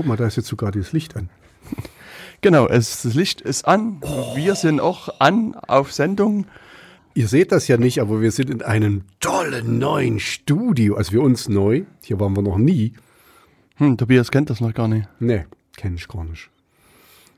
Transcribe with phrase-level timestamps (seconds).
[0.00, 1.28] guck mal, da ist jetzt sogar das Licht an.
[2.42, 4.00] Genau, es, das Licht ist an.
[4.34, 6.46] Wir sind auch an auf Sendung.
[7.12, 10.94] Ihr seht das ja nicht, aber wir sind in einem tollen neuen Studio.
[10.94, 11.82] Also für uns neu.
[12.00, 12.94] Hier waren wir noch nie.
[13.76, 15.06] Hm, Tobias kennt das noch gar nicht.
[15.18, 15.44] Nee,
[15.76, 16.48] kenne ich gar nicht.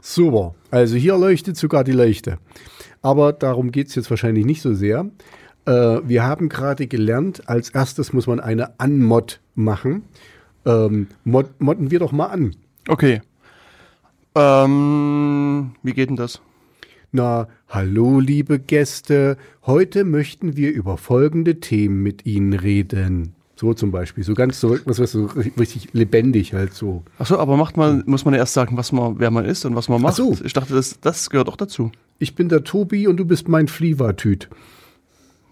[0.00, 0.54] Super.
[0.70, 2.38] Also hier leuchtet sogar die Leuchte.
[3.00, 5.10] Aber darum geht's jetzt wahrscheinlich nicht so sehr.
[5.66, 5.72] Äh,
[6.04, 10.04] wir haben gerade gelernt, als erstes muss man eine Anmod machen.
[10.64, 12.54] Ähm, mod modden wir doch mal an.
[12.88, 13.20] Okay.
[14.34, 16.40] Ähm, wie geht denn das?
[17.10, 19.36] Na, hallo liebe Gäste,
[19.66, 23.34] heute möchten wir über folgende Themen mit Ihnen reden.
[23.54, 27.02] So zum Beispiel, so ganz so, was, was so richtig lebendig halt so.
[27.18, 29.64] Ach so, aber macht man, muss man ja erst sagen, was man, wer man ist
[29.66, 30.14] und was man macht.
[30.14, 30.36] Ach so.
[30.42, 31.92] Ich dachte, das, das gehört auch dazu.
[32.18, 34.48] Ich bin der Tobi und du bist mein Flievertüt.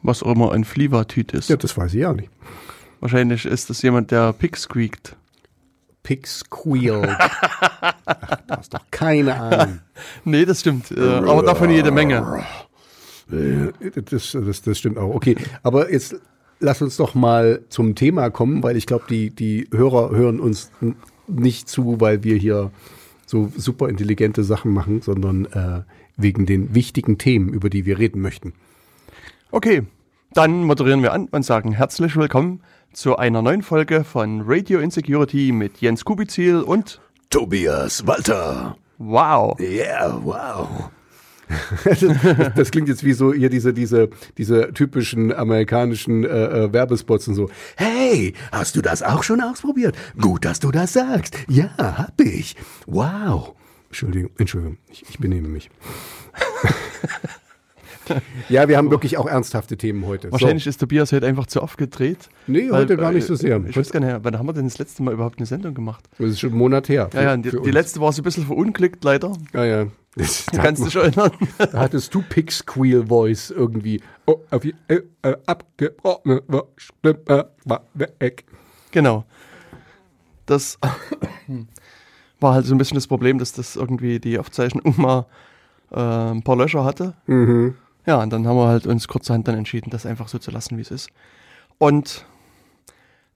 [0.03, 1.51] Was auch immer ein Flievertüt ist.
[1.51, 2.31] Ja, das weiß ich auch nicht.
[3.01, 5.17] Wahrscheinlich ist das jemand, der Pig squeakt.
[6.03, 7.17] Pig squeal.
[8.07, 9.81] Ach, du hast doch keine Ahnung.
[10.25, 10.91] Nee, das stimmt.
[10.93, 12.43] Äh, aber davon jede Menge.
[13.31, 13.71] Äh,
[14.03, 15.15] Das, das, das stimmt auch.
[15.15, 16.17] Okay, aber jetzt
[16.59, 20.71] lass uns doch mal zum Thema kommen, weil ich glaube, die, die Hörer hören uns
[21.27, 22.71] nicht zu, weil wir hier
[23.27, 25.83] so super intelligente Sachen machen, sondern äh,
[26.17, 28.55] wegen den wichtigen Themen, über die wir reden möchten.
[29.51, 29.83] Okay,
[30.33, 32.61] dann moderieren wir an und sagen herzlich willkommen
[32.93, 38.77] zu einer neuen Folge von Radio Insecurity mit Jens Kubizil und Tobias Walter.
[38.99, 39.59] wow.
[39.61, 40.91] Yeah, wow.
[41.85, 42.05] das,
[42.57, 47.35] das klingt jetzt wie so hier diese diese diese typischen amerikanischen äh, äh, Werbespots und
[47.35, 47.51] so.
[47.77, 49.97] Hey, hast du das auch schon ausprobiert?
[50.21, 51.37] Gut, dass du das sagst.
[51.49, 52.57] Ja, hab ich.
[52.87, 53.55] Wow.
[53.89, 55.71] Entschuldigung, Entschuldigung, ich, ich benehme mich.
[58.49, 60.31] ja, wir haben wirklich auch ernsthafte Themen heute.
[60.33, 62.29] Wahrscheinlich ist Tobias heute einfach zu oft gedreht.
[62.47, 63.63] Nee, heute gar nicht so sehr.
[63.67, 66.09] Ich weiß gar nicht, wann haben wir denn das letzte Mal überhaupt eine Sendung gemacht?
[66.19, 67.11] So, das ist schon ein Monat her.
[67.13, 69.33] Ja, ja, die, die letzte war so ein bisschen verunglückt, leider.
[69.53, 69.87] Ja, ja.
[70.17, 71.31] Das, Du kannst dich erinnern.
[71.59, 74.01] Da hattest du Pig Squeal Voice irgendwie.
[74.27, 76.43] Oh, auf die, äh, äh, abgebrochene
[76.77, 78.45] Stimme war weg.
[78.91, 79.25] Genau.
[80.47, 80.79] Das
[82.41, 85.27] war halt so ein bisschen das Problem, dass das irgendwie die Aufzeichnung mal
[85.93, 87.15] äh, ein paar Löcher hatte.
[87.27, 87.75] Mhm.
[88.07, 90.77] Ja, und dann haben wir halt uns kurzerhand dann entschieden, das einfach so zu lassen,
[90.79, 91.11] wie es ist.
[91.79, 92.25] Und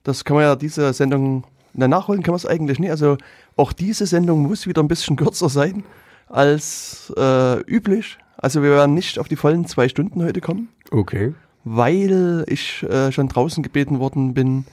[0.03, 1.43] das kann man ja diese Sendung,
[1.73, 2.91] na, nachholen kann man es eigentlich nicht.
[2.91, 3.17] Also
[3.55, 5.83] auch diese Sendung muss wieder ein bisschen kürzer sein
[6.27, 8.17] als äh, üblich.
[8.37, 11.33] Also wir werden nicht auf die vollen zwei Stunden heute kommen, Okay.
[11.63, 14.65] weil ich äh, schon draußen gebeten worden bin,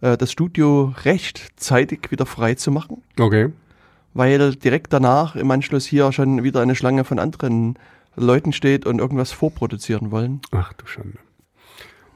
[0.00, 3.52] äh, das Studio rechtzeitig wieder frei zu machen Okay.
[4.14, 7.78] weil direkt danach im Anschluss hier schon wieder eine Schlange von anderen
[8.16, 10.40] Leuten steht und irgendwas vorproduzieren wollen.
[10.50, 11.18] Ach du Schande.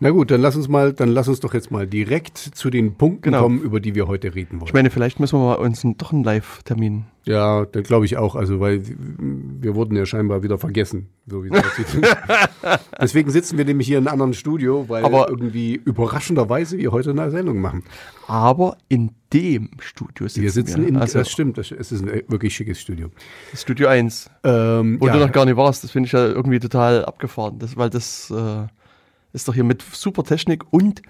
[0.02, 2.94] Na gut, dann lass uns mal, dann lass uns doch jetzt mal direkt zu den
[2.94, 3.42] Punkten Genau.
[3.42, 4.66] kommen, über die wir heute reden wollen.
[4.68, 7.04] Ich meine, vielleicht müssen wir mal uns einen, doch einen Live-Termin.
[7.24, 8.82] ja, dann glaube ich auch, also weil
[9.18, 11.86] wir wurden ja scheinbar wieder vergessen, so wie es aussieht.
[13.00, 17.10] Deswegen sitzen wir nämlich hier in einem anderen Studio, weil Aber- irgendwie überraschenderweise wir heute
[17.10, 17.84] eine Sendung machen.
[18.26, 22.22] Aber in dem Studio sitzen Wir sitzen in, also das stimmt, das, es ist ein
[22.28, 23.08] wirklich schickes Studio.
[23.54, 25.84] Studio 1, Ähm, wo ja, du noch gar nicht warst.
[25.84, 28.66] Das finde ich ja irgendwie total abgefahren, das, weil das äh,
[29.32, 31.02] ist doch hier mit super Technik und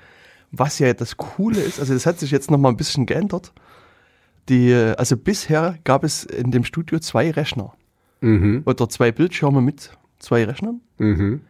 [0.53, 3.53] was ja das Coole ist, also das hat sich jetzt noch mal ein bisschen geändert.
[4.49, 7.75] Die, also bisher gab es in dem Studio zwei Rechner
[8.21, 11.43] mhm, oder zwei Bildschirme mit zwei Rechnern mhm.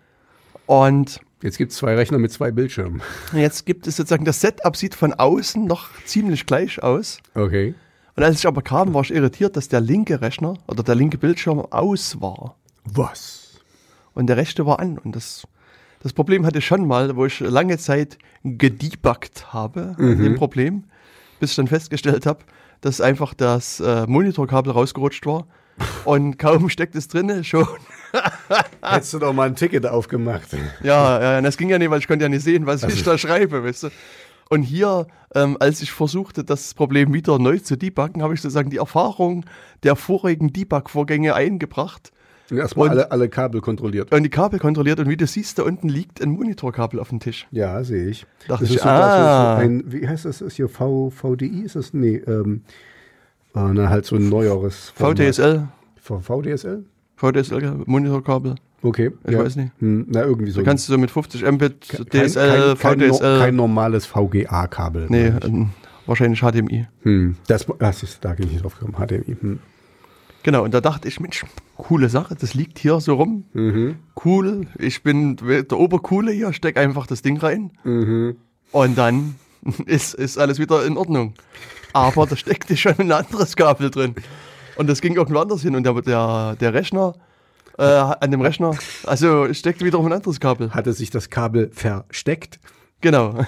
[0.67, 3.01] und Jetzt gibt es zwei Rechner mit zwei Bildschirmen.
[3.33, 7.19] Jetzt gibt es sozusagen, das Setup sieht von außen noch ziemlich gleich aus.
[7.35, 7.75] Okay.
[8.15, 11.17] Und als ich aber kam, war ich irritiert, dass der linke Rechner oder der linke
[11.17, 12.57] Bildschirm aus war.
[12.85, 13.61] Was?
[14.13, 14.99] Und der rechte war an.
[14.99, 15.47] Und das,
[16.03, 20.84] das Problem hatte ich schon mal, wo ich lange Zeit gedebuggt habe an dem Problem,
[21.38, 22.41] bis ich dann festgestellt habe,
[22.81, 25.47] dass einfach das äh, Monitorkabel rausgerutscht war.
[26.04, 27.66] Und kaum steckt es drinne, schon.
[28.83, 30.48] Hättest du doch mal ein Ticket aufgemacht.
[30.83, 33.16] Ja, ja, das ging ja nicht, weil ich konnte ja nicht sehen, was ich da
[33.16, 33.89] schreibe, weißt du.
[34.48, 38.69] Und hier, ähm, als ich versuchte, das Problem wieder neu zu debuggen, habe ich sozusagen
[38.69, 39.45] die Erfahrung
[39.84, 42.10] der vorigen Debug-Vorgänge eingebracht
[42.51, 44.13] Und Erstmal Und- alle, alle Kabel kontrolliert.
[44.13, 47.21] und die Kabel kontrolliert und wie du siehst, da unten liegt ein Monitorkabel auf dem
[47.21, 47.47] Tisch.
[47.51, 48.27] Ja, sehe ich.
[48.49, 49.57] Dachte das ich, ist ah.
[49.57, 51.63] so, ein, wie heißt das, ist hier v, VDI?
[51.65, 51.95] Ist das?
[51.95, 52.63] Nee, ähm,
[53.55, 54.91] äh, na, halt so ein neueres.
[54.97, 55.19] Format.
[55.19, 55.69] VDSL,
[56.01, 56.85] V- VDSL?
[57.17, 58.55] VDSL-Monitorkabel.
[58.83, 59.11] Okay.
[59.29, 59.73] Ich weiß nicht.
[59.81, 60.61] Hm, na, irgendwie so.
[60.61, 63.39] Da kannst du so mit 50 Mbit, DSL, kein, kein, VDSL.
[63.39, 65.07] kein normales VGA-Kabel.
[65.11, 65.71] nee, ähm,
[66.07, 66.87] wahrscheinlich HDMI.
[67.03, 68.95] Hm, das, das ist, da bin ich nicht drauf gekommen.
[68.97, 69.37] HDMI.
[69.39, 69.59] Hm.
[70.42, 71.45] Genau, und da dachte ich, Mensch,
[71.77, 73.45] coole Sache, das liegt hier so rum.
[73.53, 73.97] Mhm.
[74.25, 77.72] Cool, ich bin der Obercoole hier, steck einfach das Ding rein.
[77.84, 78.37] Mhm.
[78.72, 79.34] Und dann
[79.87, 81.34] ist, ist alles wieder in Ordnung.
[81.92, 84.15] Aber da steckte schon ein anderes Kabel drin.
[84.77, 85.75] Und das ging irgendwo anders hin.
[85.75, 87.15] Und der, der, der Rechner,
[87.78, 90.72] äh, an dem Rechner, also steckte wiederum ein anderes Kabel.
[90.72, 92.60] Hatte sich das Kabel versteckt?
[93.01, 93.45] Genau.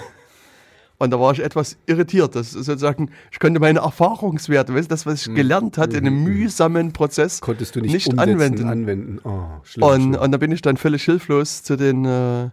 [1.03, 2.33] Und da war ich etwas irritiert.
[2.33, 6.93] Das sozusagen, ich konnte meine Erfahrungswerte, weißt, das, was ich gelernt hatte in einem mühsamen
[6.93, 7.45] Prozess, Hm.
[7.45, 8.67] Konntest du nicht, nicht anwenden.
[8.69, 9.19] anwenden.
[9.25, 10.21] Oh, schlimm, Und, schlimm.
[10.21, 12.43] und da bin ich dann völlig hilflos zu den äh,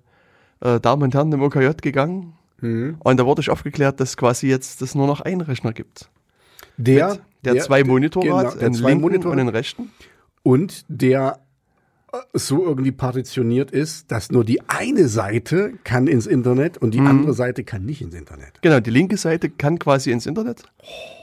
[0.63, 2.33] äh, Damen und Herren im OKJ gegangen.
[2.61, 2.97] Mhm.
[2.99, 6.11] Und da wurde ich aufgeklärt, dass quasi jetzt es nur noch einen Rechner gibt.
[6.77, 9.91] Der, Der, zwei Monitore genau, hat, der einen linken Monitore und einen rechten.
[10.43, 11.39] und der
[12.33, 16.91] so irgendwie partitioniert ist, dass nur die eine Seite kann ins Internet und Mhm.
[16.93, 18.61] die andere Seite kann nicht ins Internet.
[18.63, 20.65] Genau, die linke Seite kann quasi ins Internet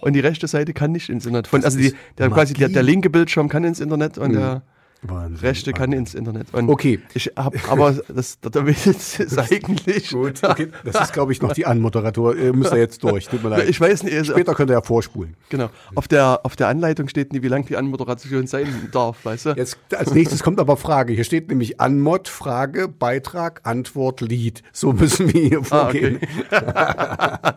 [0.01, 1.47] und die rechte Seite kann nicht ins Internet.
[1.47, 4.63] Von, also die, der, quasi der, der linke Bildschirm kann ins Internet und der
[5.09, 5.47] Wahnsinn.
[5.47, 6.47] rechte kann ins Internet.
[6.53, 6.99] Und Okay.
[7.13, 10.11] Ich hab, aber das, Witz ist eigentlich.
[10.11, 10.67] Gut, okay.
[10.83, 12.35] Das ist, glaube ich, noch die Anmoderator.
[12.35, 13.27] Ihr müsst ja jetzt durch.
[13.27, 13.69] Tut mir leid.
[13.69, 15.35] Ich weiß nicht, also, Später könnt ihr ja vorspulen.
[15.49, 15.69] genau.
[15.95, 19.49] Auf der, auf der Anleitung steht nie, wie lang die Anmoderation sein darf, weißt du?
[19.51, 21.13] Jetzt als nächstes kommt aber Frage.
[21.13, 24.63] Hier steht nämlich Anmod, Frage, Beitrag, Antwort, Lied.
[24.71, 26.19] So müssen wir hier Ah, vorgehen.
[26.51, 27.53] okay.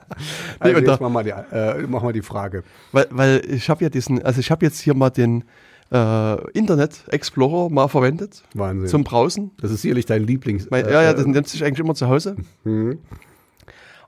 [0.59, 2.63] Also da- jetzt machen wir die, äh, machen wir die Frage.
[2.93, 5.45] Weil, weil ich habe ja diesen, also ich habe jetzt hier mal den
[5.93, 8.89] äh, Internet Explorer mal verwendet Wahnsinn.
[8.89, 9.51] zum Browsen.
[9.61, 10.69] das ist sicherlich dein Lieblings.
[10.71, 12.37] Mein, äh, ja, ja, äh, den nutze ich eigentlich immer zu Hause.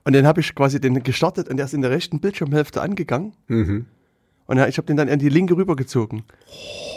[0.05, 3.33] Und den habe ich quasi den gestartet und der ist in der rechten Bildschirmhälfte angegangen.
[3.47, 3.85] Mhm.
[4.45, 6.23] Und ja, ich habe den dann in die linke rübergezogen.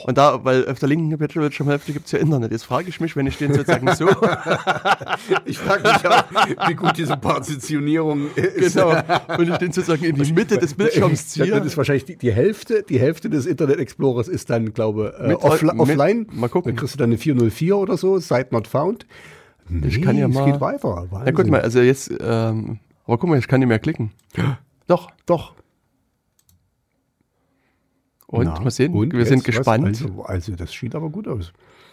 [0.04, 2.50] Und da, weil auf der linken Bildschirmhälfte gibt es ja Internet.
[2.50, 4.08] Jetzt frage ich mich, wenn ich den sozusagen so,
[5.44, 8.74] Ich frage mich auch, wie gut diese Partitionierung ist.
[8.74, 8.90] genau,
[9.36, 11.46] wenn ich den sozusagen in die Mitte des Bildschirms ziehe.
[11.50, 15.30] Das ist wahrscheinlich die, die Hälfte, die Hälfte des Internet Explorers ist dann, glaube ich,
[15.30, 16.26] äh, offline.
[16.32, 16.72] mal gucken.
[16.72, 19.06] Dann kriegst du dann eine 404 oder so, Site not found.
[19.68, 21.06] Nee, Ich kann ja es mal- geht weiter.
[21.10, 21.34] Wahnsinn.
[21.34, 24.12] gut mal, also jetzt, ähm, aber guck mal, ich kann nicht mehr klicken.
[24.86, 25.10] Doch.
[25.26, 25.54] Doch.
[28.36, 29.86] Und Na, mal sehen, und wir sind gespannt.
[29.86, 31.52] Also, also, das sieht aber gut aus.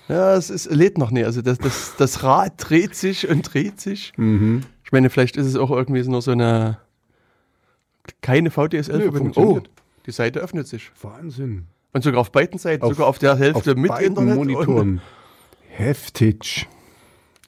[0.09, 1.25] Ja, es ist, lädt noch nicht.
[1.25, 4.13] Also das, das, das Rad dreht sich und dreht sich.
[4.17, 4.63] Mhm.
[4.83, 6.77] Ich meine, vielleicht ist es auch irgendwie nur so eine
[8.21, 9.33] keine VDSL-Verbindung.
[9.35, 9.61] Oh,
[10.05, 10.91] die Seite öffnet sich.
[11.01, 11.65] Wahnsinn.
[11.93, 14.35] Und sogar auf beiden Seiten, Auf- sogar auf der Hälfte Auf mit beiden Internet.
[14.35, 15.01] Monitoren.
[15.69, 16.67] Heftig.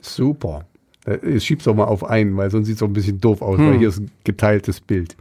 [0.02, 0.66] Super.
[1.06, 3.58] Äh, Schieb's doch mal auf einen, weil sonst sieht es so ein bisschen doof aus,
[3.58, 3.68] Hm.
[3.72, 5.16] weil hier ist ein geteiltes Bild.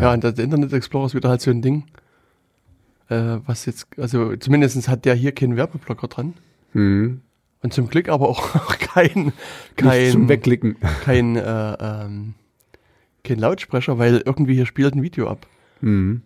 [0.00, 1.84] Ja, und der Internet Explorer ist wieder halt so ein Ding.
[3.08, 6.34] Äh, was jetzt, also zumindest hat der hier keinen Werbeblocker dran.
[6.74, 7.22] Mhm.
[7.62, 9.34] Und zum Glück aber auch kein, Nicht
[9.76, 10.76] kein, zum Wegklicken.
[11.04, 12.34] kein, äh, ähm,
[13.24, 15.46] kein Lautsprecher, weil irgendwie hier spielt ein Video ab.
[15.80, 16.22] Mhm.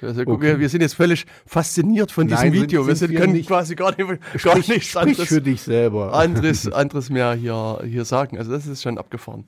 [0.00, 0.46] Also, guck, Okay.
[0.46, 2.80] wir, wir sind jetzt völlig fasziniert von diesem Nein, sind- Video.
[2.86, 3.46] wir sind sind, wir können nicht.
[3.48, 6.12] quasi gar, nicht, gar Sprich, nichts sprich anderes, für dich selber.
[6.12, 8.36] anderes, anderes mehr hier, hier sagen.
[8.36, 9.44] Also das ist schon abgefahren.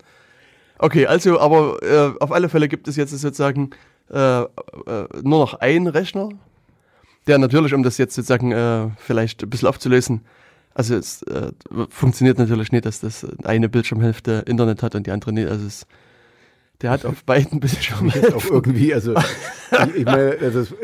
[0.78, 3.70] Okay, also, aber äh, auf alle Fälle gibt es jetzt sozusagen
[4.10, 4.46] äh, äh,
[5.22, 6.30] nur noch einen Rechner,
[7.26, 10.22] der natürlich, um das jetzt sozusagen äh, vielleicht ein bisschen aufzulösen,
[10.74, 11.52] also es äh,
[11.88, 15.48] funktioniert natürlich nicht, dass das eine Bildschirmhälfte Internet hat und die andere nicht.
[15.48, 15.86] Also es,
[16.82, 20.74] der hat auf beiden Jetzt Bildschirmhälften auch irgendwie, also ich, ich meine, das ist,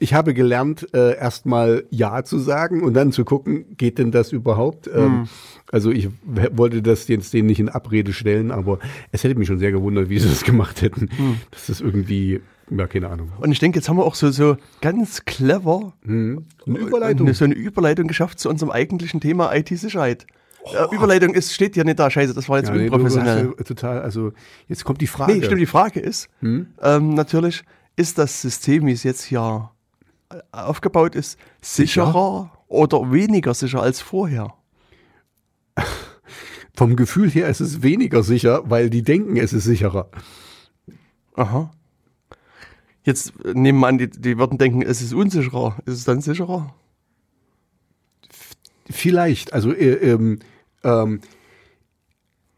[0.00, 4.32] ich, habe gelernt, äh, erstmal Ja zu sagen und dann zu gucken, geht denn das
[4.32, 4.86] überhaupt?
[4.86, 4.94] Hm.
[4.96, 5.28] Ähm,
[5.70, 6.08] also ich
[6.52, 8.78] wollte das jetzt denen nicht in Abrede stellen, aber
[9.12, 11.08] es hätte mich schon sehr gewundert, wie sie das gemacht hätten.
[11.16, 11.36] Hm.
[11.52, 12.40] Das ist irgendwie,
[12.70, 13.30] ja, keine Ahnung.
[13.38, 16.46] Und ich denke, jetzt haben wir auch so, so ganz clever Mhm.
[16.66, 17.26] Eine Überleitung.
[17.28, 20.26] eine, so eine Überleitung geschafft zu unserem eigentlichen Thema IT-Sicherheit.
[20.64, 23.52] Äh, Überleitung ist, steht ja nicht da, scheiße, das war jetzt Ja, nee, unprofessionell.
[23.58, 24.32] ja total, also
[24.68, 25.32] jetzt kommt die Frage.
[25.34, 26.66] Nee, stimmt, die Frage ist, Hm?
[26.82, 27.62] ähm, natürlich,
[27.96, 29.70] ist das System, wie es jetzt hier
[30.30, 34.54] äh, aufgebaut ist, sicherer oder weniger sicher als vorher?
[36.74, 40.10] Vom Gefühl her ist es weniger sicher, weil die denken, es ist sicherer.
[41.34, 41.70] Aha.
[43.04, 45.76] Jetzt äh, nehmen wir an, die, die würden denken, es ist unsicherer.
[45.84, 46.74] Ist es dann sicherer?
[48.90, 50.40] Vielleicht, also äh, ähm,
[50.84, 51.20] ähm,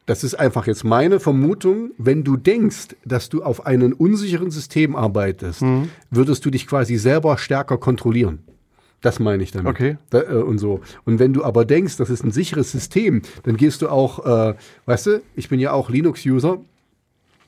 [0.06, 4.96] das ist einfach jetzt meine Vermutung, wenn du denkst, dass du auf einem unsicheren System
[4.96, 5.88] arbeitest, Mhm.
[6.10, 8.40] würdest du dich quasi selber stärker kontrollieren.
[9.00, 9.70] Das meine ich damit.
[9.70, 9.98] Okay.
[10.10, 10.80] Da, äh, und so.
[11.04, 14.54] Und wenn du aber denkst, das ist ein sicheres System, dann gehst du auch, äh,
[14.86, 16.58] weißt du, ich bin ja auch Linux-User.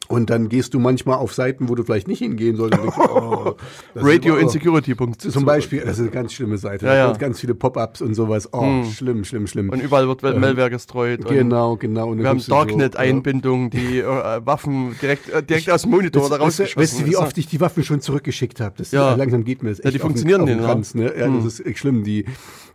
[0.08, 2.82] Und dann gehst du manchmal auf Seiten, wo du vielleicht nicht hingehen solltest.
[2.98, 3.54] Oh,
[3.94, 4.94] das ist Radio aber- Insecurity.
[5.18, 6.86] Zum Beispiel, das ist eine ganz schlimme Seite.
[6.86, 7.06] Ja, ja.
[7.08, 8.48] sind ganz viele Pop-ups und sowas.
[8.52, 9.70] Oh, schlimm, schlimm, schlimm.
[9.70, 11.26] Und überall wird Malware gestreut.
[11.26, 12.16] genau, genau.
[12.16, 14.04] Wir haben guckst du so, Darknet-Einbindung, die äh,
[14.44, 16.42] Waffen direkt, äh, direkt aus dem Monitor da ja.
[16.42, 17.06] Weißt du, rausgeschossen.
[17.06, 18.74] wie oft ich die Waffen schon zurückgeschickt habe?
[18.78, 19.14] Das Ja.
[19.14, 20.72] langsam geht mir das Ja, echt die auf den- funktionieren den nicht, ne?
[20.72, 21.14] Kranz, ne?
[21.18, 22.04] Ja, das ist echt schlimm.
[22.04, 22.24] Die,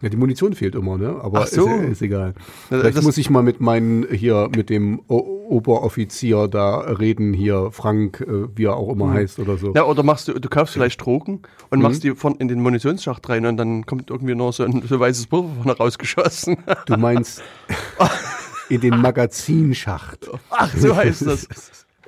[0.01, 1.20] Ja, die Munition fehlt immer, ne?
[1.22, 1.67] Aber Ach so.
[1.67, 2.34] ist, ist egal.
[2.70, 7.70] Vielleicht das- muss ich mal mit meinen hier, mit dem o Oberoffizier da reden, hier,
[7.72, 9.13] Frank, äh, wie er auch immer Mhm.
[9.13, 9.74] heißt oder so.
[9.75, 13.27] Ja, oder machst du, du kaufst vielleicht Drogen und machst die von in den Munitionsschacht
[13.27, 16.58] rein und dann kommt irgendwie nur so ein so weißes Pulver vorne rausgeschossen.
[16.86, 17.43] Du meinst
[18.70, 20.29] in den Magazinschacht.
[20.50, 21.48] Ach, so heißt das.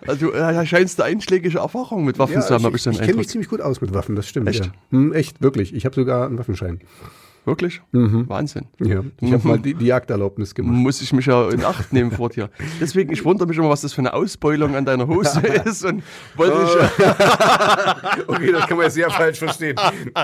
[0.06, 2.82] Also du äh, scheinst eine einschlägige Erfahrung mit Waffen Ja, zu haben, ich, habe ich
[2.82, 4.50] so ich einen kenne mich ziemlich gut aus mit Waffen, das stimmt.
[4.50, 4.66] Echt?
[4.66, 4.72] Ja.
[4.92, 5.74] Hm, echt, wirklich.
[5.74, 6.82] Ich habe sogar einen Waffenschein.
[7.46, 7.82] Wirklich?
[7.92, 8.30] Mhm.
[8.30, 8.68] Wahnsinn.
[8.80, 9.02] Ja.
[9.20, 10.76] Ich habe mal die, die Jagderlaubnis gemacht.
[10.76, 12.50] Muss ich mich ja in Acht nehmen vor dir.
[12.80, 16.04] Deswegen, ich wundere mich immer, was das für eine Ausbeulung an deiner Hose ist und
[16.38, 16.70] wollte ich,
[18.28, 19.76] Okay, das kann man jetzt sehr falsch verstehen.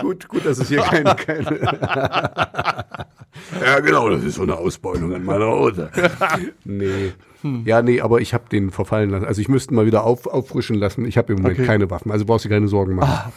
[0.01, 1.59] gut, gut, dass es hier keine, keine.
[3.65, 5.89] ja, genau, das ist so eine Ausbeulung an meiner Hose.
[6.63, 7.11] nee.
[7.65, 9.25] Ja, nee, aber ich habe den verfallen lassen.
[9.25, 11.05] Also ich müsste mal wieder auf, auffrischen lassen.
[11.05, 11.65] Ich habe im Moment Okay.
[11.67, 12.11] keine Waffen.
[12.11, 13.31] Also brauchst du keine Sorgen machen.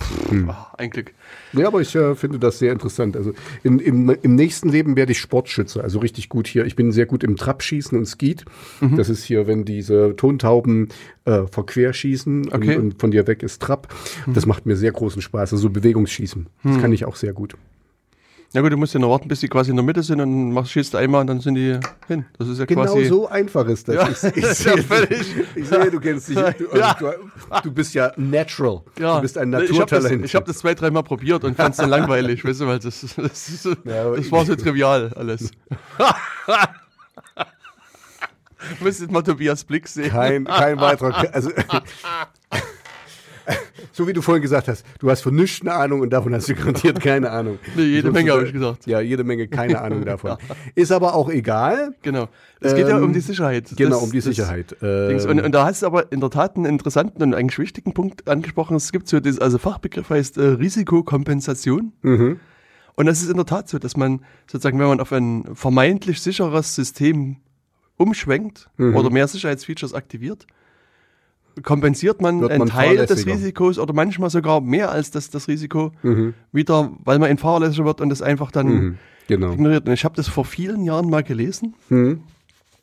[0.49, 1.13] Ah, ein Glück.
[1.53, 3.17] Ja, aber ich äh, finde das sehr interessant.
[3.17, 3.33] Also
[3.63, 6.65] in, im, im nächsten Leben werde ich Sportschütze, also richtig gut hier.
[6.67, 8.45] Ich bin sehr gut im Trapschießen und Skeet.
[8.81, 8.97] Mhm.
[8.97, 10.89] Das ist hier, wenn diese Tontauben
[11.25, 12.59] äh, verquerschießen Okay.
[12.59, 12.75] Mhm.
[12.77, 13.89] und, und von dir weg ist Trap.
[14.27, 15.53] Das macht mir sehr großen Spaß.
[15.53, 16.47] Also so Bewegungsschießen.
[16.65, 17.55] Das kann ich auch sehr gut.
[18.55, 20.53] Ja gut, du musst ja noch warten, bis die quasi in der Mitte sind und
[20.53, 22.27] machst, schießt einmal und dann sind die hin.
[22.39, 23.07] Das ist ja Genau quasi...
[23.07, 23.95] so einfach ist das.
[23.95, 26.35] Ja, ich, ich, ist ja sehe, völlig- ich sehe, du kennst dich.
[26.37, 27.61] Du, also Ja.
[27.63, 28.83] du, bist ja natural.
[28.99, 30.35] Ja, Du bist ein ich habe das, Naturtalent.
[30.35, 33.15] hab das zwei, dreimal probiert und fand es dann langweilig, weißt du, weil das, das,
[33.15, 35.51] das, das war so trivial alles.
[38.81, 40.11] Müsstet mal Tobias Blick sehen.
[40.11, 41.35] Kein, kein weiterer.
[41.35, 41.51] Also,
[43.93, 46.49] so wie du vorhin gesagt hast, du hast von nichts eine Ahnung und davon hast
[46.49, 47.59] du garantiert keine Ahnung.
[47.77, 48.87] Nee, jede So- Menge habe ich gesagt.
[48.87, 50.37] Ja, jede Menge, keine Ahnung davon.
[50.75, 51.95] Ist aber auch egal.
[52.03, 52.29] Genau.
[52.61, 53.69] Es geht ja Ähm, um die Sicherheit.
[53.77, 54.77] Genau, Das- um die das Sicherheit.
[54.83, 57.93] Ähm, Und, und da hast du aber in der Tat einen interessanten und eigentlich wichtigen
[57.95, 58.77] Punkt angesprochen.
[58.77, 61.93] Es gibt so, das, also Fachbegriff heißt äh, Risikokompensation.
[62.03, 62.41] Mhm.
[62.95, 66.21] Und das ist in der Tat so, dass man sozusagen, wenn man auf ein vermeintlich
[66.21, 67.37] sicheres System
[67.97, 68.97] umschwenkt Mhm.
[68.97, 70.47] oder mehr Sicherheitsfeatures aktiviert,
[71.63, 73.27] kompensiert man Wird einen man Teil des.
[73.27, 76.35] Risikos oder manchmal sogar mehr als das, das Risiko Mhm.
[76.53, 78.99] wieder, weil man in fahrlässiger wird und das einfach dann Mhm.
[79.29, 79.53] Genau.
[79.53, 79.87] ignoriert.
[79.87, 81.75] Und ich habe das vor vielen Jahren mal gelesen.
[81.89, 82.23] Mhm.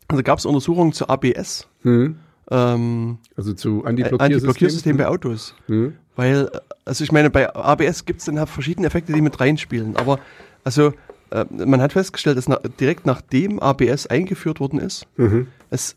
[0.08, 1.68] Also gab es Untersuchungen zu ABS.
[1.84, 2.16] Mhm.
[2.52, 4.20] Ähm, Also zu äh, Antiblockiersystem.
[4.20, 5.54] Anti-Blockiersystem bei Autos.
[5.68, 5.94] Mhm.
[6.16, 9.40] Weil, äh, also ich meine, bei ABS gibt es dann halt verschiedene Effekte, die mit
[9.40, 9.96] reinspielen.
[9.98, 10.20] Aber
[10.64, 10.94] also
[11.32, 15.46] äh, man hat festgestellt, dass nach, direkt nachdem ABS eingeführt worden ist, Mhm.
[15.70, 15.96] es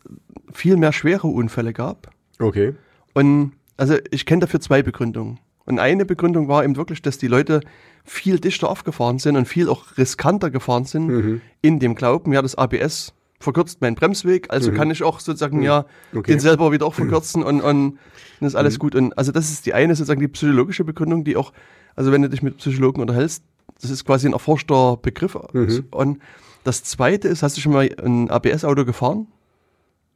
[0.51, 2.11] viel mehr schwere Unfälle gab.
[2.39, 2.73] Okay.
[3.13, 5.39] Und also ich kenne dafür zwei Begründungen.
[5.65, 7.61] Und eine Begründung war eben wirklich, dass die Leute
[8.03, 11.41] viel dichter aufgefahren sind und viel auch riskanter gefahren sind Mhm.
[11.61, 15.85] in dem Glauben, ja, das ABS verkürzt meinen Bremsweg, also kann ich auch sozusagen ja
[16.11, 16.19] Mhm.
[16.19, 16.31] Okay.
[16.31, 17.97] den selber wieder auch verkürzen und, und
[18.39, 18.57] dann ist Mhm.
[18.59, 18.93] alles gut.
[18.95, 21.53] Und also das ist die eine sozusagen die psychologische Begründung, die auch,
[21.95, 23.43] also wenn du dich mit Psychologen unterhältst,
[23.81, 25.37] das ist quasi ein erforschter Begriff.
[25.53, 25.85] Mhm.
[25.91, 26.19] Und
[26.65, 29.27] das zweite ist, hast du schon mal ein ABS-Auto gefahren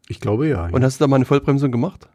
[0.09, 0.67] Ich glaube ja.
[0.71, 2.07] und hast du da mal eine Vollbremsung gemacht?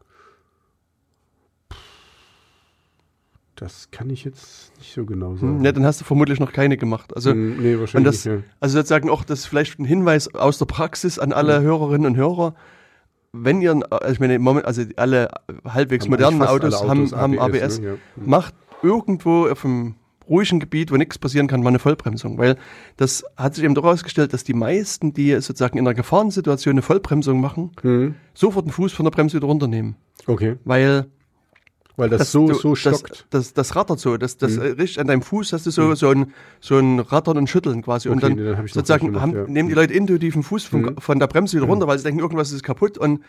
[3.55, 5.61] das kann ich jetzt nicht so genau sagen.
[5.61, 7.15] Ne, dann hast du vermutlich noch keine gemacht.
[7.15, 8.33] Also, Mhm, nee, und wahrscheinlich das, nicht.
[8.35, 8.43] Ja.
[8.59, 11.63] also sozusagen auch das vielleicht ein Hinweis aus der Praxis an alle Mhm.
[11.65, 12.55] Hörerinnen und Hörer.
[13.31, 15.29] Wenn ihr, ein- also ich meine, im Moment, also alle
[15.65, 17.79] halbwegs Haben modernen Autos, alle haben, Autos haben ABS, ABS.
[17.79, 17.87] ne?
[17.87, 17.93] Ja.
[18.25, 19.95] Macht irgendwo auf einem
[20.33, 22.37] ruhigen Gebiet, wo nichts passieren kann, mal eine Vollbremsung.
[22.37, 22.57] Weil
[22.97, 26.81] das hat sich eben doch herausgestellt, dass die meisten, die sozusagen in einer Gefahrensituation eine
[26.81, 28.15] Vollbremsung machen, Mhm.
[28.33, 29.95] sofort den Fuß von der Bremse wieder runternehmen.
[30.27, 30.55] Okay.
[30.65, 31.05] Weil
[31.95, 33.27] Weil das, so, du- so stockt.
[33.29, 34.17] Das, das, das rattert so.
[34.17, 37.37] Das, das äh, richtig an deinem Fuß hast du so, so, ein, so ein Rattern
[37.37, 38.09] und Schütteln quasi.
[38.09, 39.53] und Okay, dann, nee, dann sozusagen nicht haben, gemacht, ja.
[39.53, 42.19] nehmen die Leute intuitiv den Fuß von, von der Bremse wieder runter, weil sie denken,
[42.21, 43.19] irgendwas ist kaputt und,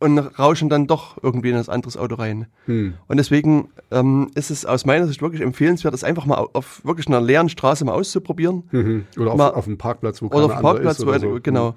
[0.00, 2.46] und rauschen dann doch irgendwie in das anderes Auto rein.
[2.66, 2.94] Hm.
[3.06, 6.84] Und deswegen ähm, ist es aus meiner Sicht wirklich empfehlenswert, das einfach mal au- auf
[6.84, 8.64] wirklich einer leeren Straße mal auszuprobieren.
[8.72, 9.04] Mhm.
[9.18, 11.10] Oder auf, Mal- auf dem Parkplatz, wo Oder auf keiner dem andere Parkplatz, ist wo,
[11.10, 11.38] oder so.
[11.40, 11.74] genau.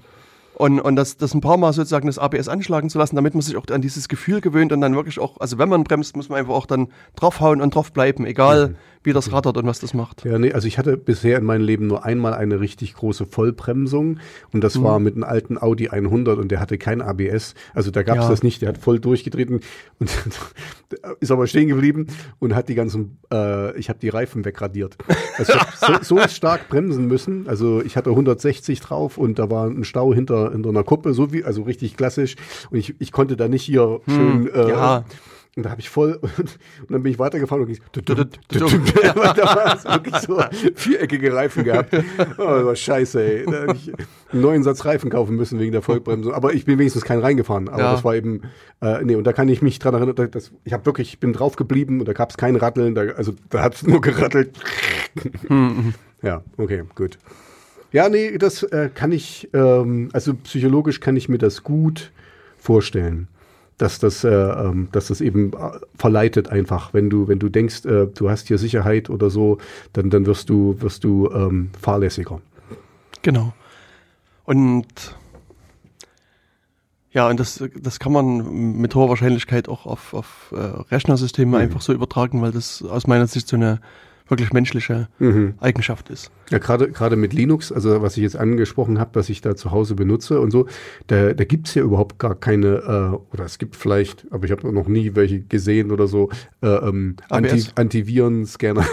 [0.56, 3.42] Und, und das, das ein paar Mal sozusagen das ABS anschlagen zu lassen, damit man
[3.42, 6.30] sich auch an dieses Gefühl gewöhnt und dann wirklich auch, also wenn man bremst, muss
[6.30, 9.94] man einfach auch dann draufhauen und drauf bleiben, egal wie das rattert und was das
[9.94, 10.24] macht.
[10.24, 14.20] Ja, nee, also ich hatte bisher in meinem Leben nur einmal eine richtig große Vollbremsung
[14.54, 14.84] und das Mhm.
[14.84, 17.54] war mit einem alten Audi 100 und der hatte kein ABS.
[17.74, 18.30] Also da gab es Ja.
[18.30, 19.60] das nicht, der hat voll durchgetreten
[20.00, 20.10] und
[21.20, 22.08] ist aber stehen geblieben
[22.40, 24.98] und hat die ganzen, äh, ich habe die Reifen wegradiert.
[25.38, 27.48] Also so, so stark bremsen müssen.
[27.48, 31.32] Also ich hatte 160 drauf und da war ein Stau hinter, hinter einer Kuppe, so
[31.34, 32.36] wie, also richtig klassisch.
[32.72, 35.04] Und ich, ich konnte da nicht hier schön äh, Hm, ja.
[35.56, 36.58] und da habe ich voll, und,
[36.90, 37.80] dann bin ich weitergefahren und ging
[38.50, 40.42] da war es wirklich so
[40.76, 41.96] viereckige Reifen gehabt.
[42.38, 43.46] Oh, scheiße, ey.
[43.46, 43.92] Da hätte ich
[44.32, 46.34] einen neuen Satz Reifen kaufen müssen wegen der Vollbremsung.
[46.34, 47.70] Aber ich bin wenigstens keinen reingefahren.
[47.70, 47.92] Aber Ja.
[47.92, 48.42] das war eben,
[48.82, 51.34] äh, nee, und da kann ich mich dran erinnern, dass ich habe wirklich, ich bin
[51.34, 52.96] drauf geblieben und da gab es kein Ratteln.
[52.96, 54.58] Da, also da hat es nur gerattelt.
[55.48, 57.18] Hm, ja, okay, gut.
[57.94, 62.12] Ja, nee, das äh, kann ich, ähm, also psychologisch kann ich mir das gut
[62.58, 63.28] vorstellen,
[63.78, 67.86] dass das, äh, ähm, dass das eben äh, verleitet einfach, wenn du, wenn du denkst,
[67.86, 69.60] äh, du hast hier Sicherheit oder so,
[69.94, 72.42] dann, dann wirst du, wirst du ähm, fahrlässiger.
[73.22, 73.54] Genau.
[74.46, 75.16] Und
[77.12, 80.56] ja, und das, das kann man mit hoher Wahrscheinlichkeit auch auf, auf äh,
[80.92, 83.82] Rechnersysteme einfach so übertragen, weil das aus meiner Sicht so eine
[84.28, 85.08] wirklich menschliche
[85.60, 86.32] Eigenschaft ist.
[86.50, 89.72] Ja, gerade gerade mit Linux, also was ich jetzt angesprochen habe, was ich da zu
[89.72, 90.68] Hause benutze und so,
[91.08, 94.72] da, da gibt's ja überhaupt gar keine, äh, oder es gibt vielleicht, aber ich habe
[94.72, 96.30] noch nie welche gesehen oder so,
[96.62, 97.64] äh, ähm, Anti.
[97.76, 98.86] Antivirenscanner.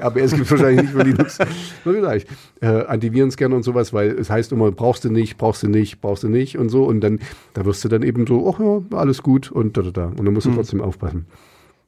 [0.00, 1.38] ABS gibt wahrscheinlich nicht für Linux.
[1.84, 2.26] Nur gleich.
[2.60, 6.22] Äh, Antivirenscanner und sowas, weil es heißt immer, brauchst du nicht, brauchst du nicht, brauchst
[6.22, 6.84] du nicht und so.
[6.84, 7.20] Und dann,
[7.54, 10.06] da wirst du dann eben so, ach ja, alles gut und da, da, da.
[10.06, 11.26] Und dann musst du trotzdem aufpassen.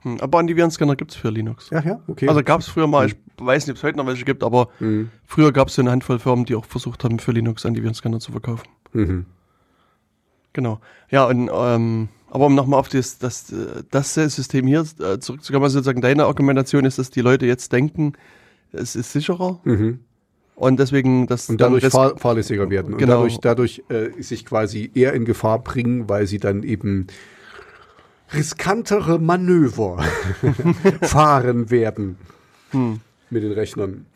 [0.05, 1.71] Hm, Aber Antivirenscanner gibt's für Linux.
[1.71, 2.29] Ja, ja, okay.
[2.29, 4.69] Also gab's früher mal, ich weiß nicht, ob es heute noch welche gibt, aber
[5.27, 8.69] früher gab's so eine Handvoll Firmen, die auch versucht haben, für Linux Antivirenscanner zu verkaufen.
[8.93, 9.27] mhm.
[10.53, 10.79] Genau.
[11.11, 13.53] Ja, und ähm, aber um nochmal auf das, das,
[13.91, 18.13] das System hier äh, zurückzukommen, also sozusagen deine Argumentation ist, dass die Leute jetzt denken,
[18.73, 20.01] es ist sicherer Mhm.
[20.55, 22.93] und deswegen das Und dadurch fahr fahrlässiger werden.
[22.95, 23.15] Und Genau.
[23.15, 27.09] dadurch, dadurch äh, sich quasi eher in Gefahr bringen, weil sie dann eben
[28.35, 30.03] riskantere Manöver
[31.03, 32.17] fahren werden
[33.31, 34.07] mit den Rechnern.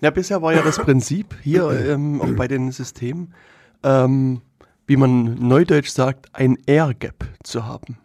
[0.00, 3.34] Ja, bisher war ja das Prinzip hier ähm, auch bei den Systemen,
[3.82, 4.40] ähm,
[4.86, 7.98] wie man neudeutsch sagt, ein Air Gap zu haben.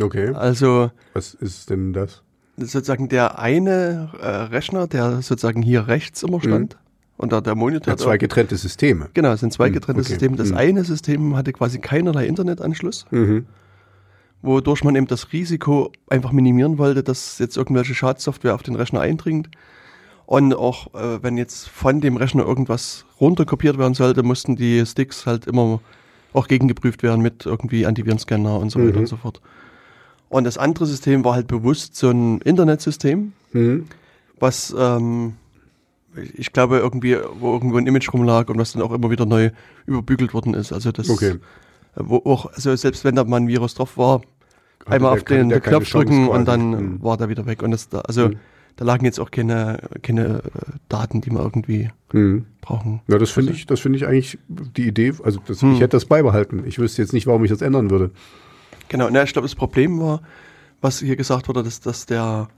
[0.00, 0.30] Okay.
[0.34, 2.22] Also Was ist denn das?
[2.58, 6.78] sozusagen der eine äh, Rechner, der sozusagen hier rechts immer stand
[7.18, 7.92] und da der Monitor.
[7.92, 9.08] Ja, zwei getrennte Systeme.
[9.14, 10.08] genau, es sind zwei getrennte okay.
[10.10, 10.36] Systeme.
[10.36, 10.56] Das Hm.
[10.56, 13.46] eine System hatte quasi keinerlei Internetanschluss, Mhm.
[14.42, 19.00] Wodurch man eben das Risiko einfach minimieren wollte, dass jetzt irgendwelche Schadsoftware auf den Rechner
[19.00, 19.48] eindringt.
[20.26, 25.24] Und auch äh, wenn jetzt von dem Rechner irgendwas runterkopiert werden sollte, mussten die Sticks
[25.26, 25.80] halt immer
[26.32, 28.98] auch gegengeprüft werden mit irgendwie Antivirenscanner und so weiter Mhm.
[28.98, 29.40] und so fort.
[30.28, 33.86] Und das andere System war halt bewusst so ein Internetsystem, Mhm.
[34.40, 35.34] was ähm,
[36.36, 39.50] ich glaube irgendwie, wo irgendwo ein Image rumlag und was dann auch immer wieder neu
[39.86, 40.72] überbügelt worden ist.
[40.72, 41.36] Also das, Okay.
[41.96, 44.20] Wo auch, also selbst wenn da mal ein Virus drauf war,
[44.86, 47.02] einmal der auf den keine Knopf drücken und dann Mhm.
[47.02, 47.62] war der wieder weg.
[47.62, 48.36] Und das da, also Mhm.
[48.76, 50.40] da lagen jetzt auch keine, keine äh,
[50.88, 52.46] Daten, die man irgendwie Mhm.
[52.60, 53.00] brauchen.
[53.08, 55.14] Ja, das finde ich, das finde ich eigentlich die Idee.
[55.24, 55.72] Also das, Hm.
[55.72, 56.62] ich hätte das beibehalten.
[56.66, 58.10] Ich wüsste jetzt nicht, warum ich das ändern würde.
[58.88, 60.20] Genau, na, ich glaube, das Problem war,
[60.80, 62.48] was hier gesagt wurde, dass, dass der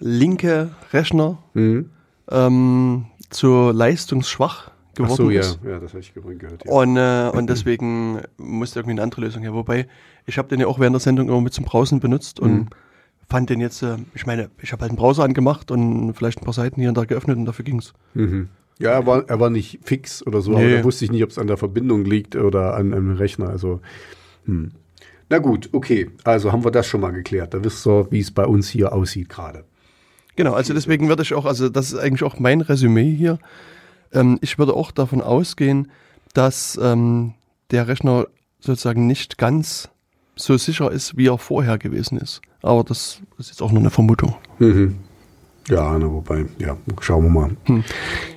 [0.00, 1.90] linke Rechner Mhm.
[2.30, 4.72] ähm, zu leistungsschwach Ach
[5.04, 5.58] geworden so, ja, ist.
[5.64, 6.64] ja, das habe ich gehört.
[6.64, 6.72] Ja.
[6.72, 9.54] Und, äh, und deswegen musste irgendwie eine andere Lösung her.
[9.54, 9.86] Wobei,
[10.26, 12.66] ich habe den ja auch während der Sendung immer mit zum Browsen benutzt und Mhm.
[13.28, 16.44] fand den jetzt, äh, ich meine, ich habe halt einen Browser angemacht und vielleicht ein
[16.44, 17.92] paar Seiten hier und da geöffnet und dafür ging's.
[18.14, 18.48] Mhm.
[18.80, 20.76] Ja, er war, er war nicht fix oder so, aber Nee.
[20.78, 23.48] da wusste ich nicht, ob es an der Verbindung liegt oder an einem Rechner.
[23.48, 23.80] Also,
[24.44, 24.70] hm.
[25.30, 26.10] Na gut, okay.
[26.24, 27.52] Also haben wir das schon mal geklärt.
[27.54, 29.64] Da wisst ihr, wie es bei uns hier aussieht gerade.
[30.36, 33.38] Genau, also deswegen würde ich auch, also das ist eigentlich auch mein Resümee hier.
[34.12, 35.90] Ähm, ich würde auch davon ausgehen,
[36.34, 37.34] dass ähm,
[37.70, 38.26] der Rechner
[38.60, 39.88] sozusagen nicht ganz
[40.36, 42.40] so sicher ist, wie er vorher gewesen ist.
[42.62, 44.34] Aber das ist jetzt auch nur eine Vermutung.
[44.58, 44.96] Mhm.
[45.68, 47.82] Ja, na, wobei, ja, schauen wir mal.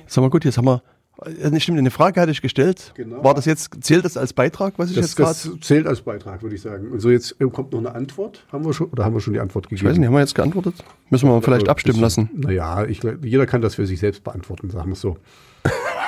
[0.06, 0.82] Sag mal gut, jetzt haben wir,
[1.24, 2.92] äh, stimmt, eine Frage hatte ich gestellt.
[2.94, 3.24] Genau.
[3.24, 6.02] War das jetzt, zählt das als Beitrag, was ich Das, jetzt gerade, das zählt als
[6.02, 6.90] Beitrag, würde ich sagen.
[6.90, 8.46] Und so, jetzt äh, kommt noch eine Antwort.
[8.52, 9.86] Haben wir schon, oder haben wir schon die Antwort gegeben?
[9.86, 10.74] ich weiß nicht, haben wir jetzt geantwortet?
[11.10, 12.28] Müssen wir vielleicht abstimmen lassen.
[12.34, 15.16] Naja, ich, jeder kann das für sich selbst beantworten, sagen wir es so.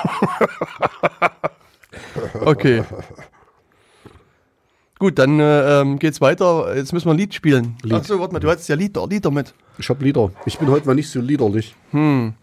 [2.41, 2.83] Okay.
[4.97, 6.75] Gut, dann äh, ähm, geht's weiter.
[6.75, 7.75] Jetzt müssen wir ein Lied spielen.
[7.83, 7.93] Lied.
[7.93, 9.53] Achso, warte mal, du hattest ja Lieder, Lieder mit.
[9.77, 10.31] Ich habe Lieder.
[10.45, 11.75] Ich bin heute mal nicht so liederlich.
[11.91, 12.33] Hm.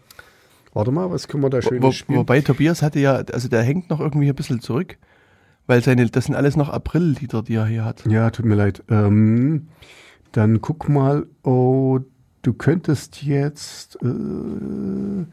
[0.73, 2.19] Warte mal, was können wir da schön Wo, spielen?
[2.19, 4.97] wobei Tobias hatte ja, also der hängt noch irgendwie ein bisschen zurück,
[5.67, 8.05] weil seine, das sind alles noch April-Lieder, die er hier hat.
[8.07, 8.83] Ja, tut mir leid.
[8.89, 9.67] Ähm,
[10.31, 11.99] dann guck mal, oh,
[12.43, 15.25] du könntest jetzt, äh,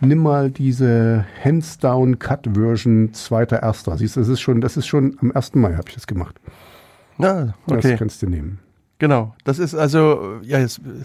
[0.00, 3.96] nimm mal diese Hands Down Cut Version zweiter erster.
[3.98, 5.54] Siehst du, das ist schon, das ist schon am 1.
[5.54, 6.40] Mai habe ich das gemacht.
[7.18, 7.90] Ja, okay.
[7.90, 8.58] Das kannst du nehmen.
[8.98, 9.34] Genau.
[9.44, 11.04] Das ist also, ja, jetzt äh,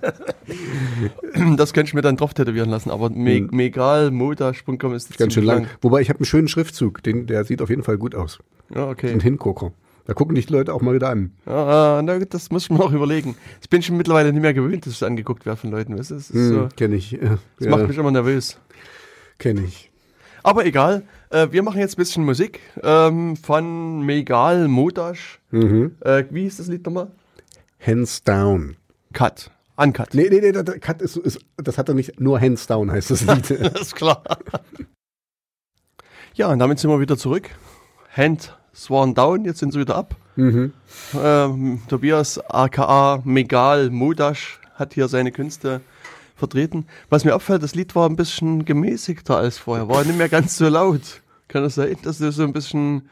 [1.58, 5.68] Das könnte ich mir dann drauf tätowieren lassen, aber me megalmodash.com ist Ganz schön lang.
[5.82, 8.40] Wobei ich habe einen schönen Schriftzug, den, der sieht auf jeden Fall gut aus.
[8.74, 9.12] Ja, okay.
[9.12, 9.72] Ein Hingucker.
[10.06, 11.32] Da gucken dich die Leute auch mal wieder an.
[11.46, 13.36] Ja, na, das muss ich mir auch überlegen.
[13.60, 15.98] Das bin ich schon mittlerweile nicht mehr gewöhnt, dass ich angeguckt werde von Leuten.
[15.98, 16.16] Weißt du?
[16.16, 17.18] Das, ist Hm, so, Kenn ich.
[17.22, 18.58] das ja, macht mich immer nervös.
[19.38, 19.92] Kenn ich.
[20.44, 25.40] Aber egal, äh, wir machen jetzt ein bisschen Musik ähm, von Megal Modash.
[25.52, 25.96] Mhm.
[26.02, 27.12] Äh, wie hieß das Lied nochmal?
[27.86, 28.76] Hands down.
[29.14, 29.52] Cut.
[29.78, 30.14] Uncut.
[30.14, 33.12] Nee, nee, nee, das, Cut ist, ist, das hat er nicht, nur Hands down heißt
[33.12, 33.50] das Lied.
[33.74, 34.24] Das ist klar.
[36.34, 37.50] ja, und damit sind wir wieder zurück.
[38.16, 40.16] Hand sworn down, jetzt sind sie wieder ab.
[40.36, 40.74] mhm.
[41.22, 45.82] Ähm, Tobias aka Megal Modash hat hier seine Künste
[46.36, 46.86] vertreten.
[47.10, 50.58] Was mir auffällt, das Lied war ein bisschen gemäßigter als vorher, war nicht mehr ganz
[50.58, 51.22] so laut.
[51.48, 53.10] Kann das sein, dass du so ein bisschen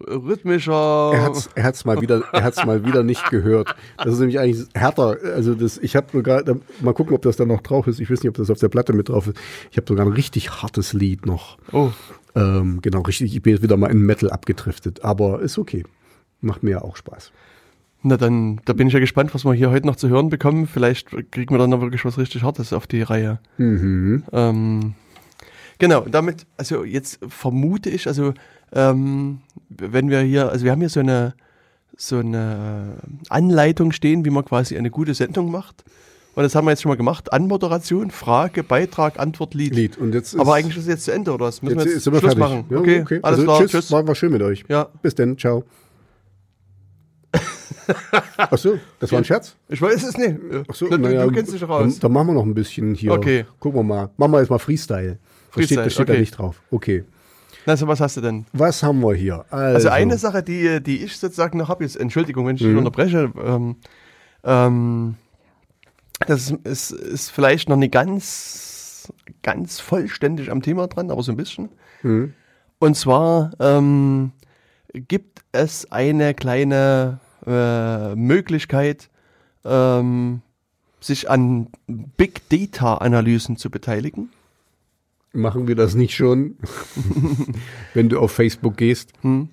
[0.00, 1.10] rhythmischer.
[1.12, 3.74] Er hat's, er hat's mal wieder, er hat's mal wieder nicht gehört.
[3.96, 5.16] Das ist nämlich eigentlich härter.
[5.34, 6.42] Also das, ich habe sogar,
[6.80, 8.00] mal gucken, ob das da noch drauf ist.
[8.00, 9.36] Ich weiß nicht, ob das auf der Platte mit drauf ist.
[9.70, 11.58] Ich habe sogar ein richtig hartes Lied noch.
[11.72, 11.90] oh,
[12.34, 13.34] Ähm, genau, richtig.
[13.34, 15.84] Ich bin jetzt wieder mal in Metal abgedriftet, aber ist okay.
[16.40, 17.32] Macht mir ja auch Spaß.
[18.02, 20.68] na dann, da bin ich ja gespannt, was wir hier heute noch zu hören bekommen.
[20.68, 23.40] Vielleicht kriegen wir dann noch wirklich was richtig Hartes auf die Reihe.
[23.56, 24.22] Mhm.
[24.30, 24.94] Ähm,
[25.80, 28.34] genau, damit, also jetzt vermute ich, also
[28.72, 31.34] ähm, wenn wir hier, also wir haben hier so eine,
[31.96, 32.96] so eine
[33.28, 35.84] Anleitung stehen, wie man quasi eine gute Sendung macht.
[36.34, 37.32] Und das haben wir jetzt schon mal gemacht.
[37.32, 39.74] Anmoderation, Frage, Beitrag, Antwort, Lied.
[39.74, 39.98] Lied.
[39.98, 41.62] Und jetzt Aber eigentlich ist es jetzt zu Ende, oder was?
[41.62, 42.38] Müssen jetzt wir jetzt Schluss fertig.
[42.38, 42.64] machen?
[42.70, 43.70] Ja, okay, alles also, klar, tschüss.
[43.72, 43.90] tschüss.
[43.90, 44.64] War, war schön mit euch.
[44.68, 45.36] Ja, Bis dann.
[45.36, 45.64] Ciao.
[48.36, 49.56] Ach so, das war ein Scherz?
[49.68, 50.36] ich weiß es nicht.
[50.68, 51.94] Ach so, du, naja, du kennst dich doch aus.
[51.94, 53.12] Dann, dann machen wir noch ein bisschen hier.
[53.12, 53.44] Okay.
[53.58, 54.10] Gucken wir mal.
[54.16, 55.18] Machen wir jetzt mal Freestyle.
[55.18, 56.20] Das steht, Freestyle, das steht da okay.
[56.20, 56.62] nicht drauf.
[56.70, 57.04] Okay.
[57.68, 58.46] Also was hast du denn?
[58.52, 59.44] Was haben wir hier?
[59.50, 62.68] Also, Also eine Sache, die, die ich sozusagen noch habe, jetzt Entschuldigung, wenn ich Mhm.
[62.68, 63.76] dich unterbreche, ähm,
[64.44, 65.14] ähm,
[66.26, 71.36] das ist, ist, vielleicht noch nicht ganz, ganz vollständig am Thema dran, aber so ein
[71.36, 71.68] bisschen.
[72.02, 72.32] Mhm.
[72.78, 74.32] Und zwar ähm,
[74.94, 79.10] gibt es eine kleine äh, Möglichkeit,
[79.64, 80.40] ähm,
[81.00, 84.30] sich an Big Data Analysen zu beteiligen.
[85.32, 86.56] Machen wir das nicht schon?
[87.94, 89.12] Wenn du auf Facebook gehst.
[89.22, 89.50] Hm.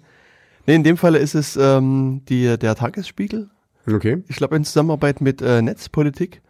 [0.68, 3.50] Nee, in dem Fall ist es ähm, die, der Tagesspiegel.
[3.88, 4.24] Okay.
[4.28, 6.42] ich glaube in Zusammenarbeit mit äh, Netzpolitik,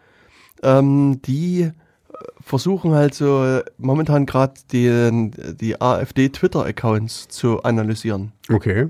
[0.64, 1.72] ähm, die äh,
[2.40, 8.32] versuchen halt so äh, momentan gerade die, die AfD-Twitter-Accounts zu analysieren.
[8.50, 8.88] Okay.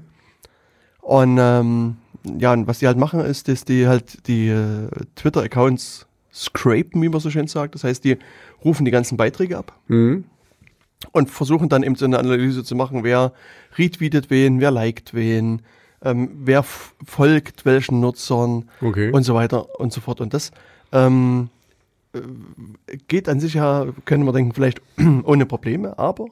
[1.01, 1.97] Und ähm,
[2.39, 7.09] ja, und was die halt machen, ist, dass die halt die äh, Twitter-Accounts scrapen, wie
[7.09, 7.75] man so schön sagt.
[7.75, 8.17] Das heißt, die
[8.63, 10.25] rufen die ganzen Beiträge ab Mhm.
[11.13, 13.31] und versuchen dann eben so eine Analyse zu machen, wer
[13.77, 15.61] retweetet wen, wer liked wen,
[16.03, 19.11] ähm, wer folgt welchen Nutzern Okay.
[19.11, 20.19] und so weiter und so fort.
[20.21, 20.51] Und das
[20.91, 21.49] ähm,
[22.13, 22.19] äh,
[23.07, 24.81] geht an sich ja, können wir denken, vielleicht
[25.23, 26.25] ohne Probleme, aber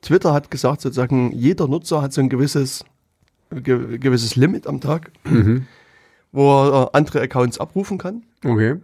[0.00, 2.84] Twitter hat gesagt, sozusagen, jeder Nutzer hat so ein gewisses,
[3.50, 5.66] ge gewisses Limit am Tag, Mhm.
[6.32, 8.22] wo er äh, andere Accounts abrufen kann.
[8.44, 8.76] Okay.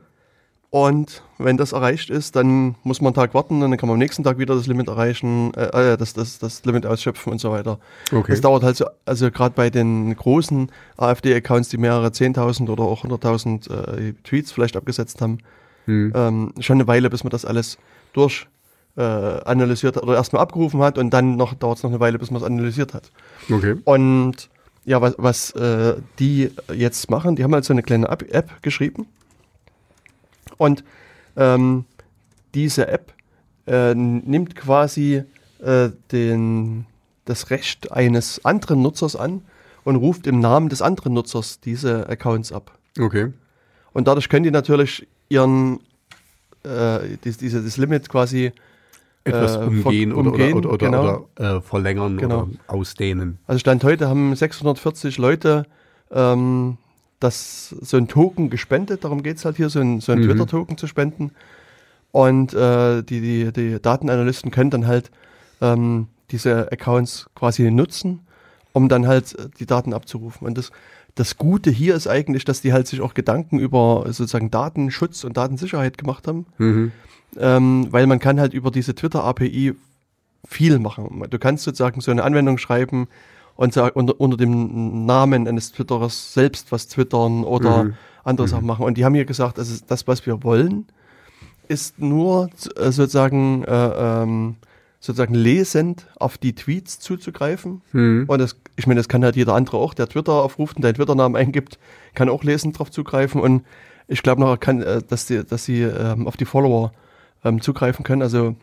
[0.71, 3.95] Und wenn das erreicht ist, dann muss man einen Tag warten und dann kann man
[3.95, 7.41] am nächsten Tag wieder das Limit erreichen, äh, äh, das, das, das Limit ausschöpfen und
[7.41, 7.81] so weiter.
[8.13, 8.31] Okay.
[8.31, 13.05] Das dauert halt so, also gerade bei den großen AfD-Accounts, die mehrere 10.000 oder auch
[13.05, 15.39] 100.000 äh, Tweets vielleicht abgesetzt haben,
[15.87, 16.13] Mhm.
[16.15, 17.79] ähm, schon eine Weile, bis man das alles
[18.13, 18.47] durch
[18.97, 22.19] äh, analysiert hat oder erstmal abgerufen hat und dann noch dauert es noch eine Weile,
[22.19, 23.11] bis man es analysiert hat.
[23.51, 23.77] Okay.
[23.85, 24.51] Und
[24.85, 29.07] ja, was, was äh, die jetzt machen, die haben halt so eine kleine App geschrieben.
[30.61, 30.85] Und
[31.37, 31.87] ähm,
[32.55, 33.15] diese App
[33.67, 35.23] äh, nimmt quasi
[35.61, 36.85] äh, den,
[37.25, 39.41] das Recht eines anderen Nutzers an
[39.85, 42.77] und ruft im Namen des anderen Nutzers diese Accounts ab.
[42.99, 43.33] Okay.
[43.95, 45.81] Und dadurch können die natürlich ihren
[46.63, 48.53] äh, dies, diese, das Limit quasi
[49.25, 51.29] Etwas Äh, umgehen, oder, umgehen, oder, oder, genau.
[51.39, 52.43] oder äh, verlängern Genau.
[52.43, 53.39] oder ausdehnen.
[53.47, 55.65] Also Stand heute haben 640 Leute
[56.11, 56.77] ähm,
[57.21, 59.05] das, so ein Token gespendet.
[59.05, 60.25] Darum geht es halt hier, so ein, so ein Mhm.
[60.25, 61.31] Twitter-Token zu spenden.
[62.13, 65.11] Und äh, die, die, die Datenanalysten können dann halt
[65.61, 68.21] ähm, diese Accounts quasi nutzen,
[68.73, 70.47] um dann halt äh, die Daten abzurufen.
[70.47, 70.73] Und das,
[71.15, 75.37] das Gute hier ist eigentlich, dass die halt sich auch Gedanken über sozusagen Datenschutz und
[75.37, 76.93] Datensicherheit gemacht haben Mhm.
[77.37, 79.75] ähm, weil man kann halt über diese Twitter-API
[80.49, 81.25] viel machen.
[81.31, 83.07] Du kannst sozusagen so eine Anwendung schreiben
[83.57, 87.95] und unter, unter dem Namen eines Twitterers selbst was twittern oder Mhm.
[88.25, 88.85] andere Sachen machen.
[88.85, 90.87] Und die haben hier gesagt, also das, was wir wollen,
[91.69, 94.57] ist nur äh, sozusagen, äh, ähm,
[94.99, 97.81] sozusagen lesend auf die Tweets zuzugreifen.
[97.93, 98.25] Mhm.
[98.29, 100.95] Und das, ich meine, das kann halt jeder andere auch, der Twitter aufruft und deinen
[100.95, 101.79] Twitter-Namen eingibt,
[102.15, 103.41] kann auch lesend drauf zugreifen.
[103.41, 103.65] Und
[104.09, 106.93] ich glaube noch, kann, äh, dass, die, dass sie ähm, auf die Follower
[107.45, 108.23] ähm, zugreifen können.
[108.23, 108.57] Also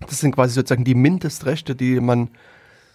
[0.00, 2.30] das sind quasi sozusagen die Mindestrechte, die man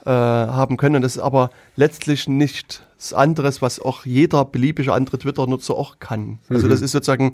[0.06, 0.96] äh, haben können.
[0.98, 2.82] Und das ist aber letztlich nichts
[3.14, 6.40] anderes, was auch jeder beliebige andere Twitter-Nutzer auch kann.
[6.50, 6.72] Also Mhm.
[6.72, 7.34] das ist sozusagen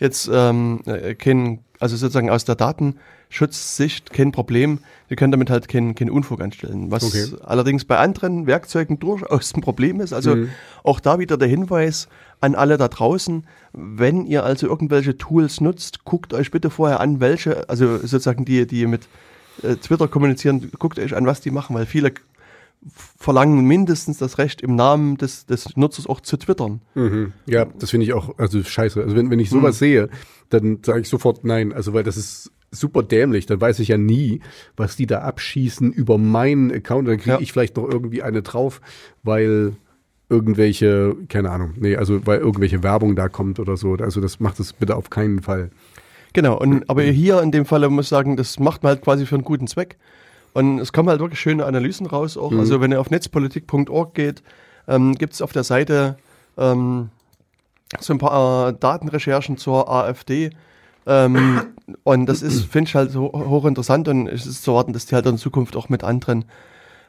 [0.00, 2.56] jetzt ähm, äh, kein, also sozusagen aus der
[3.28, 4.78] Datenschutzsicht kein Problem.
[5.08, 6.90] Wir können damit halt keinen kein Unfug anstellen.
[6.90, 7.26] Was Okay.
[7.44, 10.12] allerdings bei anderen Werkzeugen durchaus ein Problem ist.
[10.12, 10.50] Also Mhm.
[10.82, 12.08] auch da wieder der Hinweis
[12.40, 17.20] an alle da draußen, wenn ihr also irgendwelche Tools nutzt, guckt euch bitte vorher an,
[17.20, 19.08] welche, also sozusagen die, die mit
[19.62, 22.12] äh, Twitter kommunizieren, guckt euch an, was die machen, weil viele
[23.18, 26.80] verlangen mindestens das Recht, im Namen des, des Nutzers auch zu twittern.
[26.94, 27.32] Mhm.
[27.46, 29.02] Ja, das finde ich auch, also scheiße.
[29.02, 30.10] Also wenn, wenn ich sowas sehe,
[30.50, 31.72] dann sage ich sofort nein.
[31.72, 33.46] Also weil das ist super dämlich.
[33.46, 34.40] Dann weiß ich ja nie,
[34.76, 37.08] was die da abschießen über meinen Account.
[37.08, 37.40] Dann kriege Ja.
[37.40, 38.82] ich vielleicht noch irgendwie eine drauf,
[39.22, 39.72] weil
[40.28, 43.94] irgendwelche, keine Ahnung, nee, also weil irgendwelche Werbung da kommt oder so.
[43.94, 45.70] Also das macht es bitte auf keinen Fall.
[46.34, 49.24] Genau, und, aber hier in dem Falle muss ich sagen, das macht man halt quasi
[49.24, 49.96] für einen guten Zweck.
[50.52, 52.52] Und es kommen halt wirklich schöne Analysen raus auch.
[52.52, 54.42] Also wenn ihr auf netzpolitik.org geht,
[54.86, 56.16] ähm, gibt es auf der Seite
[56.56, 57.08] ähm,
[58.00, 60.50] so ein paar äh, Datenrecherchen zur AfD.
[61.06, 61.62] Ähm,
[62.04, 65.14] und das ist, finde ich halt so hochinteressant und es ist zu erwarten, dass die
[65.14, 66.44] halt in Zukunft auch mit anderen,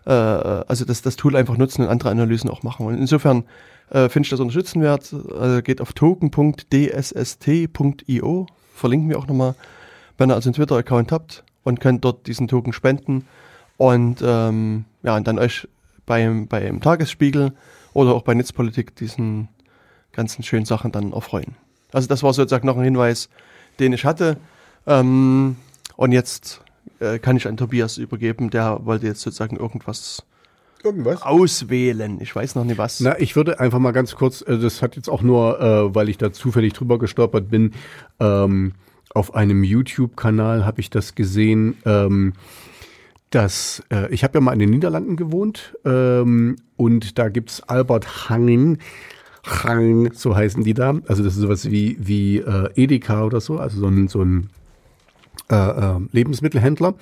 [0.06, 2.86] äh, also dass das Tool einfach nutzen und andere Analysen auch machen.
[2.88, 3.44] Und insofern
[3.90, 5.14] äh, finde ich das unterstützenwert.
[5.40, 6.48] Also geht auf token.dsst.io,
[8.76, 9.56] verlinken wir auch nochmal,
[10.18, 13.26] wenn ihr also einen Twitter-Account habt und könnt dort diesen Token spenden
[13.78, 15.68] und ähm, ja, und dann euch
[16.06, 17.54] beim, beim Tagesspiegel
[17.94, 19.50] oder auch bei Netzpolitik diesen
[20.12, 21.56] ganzen schönen Sachen dann erfreuen.
[21.92, 23.30] Also das war sozusagen noch ein Hinweis,
[23.80, 24.38] den ich hatte.
[24.88, 25.58] Ähm,
[25.96, 26.62] und jetzt
[27.00, 30.24] äh, kann ich an Tobias übergeben, der wollte jetzt sozusagen irgendwas
[30.86, 31.22] Irgendwas?
[31.24, 32.20] auswählen.
[32.22, 33.00] Ich weiß noch nicht was.
[33.00, 36.10] Na, ich würde einfach mal ganz kurz, äh, das hat jetzt auch nur, äh, weil
[36.10, 37.72] ich da zufällig drüber gestolpert bin,
[38.20, 38.74] ähm,
[39.14, 42.34] auf einem YouTube-Kanal habe ich das gesehen, ähm,
[43.30, 48.30] dass äh, ich habe ja mal in den Niederlanden gewohnt ähm, und da gibt's Albert
[48.30, 48.78] Hangin.
[49.46, 50.96] Hang, so heißen die da.
[51.08, 54.50] Also das ist sowas wie, wie äh, Edeka oder so, also so ein, so ein
[55.52, 56.96] äh, äh, Lebensmittelhändler.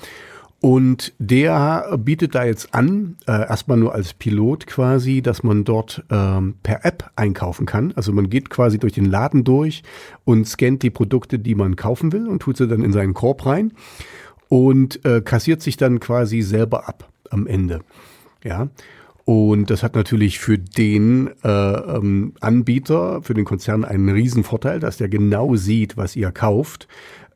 [0.64, 6.06] Und der bietet da jetzt an, äh, erstmal nur als Pilot quasi, dass man dort
[6.10, 7.92] ähm, per App einkaufen kann.
[7.98, 9.84] Also man geht quasi durch den Laden durch
[10.24, 13.46] und scannt die Produkte, die man kaufen will und tut sie dann in seinen Korb
[13.46, 13.74] rein
[14.48, 17.82] und äh, kassiert sich dann quasi selber ab am Ende.
[18.42, 18.70] Ja.
[19.26, 24.96] Und das hat natürlich für den äh, ähm, Anbieter, für den Konzern einen Riesenvorteil, dass
[24.96, 26.88] der genau sieht, was ihr kauft.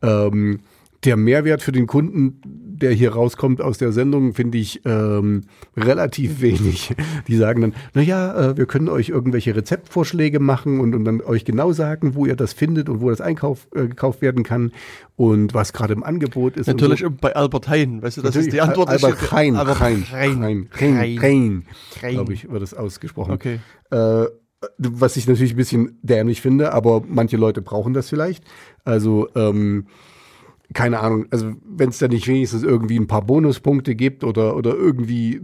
[0.01, 0.61] Ähm,
[1.08, 5.46] der Mehrwert für den Kunden, der hier rauskommt aus der Sendung, finde ich ähm,
[5.78, 6.93] relativ wenig.
[7.30, 11.22] Die sagen dann, na ja, äh, wir können euch irgendwelche Rezeptvorschläge machen und, und dann
[11.22, 14.74] euch genau sagen, wo ihr das findet und wo das Einkauf äh, gekauft werden kann
[15.15, 16.67] und was gerade im Angebot ist.
[16.67, 17.10] Natürlich so.
[17.10, 18.89] bei Albert Hein, weißt du, das Natürlich, ist die Antwort.
[18.89, 19.80] Albert Hein, Albert.
[19.80, 20.70] Hein, Hein, Hein.
[20.78, 21.63] Hein,
[22.02, 22.12] Hein.
[22.12, 23.32] glaube ich, wird es ausgesprochen.
[23.32, 23.60] Okay.
[23.91, 24.26] Äh,
[24.78, 28.43] was ich natürlich ein bisschen dämlich finde, aber manche Leute brauchen das vielleicht.
[28.84, 29.88] Also, ähm,
[30.73, 34.75] keine Ahnung, also wenn es da nicht wenigstens irgendwie ein paar Bonuspunkte gibt oder, oder
[34.75, 35.41] irgendwie äh,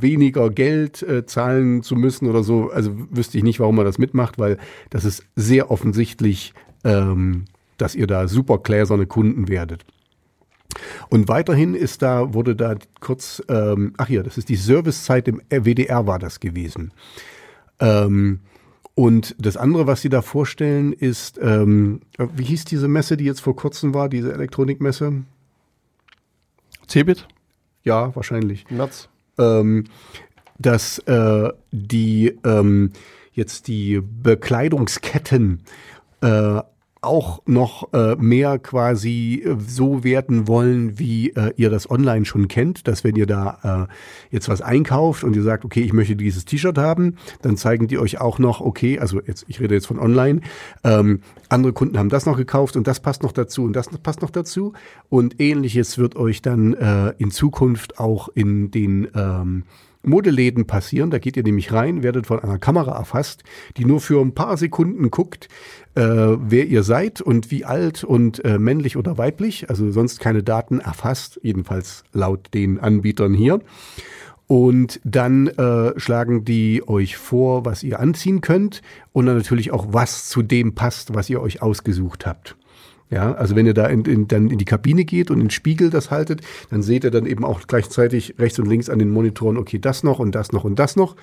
[0.00, 3.98] weniger Geld äh, zahlen zu müssen oder so, also wüsste ich nicht, warum man das
[3.98, 4.58] mitmacht, weil
[4.90, 6.52] das ist sehr offensichtlich,
[6.84, 7.46] ähm,
[7.78, 9.84] dass ihr da super gläserne Kunden werdet.
[11.08, 15.40] Und weiterhin ist da, wurde da kurz, ähm, ach ja, das ist die Servicezeit im
[15.48, 16.92] WDR war das gewesen.
[17.80, 18.40] Ähm,
[18.94, 23.40] und das andere, was sie da vorstellen, ist, ähm, wie hieß diese Messe, die jetzt
[23.40, 25.22] vor kurzem war, diese Elektronikmesse?
[26.86, 27.26] Cebit?
[27.84, 28.70] Ja, wahrscheinlich.
[28.70, 29.08] März.
[29.38, 29.84] Ähm,
[30.58, 32.92] dass äh, die ähm,
[33.32, 35.60] jetzt die Bekleidungsketten
[36.20, 36.60] äh,
[37.02, 42.46] auch noch äh, mehr quasi äh, so werden wollen, wie äh, ihr das online schon
[42.46, 46.14] kennt, dass wenn ihr da äh, jetzt was einkauft und ihr sagt, okay, ich möchte
[46.14, 49.86] dieses T-Shirt haben, dann zeigen die euch auch noch, okay, also jetzt, ich rede jetzt
[49.86, 50.40] von online,
[50.84, 54.22] ähm, andere Kunden haben das noch gekauft und das passt noch dazu und das passt
[54.22, 54.72] noch dazu.
[55.08, 59.64] Und ähnliches wird euch dann äh, in Zukunft auch in den ähm,
[60.02, 61.10] Modeläden passieren.
[61.10, 63.44] Da geht ihr nämlich rein, werdet von einer Kamera erfasst,
[63.76, 65.48] die nur für ein paar Sekunden guckt,
[65.94, 69.70] äh, wer ihr seid und wie alt und äh, männlich oder weiblich.
[69.70, 73.60] Also sonst keine Daten erfasst, jedenfalls laut den Anbietern hier.
[74.46, 79.86] Und dann äh, schlagen die euch vor, was ihr anziehen könnt und dann natürlich auch,
[79.90, 82.56] was zu dem passt, was ihr euch ausgesucht habt.
[83.12, 85.50] Ja, also wenn ihr da in, in, dann in die Kabine geht und in den
[85.50, 89.10] Spiegel das haltet, dann seht ihr dann eben auch gleichzeitig rechts und links an den
[89.10, 91.14] Monitoren, okay, das noch und das noch und das noch.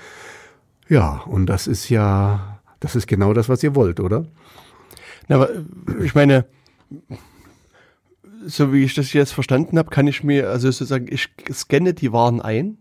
[0.88, 4.26] Ja, und das ist ja Das ist genau das, was ihr wollt, oder?
[5.28, 5.62] Na, aber äh,
[6.04, 6.46] ich meine,
[8.46, 12.14] so wie ich das jetzt verstanden habe, kann ich mir, also sozusagen, ich scanne die
[12.14, 12.78] Waren ein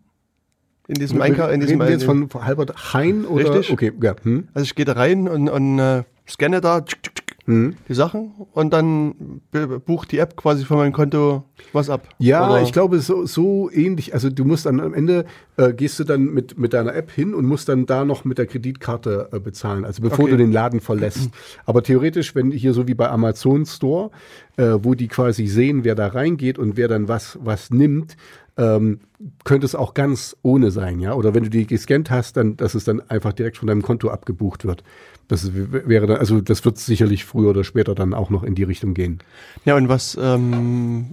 [0.86, 1.50] in diesem Einkauf.
[1.50, 3.54] In diesem Reden wir jetzt von von Albert Hein oder?
[3.54, 3.72] Richtig.
[3.72, 4.14] Okay, ja.
[4.22, 4.48] Hm.
[4.54, 7.17] Also ich gehe da rein und, und äh, scanne da tsk, tsk,
[7.48, 7.76] tsk, Hm.
[7.88, 9.40] die Sachen und dann
[9.86, 12.08] bucht die App quasi von meinem Konto was ab.
[12.18, 14.12] Ja, Oder- ich glaube, so, so ähnlich.
[14.14, 15.24] Also du musst dann am Ende,
[15.56, 18.38] äh, gehst du dann mit, mit deiner App hin und musst dann da noch mit
[18.38, 20.32] der Kreditkarte äh, bezahlen, also bevor Okay.
[20.32, 21.30] du den Laden verlässt.
[21.64, 24.10] Aber theoretisch, wenn hier so wie bei Amazon Store,
[24.56, 28.16] äh, wo die quasi sehen, wer da reingeht und wer dann was, was nimmt,
[28.56, 29.00] ähm,
[29.44, 31.14] könnte es auch ganz ohne sein, ja.
[31.14, 34.08] Oder wenn du die gescannt hast, dann, dass es dann einfach direkt von deinem Konto
[34.10, 34.82] abgebucht wird.
[35.28, 38.62] Das wäre dann, also das wird sicherlich früher oder später dann auch noch in die
[38.62, 39.18] Richtung gehen.
[39.66, 41.10] Ja, und was, ähm,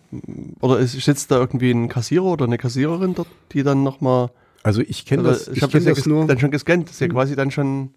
[0.61, 4.29] oder ist, sitzt da irgendwie ein Kassierer oder eine Kassiererin dort, die dann nochmal,
[4.63, 6.25] Also ich kenne das, ich ich habe das, ja das nur.
[6.27, 7.89] dann schon gescannt, das ist ja quasi dann schon.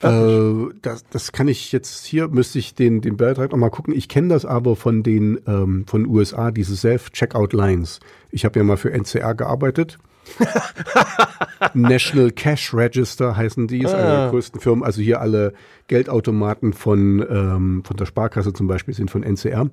[0.00, 3.94] Äh, das, das kann ich jetzt hier, müsste ich den, den Beitrag noch mal gucken.
[3.94, 8.00] Ich kenne das aber von den ähm, von USA, diese Self-Checkout-Lines.
[8.30, 9.98] Ich habe ja mal für NCR gearbeitet.
[11.74, 14.22] National Cash Register heißen die, ist eine Ah.
[14.22, 14.84] der größten Firmen.
[14.84, 15.52] Also hier alle
[15.88, 19.70] Geldautomaten von, ähm, von der Sparkasse zum Beispiel sind von NCR.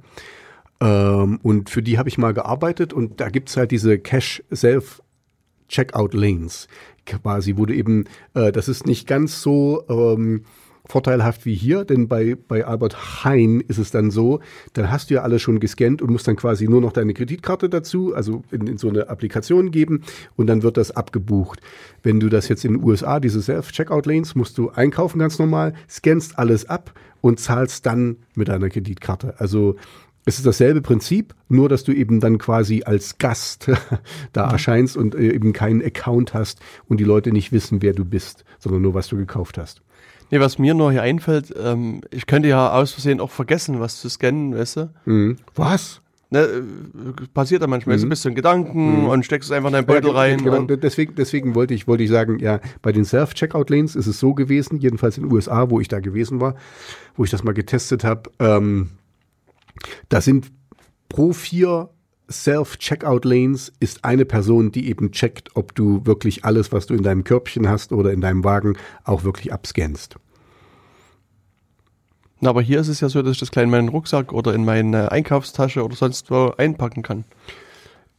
[0.81, 5.01] Ähm, und für die habe ich mal gearbeitet und da gibt's halt diese Cash Self
[5.67, 6.67] Checkout Lanes
[7.05, 10.45] quasi, wo du eben, äh, das ist nicht ganz so ähm,
[10.89, 14.39] vorteilhaft wie hier, denn bei, bei Albert Hein ist es dann so,
[14.73, 17.69] dann hast du ja alles schon gescannt und musst dann quasi nur noch deine Kreditkarte
[17.69, 20.01] dazu, also in, in so eine Applikation geben
[20.35, 21.61] und dann wird das abgebucht.
[22.01, 26.39] Wenn du das jetzt in den USA, diese Self-Checkout-Lanes, musst du einkaufen ganz normal, scannst
[26.39, 29.35] alles ab und zahlst dann mit deiner Kreditkarte.
[29.37, 29.75] Also
[30.25, 33.69] es ist dasselbe Prinzip, nur dass du eben dann quasi als Gast
[34.33, 38.05] da erscheinst und äh, eben keinen Account hast und die Leute nicht wissen, wer du
[38.05, 39.83] bist, sondern nur, was du gekauft hast.
[40.31, 43.99] Nee, was mir nur hier einfällt, ähm, ich könnte ja aus Versehen auch vergessen, was
[43.99, 44.93] zu scannen, weißt du?
[45.05, 45.37] Mhm.
[45.55, 46.01] Was?
[46.31, 46.61] Ne, äh,
[47.33, 48.01] passiert ja manchmal, mhm.
[48.01, 50.43] so ein bisschen Gedanken und steckst es einfach in deinen Beutel Ja, rein.
[50.43, 54.35] Genau, deswegen, deswegen wollte ich, wollte ich sagen, ja, bei den Self-Checkout-Lanes ist es so
[54.35, 56.55] gewesen, jedenfalls in den USA, wo ich da gewesen war,
[57.15, 58.91] wo ich das mal getestet habe, ähm,
[60.09, 60.51] da sind
[61.07, 61.89] pro vier
[62.29, 67.23] Self-Checkout-Lanes ist eine Person, die eben checkt, ob du wirklich alles, was du in deinem
[67.23, 70.15] Körbchen hast oder in deinem Wagen, auch wirklich abscannst.
[72.41, 74.53] Na, aber hier ist es ja so, dass ich das gleich in meinen Rucksack oder
[74.53, 77.25] in meine Einkaufstasche oder sonst wo einpacken kann.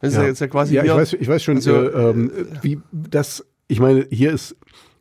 [0.00, 2.30] Das ist ja, jetzt ja quasi ja ich weiß, ich weiß schon, also, äh, ähm,
[2.62, 4.56] wie das, ich meine, hier ist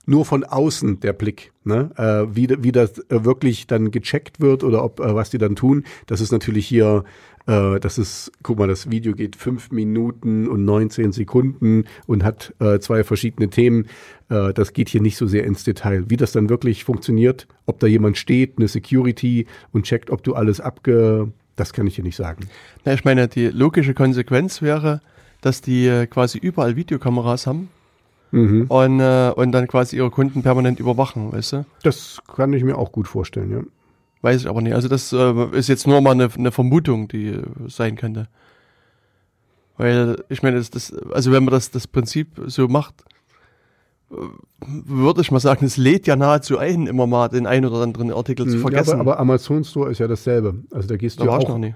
[0.06, 1.92] nur von außen der Blick, ne?
[1.96, 5.56] äh, wie, wie das äh, wirklich dann gecheckt wird oder ob äh, was die dann
[5.56, 5.84] tun.
[6.08, 7.04] Das ist natürlich hier,
[7.48, 12.54] äh, das ist, guck mal, das Video geht fünf Minuten und 19 Sekunden und hat
[12.60, 13.88] äh, zwei verschiedene Themen.
[14.30, 16.06] Äh, das geht hier nicht so sehr ins Detail.
[16.10, 20.36] Wie das dann wirklich funktioniert, ob da jemand steht, eine Security und checkt, ob du
[20.36, 22.48] alles abge, das kann ich dir nicht sagen.
[22.86, 25.02] na, ich meine, die logische Konsequenz wäre,
[25.42, 27.70] dass die äh, quasi überall Videokameras haben
[28.32, 28.66] Mhm.
[28.68, 31.66] und, äh, und dann quasi ihre Kunden permanent überwachen, weißt du?
[31.82, 33.62] Das kann ich mir auch gut vorstellen, ja.
[34.22, 34.74] Weiß ich aber nicht.
[34.74, 38.28] Also das äh, ist jetzt nur mal eine, eine Vermutung, die äh, sein könnte.
[39.78, 42.96] Weil, ich meine, das, das, also wenn man das, das Prinzip so macht,
[44.12, 44.16] äh,
[44.66, 48.12] würde ich mal sagen, es lädt ja nahezu ein, immer mal den einen oder anderen
[48.12, 48.90] Artikel zu Mhm, vergessen.
[48.90, 50.56] Ja, aber, aber Amazon Store ist ja dasselbe.
[50.72, 51.50] Also da gehst da du war ich auch.
[51.52, 51.76] noch nie.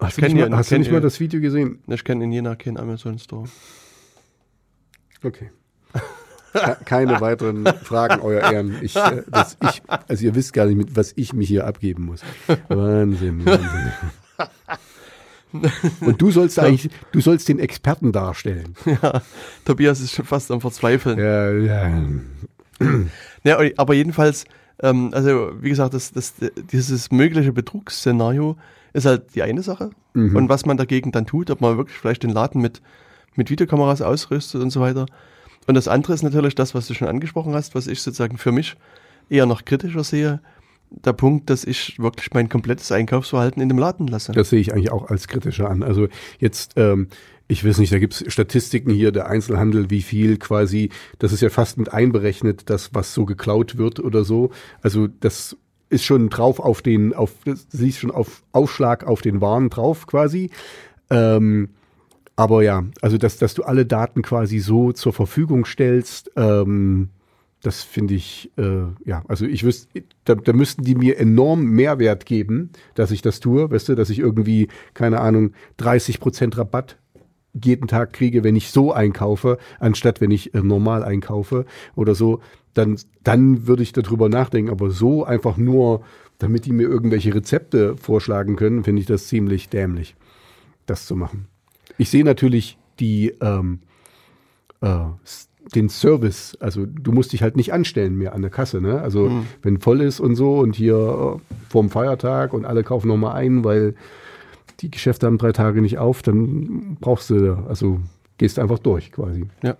[0.00, 1.80] Hast du kenn nicht, mal, hast du nicht mal das Video gesehen?
[1.88, 3.48] Ich kenne in Jena keinen Amazon Store.
[5.24, 5.50] Okay.
[6.52, 8.76] Ke- Keine weiteren Fragen, Euer Ehren.
[8.82, 9.22] Ich, äh,
[9.62, 12.22] ich, also ihr wisst gar nicht, mit was ich mich hier abgeben muss.
[12.68, 13.92] Wahnsinn, Wahnsinn.
[16.02, 18.74] Und du sollst eigentlich, du sollst den Experten darstellen.
[19.02, 19.22] ja,
[19.64, 21.18] Tobias ist schon fast am Verzweifeln.
[21.18, 21.90] Ja, ja.
[23.44, 24.44] Ja, aber jedenfalls,
[24.80, 26.34] ähm, also wie gesagt, das, das,
[26.70, 28.56] dieses mögliche Betrugsszenario
[28.92, 29.90] ist halt die eine Sache.
[30.12, 30.36] Mhm.
[30.36, 32.82] Und was man dagegen dann tut, ob man wirklich vielleicht den Laden mit,
[33.34, 35.06] mit Videokameras ausrüstet und so weiter.
[35.68, 38.52] Und das andere ist natürlich das, was du schon angesprochen hast, was ich sozusagen für
[38.52, 38.74] mich
[39.28, 40.40] eher noch kritischer sehe.
[40.90, 44.32] Der Punkt, dass ich wirklich mein komplettes Einkaufsverhalten in dem Laden lasse.
[44.32, 45.82] Das sehe ich eigentlich auch als kritischer an.
[45.82, 46.08] Also
[46.38, 47.08] jetzt, ähm,
[47.48, 50.88] ich weiß nicht, da gibt's Statistiken hier, der Einzelhandel, wie viel quasi,
[51.18, 54.48] das ist ja fast mit einberechnet, das, was so geklaut wird oder so.
[54.80, 55.54] Also das
[55.90, 60.06] ist schon drauf auf den, auf, das siehst schon auf Aufschlag auf den Waren drauf
[60.06, 60.48] quasi.
[61.10, 61.68] Ähm,
[62.38, 67.08] aber ja, also dass, dass du alle Daten quasi so zur Verfügung stellst, ähm,
[67.62, 72.26] das finde ich, äh, ja, also ich wüsste, da, da müssten die mir enorm Mehrwert
[72.26, 76.96] geben, dass ich das tue, weißt du, dass ich irgendwie, keine Ahnung, 30 Prozent Rabatt
[77.60, 81.64] jeden Tag kriege, wenn ich so einkaufe, anstatt wenn ich äh, normal einkaufe
[81.96, 82.40] oder so.
[82.72, 84.70] dann, dann würde ich darüber nachdenken.
[84.70, 86.02] Aber so einfach nur,
[86.38, 90.14] damit die mir irgendwelche Rezepte vorschlagen können, finde ich das ziemlich dämlich,
[90.86, 91.48] das zu machen.
[91.98, 93.80] Ich sehe natürlich die, ähm,
[94.80, 94.98] äh,
[95.74, 99.02] den Service, also du musst dich halt nicht anstellen mehr an der Kasse, ne?
[99.02, 103.36] Also wenn voll ist und so und hier äh, vorm Feiertag und alle kaufen nochmal
[103.36, 103.94] ein, weil
[104.80, 108.00] die Geschäfte haben drei Tage nicht auf, dann brauchst du, also
[108.38, 109.44] gehst einfach durch quasi.
[109.62, 109.76] Ja.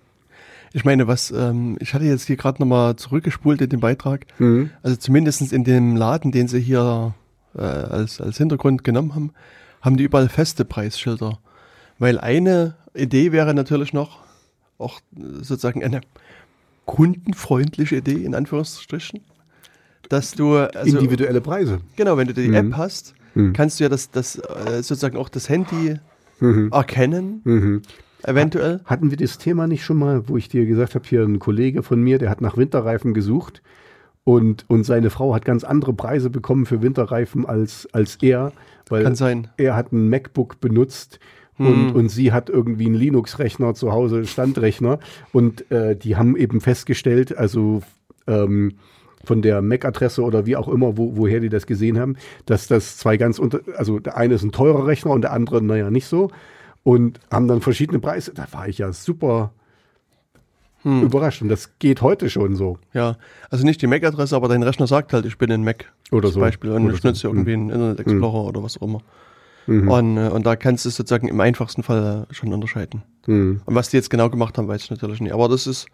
[0.73, 4.27] Ich meine, was, ähm, ich hatte jetzt hier gerade nochmal zurückgespult in den Beitrag.
[4.37, 4.69] Mhm.
[4.83, 7.15] Also zumindest in dem Laden, den sie hier
[7.55, 9.31] äh, als, als Hintergrund genommen haben,
[9.81, 11.39] haben die überall feste Preisschilder.
[11.99, 14.19] Weil eine Idee wäre natürlich noch,
[14.77, 16.01] auch äh, sozusagen eine
[16.85, 19.21] kundenfreundliche Idee, in Anführungsstrichen,
[20.09, 21.79] dass du, also, Individuelle Preise.
[21.95, 22.53] genau, wenn du die Mhm.
[22.55, 23.53] App hast, Mhm.
[23.53, 25.97] kannst du ja das, das äh, sozusagen auch das Handy
[26.39, 26.69] Mhm.
[26.71, 27.81] erkennen, Mhm.
[28.23, 28.81] eventuell.
[28.85, 31.83] Hatten wir das Thema nicht schon mal, wo ich dir gesagt habe, hier ein Kollege
[31.83, 33.61] von mir, der hat nach Winterreifen gesucht
[34.23, 38.51] und, und seine Frau hat ganz andere Preise bekommen für Winterreifen als, als er,
[38.87, 39.49] weil Kann sein.
[39.57, 41.19] er hat ein MacBook benutzt
[41.59, 41.67] Hm.
[41.67, 44.99] und, und sie hat irgendwie einen Linux-Rechner zu Hause, Standrechner
[45.31, 47.81] und äh, die haben eben festgestellt, also
[48.25, 48.73] ähm,
[49.25, 52.97] von der MAC-Adresse oder wie auch immer, wo, woher die das gesehen haben, dass das
[52.97, 56.07] zwei ganz unter, also der eine ist ein teurer Rechner und der andere, naja, nicht
[56.07, 56.31] so.
[56.83, 58.33] Und haben dann verschiedene Preise.
[58.33, 59.51] Da war ich ja super
[60.83, 61.03] Hm.
[61.03, 61.41] überrascht.
[61.41, 62.77] Und das geht heute schon so.
[62.93, 63.17] Ja,
[63.49, 65.91] also nicht die Mac-Adresse, aber dein Rechner sagt halt, ich bin in Mac.
[66.11, 66.39] Oder zum so.
[66.39, 66.71] Beispiel.
[66.71, 67.07] Und Oder ich so.
[67.09, 69.01] nutze irgendwie einen Internet Explorer oder was auch immer.
[69.69, 69.87] Mhm.
[69.87, 73.03] Und, äh, und da kannst du es sozusagen im einfachsten Fall äh, schon unterscheiden.
[73.27, 73.61] Mhm.
[73.65, 75.33] Und was die jetzt genau gemacht haben, weiß ich natürlich nicht.
[75.33, 75.87] Aber das ist,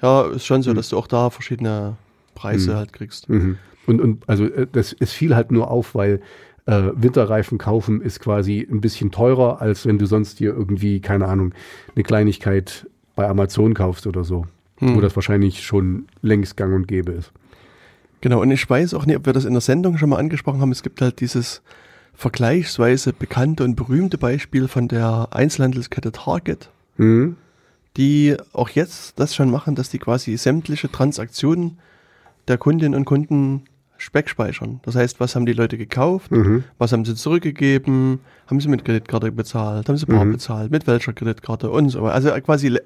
[0.00, 0.76] ja, ist schon so, Hm.
[0.76, 1.96] dass du auch da verschiedene
[2.34, 3.28] Preise halt kriegst.
[3.28, 3.58] Mhm.
[3.86, 6.20] Und, und also äh, das, es fiel halt nur auf, weil
[6.66, 11.26] äh, Winterreifen kaufen ist quasi ein bisschen teurer, als wenn du sonst dir irgendwie, keine
[11.26, 11.52] Ahnung,
[11.94, 14.46] eine Kleinigkeit bei Amazon kaufst oder so.
[14.78, 14.94] Hm.
[14.94, 17.32] Wo das wahrscheinlich schon längst gang und gäbe ist.
[18.20, 20.60] Genau, und ich weiß auch nicht, ob wir das in der Sendung schon mal angesprochen
[20.60, 20.72] haben.
[20.72, 21.62] Es gibt halt dieses
[22.16, 26.70] vergleichsweise bekannte und berühmte Beispiel von der Einzelhandelskette Target.
[26.96, 27.36] Mhm.
[27.98, 31.78] die auch jetzt das schon machen, dass die quasi sämtliche Transaktionen
[32.46, 33.62] der Kundinnen und Kunden
[33.96, 34.80] speckspeichern.
[34.82, 36.64] Das heißt, was haben die Leute gekauft, Mhm.
[36.76, 40.32] was haben sie zurückgegeben, haben sie mit Kreditkarte bezahlt, haben sie bar Mhm.
[40.32, 42.14] bezahlt, mit welcher Kreditkarte und so weiter.
[42.14, 42.78] Also quasi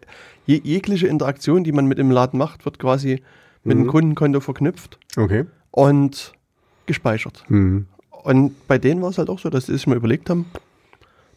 [0.47, 3.21] je, jegliche Interaktion, die man mit dem Laden macht, wird quasi
[3.65, 3.83] mit Mhm.
[3.83, 5.45] dem Kundenkonto verknüpft Okay.
[5.73, 6.35] und
[6.87, 7.45] gespeichert.
[8.23, 10.47] Und bei denen war es halt auch so, dass sie sich mal überlegt haben,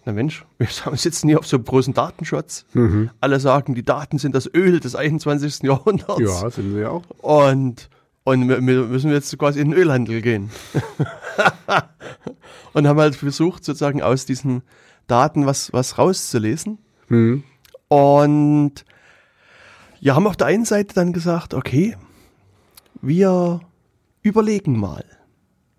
[0.05, 0.67] na Mensch, wir
[0.97, 2.65] sitzen hier auf so einem großen Datenschatz.
[2.73, 3.09] Mhm.
[3.21, 5.63] Alle sagen, die Daten sind das Öl des 21.
[5.63, 6.19] Jahrhunderts.
[6.19, 7.03] Ja, sind sie ja auch.
[7.21, 7.89] Und,
[8.23, 10.49] und wir, wir müssen jetzt quasi in den Ölhandel gehen.
[12.73, 14.63] und haben halt versucht, sozusagen aus diesen
[15.07, 16.79] Daten was, was rauszulesen.
[17.07, 17.43] Mhm.
[17.87, 18.85] Und
[19.99, 21.95] ja, haben auf der einen Seite dann gesagt, okay,
[23.01, 23.61] wir
[24.21, 25.05] überlegen mal.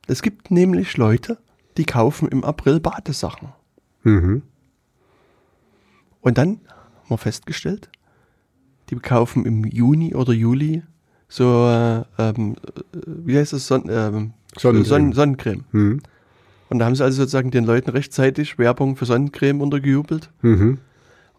[0.06, 1.38] Es gibt nämlich Leute,
[1.76, 3.52] die kaufen im April Badesachen.
[4.02, 4.42] Mhm.
[6.20, 7.90] Und dann haben wir festgestellt,
[8.90, 10.82] die kaufen im Juni oder Juli
[11.28, 14.84] so, äh, ähm, äh, wie heißt das, Son ähm, Sonnencreme.
[14.84, 15.64] Sonnen Sonnencreme.
[15.72, 16.00] Mhm.
[16.68, 20.30] Und da haben sie also sozusagen den Leuten rechtzeitig Werbung für Sonnencreme untergejubelt.
[20.42, 20.78] Mhm.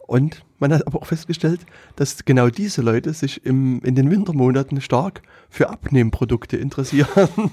[0.07, 1.61] Und man hat aber auch festgestellt,
[1.95, 7.07] dass genau diese Leute sich im, in den Wintermonaten stark für Abnehmprodukte interessieren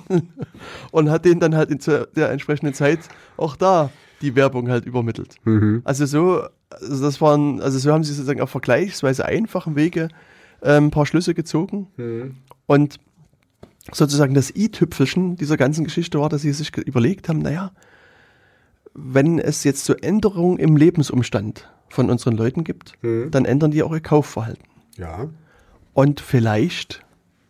[0.90, 1.78] und hat denen dann halt in
[2.14, 3.00] der entsprechenden Zeit
[3.38, 3.90] auch da
[4.20, 5.36] die Werbung halt übermittelt.
[5.44, 5.80] Mhm.
[5.84, 10.08] Also so, also das waren, also so haben sie sozusagen auf vergleichsweise einfachen Wege
[10.62, 12.36] ähm, ein paar Schlüsse gezogen Mhm.
[12.66, 12.98] und
[13.90, 17.72] sozusagen das i-Tüpfelchen dieser ganzen Geschichte war, dass sie sich überlegt haben, naja,
[18.94, 23.30] wenn es jetzt so Änderungen im Lebensumstand von unseren Leuten gibt, Mhm.
[23.30, 24.64] dann ändern die auch ihr Kaufverhalten.
[24.96, 25.28] Ja.
[25.94, 27.04] Und vielleicht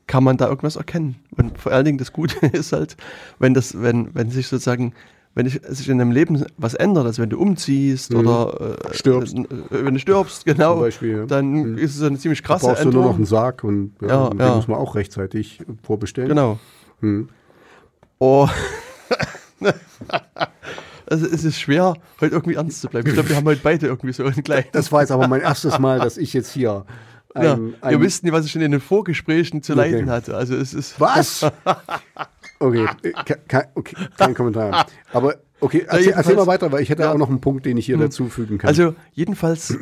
[0.07, 1.17] kann man da irgendwas erkennen.
[1.37, 2.97] Und vor allen Dingen das Gute ist halt,
[3.39, 4.95] wenn das, wenn, wenn sich sozusagen,
[5.35, 8.19] wenn ich, sich in deinem Leben was ändert, also wenn du umziehst Mhm.
[8.19, 9.35] oder äh, Stirbst.
[9.37, 11.25] äh, wenn du stirbst, genau, Beispiel, ja.
[11.27, 11.79] dann Mhm.
[11.79, 13.17] ist es eine ziemlich Da krasse brauchst du nur noch Änderung.
[13.17, 16.29] einen Sarg und ja, Ja, und den muss man auch rechtzeitig vorbestellen.
[16.29, 16.59] Genau.
[17.01, 17.29] Mhm.
[18.19, 18.49] Oh.
[21.09, 23.07] also es ist schwer, heute irgendwie ernst zu bleiben.
[23.09, 24.65] Ich glaube, wir haben heute beide irgendwie so einen kleinen.
[24.73, 26.85] Das war jetzt aber mein erstes Mal, dass ich jetzt hier
[27.35, 30.11] ein, ja, ein ihr wisst nicht, was ich schon in den Vorgesprächen zu leiden Okay.
[30.11, 30.37] hatte.
[30.37, 30.99] Also es ist.
[31.01, 31.47] Was?
[32.59, 34.87] Okay, äh, ke- ke- okay, kein Kommentar.
[35.13, 37.13] Aber okay, erzähl, erzähl mal weiter, weil ich hätte Ja.
[37.13, 38.69] Auch noch einen Punkt, den ich hier dazufügen kann.
[38.69, 39.77] Also jedenfalls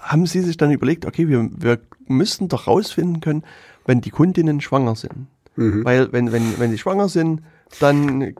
[0.00, 3.44] haben sie sich dann überlegt, okay, wir, wir müssten doch rausfinden können,
[3.86, 5.28] wenn die Kundinnen schwanger sind.
[5.56, 5.84] Mhm.
[5.84, 7.42] Weil wenn, wenn, wenn die schwanger sind,
[7.78, 8.34] Dann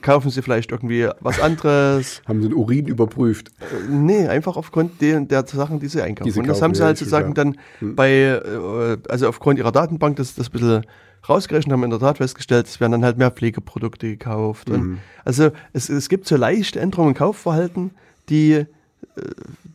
[0.00, 2.22] kaufen sie vielleicht irgendwie was anderes.
[2.28, 3.48] Haben sie den Urin überprüft?
[3.60, 6.26] Äh, Nee, einfach aufgrund der, der Sachen, die sie einkaufen.
[6.26, 9.58] Die sie und das kaufen, haben sie ja, halt sozusagen dann bei, äh, also aufgrund
[9.58, 10.86] ihrer Datenbank das, das ein bisschen
[11.28, 14.70] rausgerechnet, haben in der Tat festgestellt, es werden dann halt mehr Pflegeprodukte gekauft.
[14.70, 14.98] Mhm.
[15.24, 17.90] Also es, es gibt so leichte Änderungen im Kaufverhalten,
[18.28, 18.66] die äh,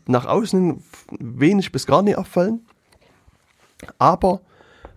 [0.07, 0.81] nach außen
[1.19, 2.61] wenig bis gar nicht auffallen,
[3.99, 4.41] aber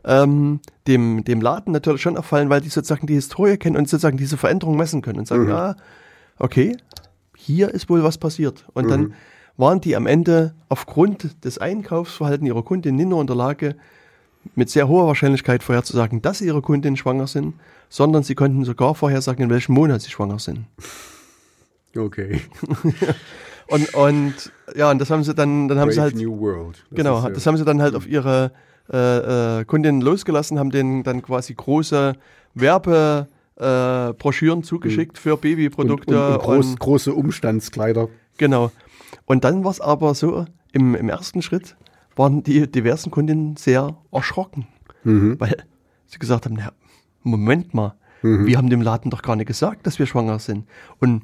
[0.05, 4.17] ähm, dem, dem Laden natürlich schon auffallen, weil die sozusagen die Historie kennen und sozusagen
[4.17, 5.49] diese Veränderung messen können und sagen, Mhm.
[5.51, 5.77] ja,
[6.39, 6.77] okay,
[7.37, 8.65] hier ist wohl was passiert.
[8.75, 8.89] Und Mhm.
[8.91, 9.15] dann
[9.57, 13.75] waren die am Ende aufgrund des Einkaufsverhaltens ihrer Kundin nicht nur in der Lage,
[14.55, 17.55] mit sehr hoher Wahrscheinlichkeit vorherzusagen, dass ihre Kundinnen schwanger sind,
[17.91, 20.61] sondern sie konnten sogar vorhersagen, in welchem Monat sie schwanger sind.
[21.97, 22.41] Okay.
[23.71, 24.35] Und, und
[24.77, 26.87] ja, und das haben sie dann, dann haben sie Brave halt, New World.
[26.89, 28.51] Das genau, ja- das haben sie dann halt auf ihre
[28.93, 32.15] äh, äh, Kundinnen losgelassen, haben denen dann quasi große
[32.55, 36.27] Werbebroschüren Broschüren zugeschickt für und, Babyprodukte.
[36.27, 38.09] und, und groß, und- große Umstandskleider.
[38.37, 38.71] Genau.
[39.27, 41.77] Und dann war es aber so, im, im ersten Schritt
[42.15, 44.67] waren die diversen Kundinnen sehr erschrocken,
[45.05, 45.41] Mhm.
[45.41, 45.57] weil
[46.07, 46.73] sie gesagt haben, na,
[47.23, 50.67] Moment mal, wir haben dem Laden doch gar nicht gesagt, dass wir schwanger sind.
[50.99, 51.23] Und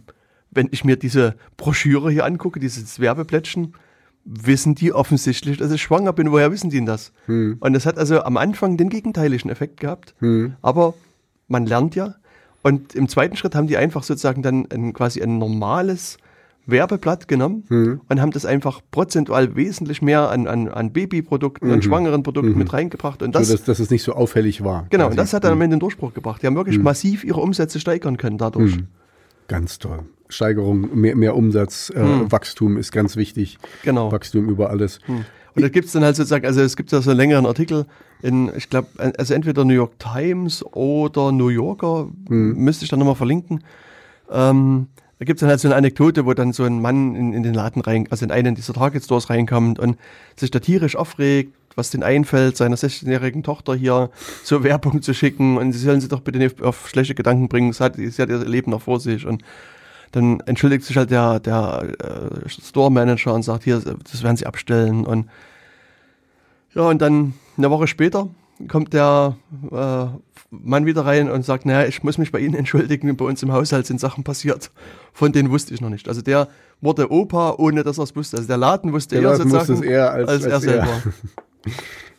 [0.52, 3.74] wenn ich mir diese Broschüre hier angucke, dieses Werbeplättchen,
[4.25, 6.31] wissen die offensichtlich, dass ich schwanger bin.
[6.33, 7.12] Woher wissen die denn das?
[7.27, 10.14] Und das hat also am Anfang den gegenteiligen Effekt gehabt.
[10.62, 10.95] Aber
[11.49, 12.14] man lernt ja.
[12.62, 16.16] Und im zweiten Schritt haben die einfach sozusagen dann ein, quasi ein normales
[16.66, 22.22] Werbeblatt genommen und haben das einfach prozentual wesentlich mehr an, an, an Babyprodukten und schwangeren
[22.22, 23.22] Produkten mit reingebracht.
[23.22, 24.87] Und das, so, dass, dass es nicht so auffällig war.
[24.89, 25.11] genau, quasi.
[25.12, 26.41] und das hat dann am Ende den Durchbruch gebracht.
[26.43, 28.79] Die haben wirklich massiv ihre Umsätze steigern können dadurch.
[29.49, 30.01] Ganz toll.
[30.29, 32.01] Steigerung, mehr, mehr Umsatz, äh,
[32.31, 33.59] Wachstum ist ganz wichtig.
[33.83, 34.11] Genau.
[34.11, 34.99] Wachstum über alles.
[35.55, 37.87] Und da gibt es dann halt sozusagen, also es gibt ja so einen längeren Artikel
[38.22, 43.14] in, ich glaube, also entweder New York Times oder New Yorker, müsste ich dann nochmal
[43.14, 43.62] verlinken.
[44.31, 47.33] Ähm, da gibt es dann halt so eine Anekdote, wo dann so ein Mann in,
[47.35, 49.97] in den Laden rein, also in einen dieser Target Stores reinkommt und
[50.37, 54.11] sich da tierisch aufregt, was den einfällt, seiner 16-jährigen Tochter hier
[54.43, 57.72] zur Werbung zu schicken und sie sollen sie doch bitte nicht auf schlechte Gedanken bringen,
[57.72, 59.43] sie hat, sie hat ihr Leben noch vor sich und
[60.14, 61.88] dann entschuldigt sich halt der, der
[62.44, 65.26] äh, Store Manager und sagt, hier, das werden sie abstellen und
[66.74, 68.28] ja, und dann eine Woche später
[68.68, 69.36] kommt der
[69.70, 70.06] äh,
[70.50, 73.52] Mann wieder rein und sagt, naja, ich muss mich bei Ihnen entschuldigen, bei uns im
[73.52, 74.70] Haushalt sind Sachen passiert,
[75.12, 76.08] von denen wusste ich noch nicht.
[76.08, 76.48] Also der
[76.80, 78.36] wurde Opa, ohne dass er es wusste.
[78.36, 80.70] Also der Laden wusste Der eher Laden sozusagen, es eher als- als, er als er.
[80.70, 81.02] selber.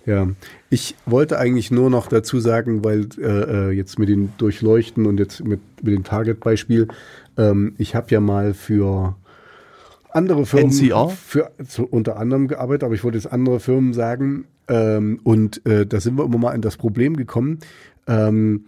[0.08, 0.28] Ja,
[0.70, 5.18] ich wollte eigentlich nur noch dazu sagen, weil äh, äh, jetzt mit den Durchleuchten und
[5.18, 6.88] jetzt mit, mit dem Target-Beispiel,
[7.38, 9.16] ähm, ich habe ja mal für
[10.12, 11.10] andere Firmen NCR?
[11.10, 15.86] für zu, unter anderem gearbeitet, aber ich wollte jetzt andere Firmen sagen ähm, und äh,
[15.86, 17.60] da sind wir immer mal in das Problem gekommen.
[18.08, 18.66] Ähm,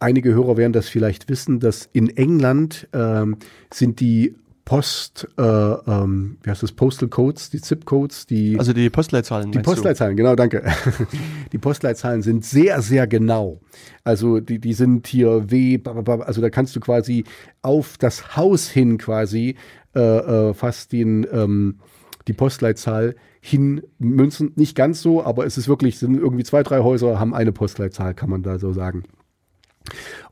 [0.00, 3.36] einige Hörer werden das vielleicht wissen, dass in England ähm,
[3.72, 4.34] sind die
[4.64, 9.50] Post, äh, ähm, wie heißt das, Postal Codes, die Zip-Codes, die Also die Postleitzahlen.
[9.50, 9.72] die meinst du?
[9.72, 10.62] Postleitzahlen, genau, danke.
[11.52, 13.60] Die Postleitzahlen sind sehr, sehr genau.
[14.04, 17.24] Also die, die sind hier W, also da kannst du quasi
[17.60, 19.56] auf das Haus hin quasi
[19.94, 21.78] äh, äh, fast den, ähm,
[22.26, 24.52] die Postleitzahl hin münzen.
[24.56, 28.14] Nicht ganz so, aber es ist wirklich, sind irgendwie zwei, drei Häuser haben eine Postleitzahl,
[28.14, 29.02] kann man da so sagen.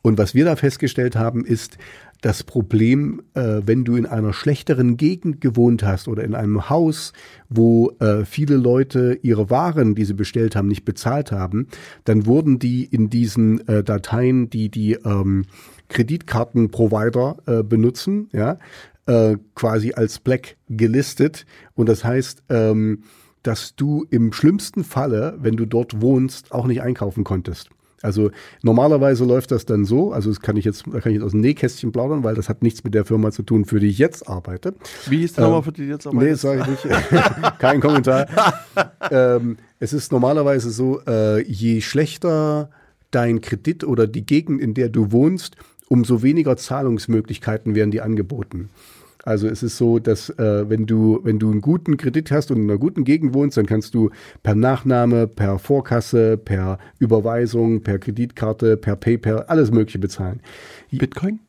[0.02, 1.78] Und was wir da festgestellt haben, ist
[2.20, 7.12] das Problem, äh, wenn du in einer schlechteren Gegend gewohnt hast oder in einem Haus,
[7.48, 11.68] wo äh, viele Leute ihre Waren, die sie bestellt haben, nicht bezahlt haben,
[12.04, 15.46] dann wurden die in diesen äh, Dateien, die die ähm,
[15.88, 18.58] Kreditkartenprovider äh, benutzen, ja,
[19.06, 21.46] äh, quasi als Black gelistet.
[21.74, 23.04] Und das heißt, ähm,
[23.42, 27.70] dass du im schlimmsten Falle, wenn du dort wohnst, auch nicht einkaufen konntest.
[28.02, 28.30] Also
[28.62, 31.32] normalerweise läuft das dann so, also das kann ich jetzt, da kann ich jetzt aus
[31.32, 33.98] dem Nähkästchen plaudern, weil das hat nichts mit der Firma zu tun, für die ich
[33.98, 34.74] jetzt arbeite.
[35.06, 36.98] Wie ist die Nummer für die jetzt Ähm, Nee, das sage ich nicht.
[37.58, 38.26] Kein Kommentar.
[39.10, 42.70] ähm, es ist normalerweise so, äh, je schlechter
[43.10, 45.56] dein Kredit oder die Gegend, in der du wohnst,
[45.88, 48.70] umso weniger Zahlungsmöglichkeiten werden dir angeboten.
[49.24, 52.58] Also es ist so, dass äh, wenn du wenn du einen guten Kredit hast und
[52.58, 54.10] in einer guten Gegend wohnst, dann kannst du
[54.42, 60.40] per Nachname, per Vorkasse, per Überweisung, per Kreditkarte, per PayPal alles Mögliche bezahlen.
[60.90, 61.40] Bitcoin?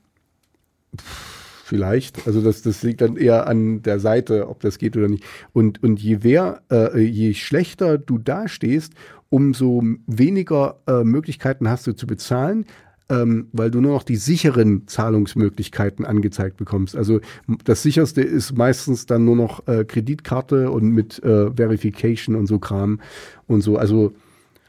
[1.72, 2.28] Vielleicht.
[2.28, 5.24] Also das, das liegt dann eher an der Seite, ob das geht oder nicht.
[5.54, 8.92] Und, und je, wer, äh, je schlechter du dastehst,
[9.30, 12.66] umso weniger äh, Möglichkeiten hast du zu bezahlen,
[13.12, 16.96] ähm, weil du nur noch die sicheren Zahlungsmöglichkeiten angezeigt bekommst.
[16.96, 17.20] Also
[17.66, 22.58] das sicherste ist meistens dann nur noch äh, Kreditkarte und mit äh, Verification und so
[22.58, 23.02] Kram
[23.48, 23.78] und so.
[23.78, 24.14] Also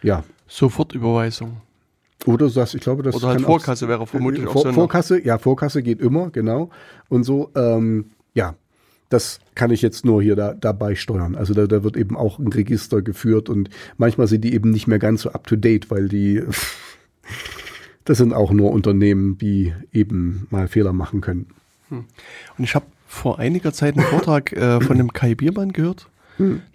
[0.02, 1.58] ja, Sofortüberweisung.
[2.26, 4.74] Oder sagst, ich glaube, das Oder halt Vorkasse wäre vermutlich äh, auch Vor, so noch.
[4.74, 6.70] Vorkasse, ja, Vorkasse geht immer, genau.
[7.08, 8.54] Und so, ähm, ja,
[9.08, 11.36] das kann ich jetzt nur hier da, dabei steuern.
[11.36, 14.86] Also da, da wird eben auch ein Register geführt und manchmal sind die eben nicht
[14.86, 16.42] mehr ganz so up to date, weil die,
[18.04, 21.46] das sind auch nur Unternehmen, die eben mal Fehler machen können.
[21.90, 26.08] Und ich habe vor einiger Zeit einen Vortrag äh, von dem Kai Biermann gehört.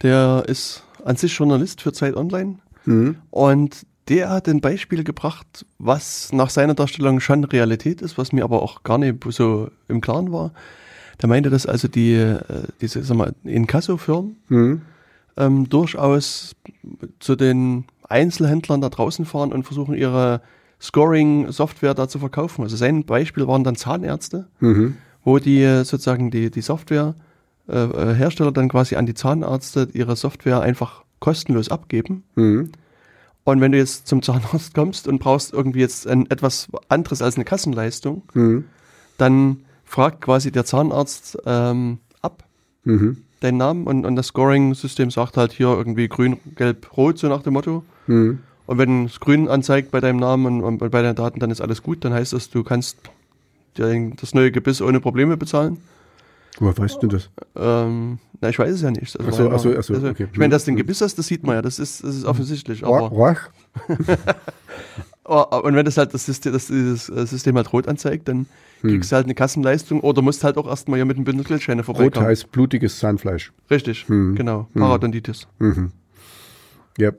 [0.03, 2.59] Der ist an sich Journalist für Zeit Online.
[3.31, 8.43] Und der hat ein Beispiel gebracht, was nach seiner Darstellung schon Realität ist, was mir
[8.45, 10.53] aber auch gar nicht so im Klaren war.
[11.21, 12.39] Der meinte, dass also die, äh,
[12.79, 14.81] diese, sag mal, Inkasso-Firmen Mhm.
[15.35, 16.55] ähm, durchaus
[17.19, 20.41] zu den Einzelhändlern da draußen fahren und versuchen, ihre
[20.81, 22.63] Scoring-Software da zu verkaufen.
[22.63, 24.95] Also sein Beispiel waren dann Zahnärzte, Mhm.
[25.23, 27.15] wo die äh, sozusagen die, die Software
[27.69, 32.23] äh, äh, Hersteller dann quasi an die Zahnärzte ihre Software einfach kostenlos abgeben.
[32.35, 32.71] Mhm.
[33.43, 37.35] Und wenn du jetzt zum Zahnarzt kommst und brauchst irgendwie jetzt ein, etwas anderes als
[37.35, 38.65] eine Kassenleistung, Mhm.
[39.17, 42.43] dann fragt quasi der Zahnarzt ähm, ab
[42.83, 43.17] Mhm.
[43.39, 47.41] deinen Namen und, und das Scoring-System sagt halt hier irgendwie grün, gelb, rot, so nach
[47.43, 47.83] dem Motto.
[48.07, 48.39] Mhm.
[48.67, 51.61] Und wenn es grün anzeigt bei deinem Namen und, und bei deinen Daten, dann ist
[51.61, 52.05] alles gut.
[52.05, 52.97] Dann heißt das, du kannst
[53.75, 55.77] das neue Gebiss ohne Probleme bezahlen.
[56.59, 57.29] Woher weißt du das?
[57.55, 59.17] Ähm, na, ich weiß es ja nicht.
[59.19, 60.27] Also, Ach so, weil ach so, man- ach so, also, okay.
[60.31, 60.77] Ich meine, dass du ein Mhm.
[60.79, 61.61] Gebiss hast, das sieht man ja.
[61.61, 62.83] Das ist, das ist offensichtlich.
[62.83, 62.95] Roch?
[62.97, 63.37] Aber, Roch?
[65.23, 68.47] aber, und wenn das halt das System, das, dieses äh, System halt rot anzeigt, dann
[68.81, 71.81] kriegst du halt eine Kassenleistung oder musst halt auch erstmal hier mit einem Bündel Geldscheine
[71.81, 72.25] Rot vorbeikommen.
[72.27, 73.51] heißt blutiges Zahnfleisch.
[73.69, 74.35] Richtig, Hm.
[74.35, 74.67] genau.
[74.73, 75.47] Parodontitis.
[75.59, 75.91] Mhm.
[76.97, 77.11] Ja.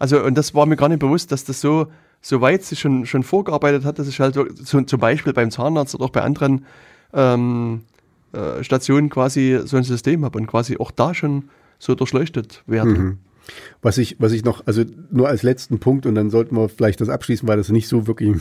[0.00, 1.86] Also, und das war mir gar nicht bewusst, dass das so,
[2.22, 4.46] so weit sich schon, schon vorgearbeitet hat, dass ich halt so,
[4.82, 6.64] zum Beispiel beim Zahnarzt oder auch bei anderen
[7.12, 7.82] ähm,
[8.32, 12.90] äh, Stationen quasi so ein System habe und quasi auch da schon so durchleuchtet werde.
[12.90, 13.18] Mhm.
[13.82, 17.00] Was ich, was ich noch, also nur als letzten Punkt und dann sollten wir vielleicht
[17.00, 18.36] das abschließen, weil das nicht so wirklich,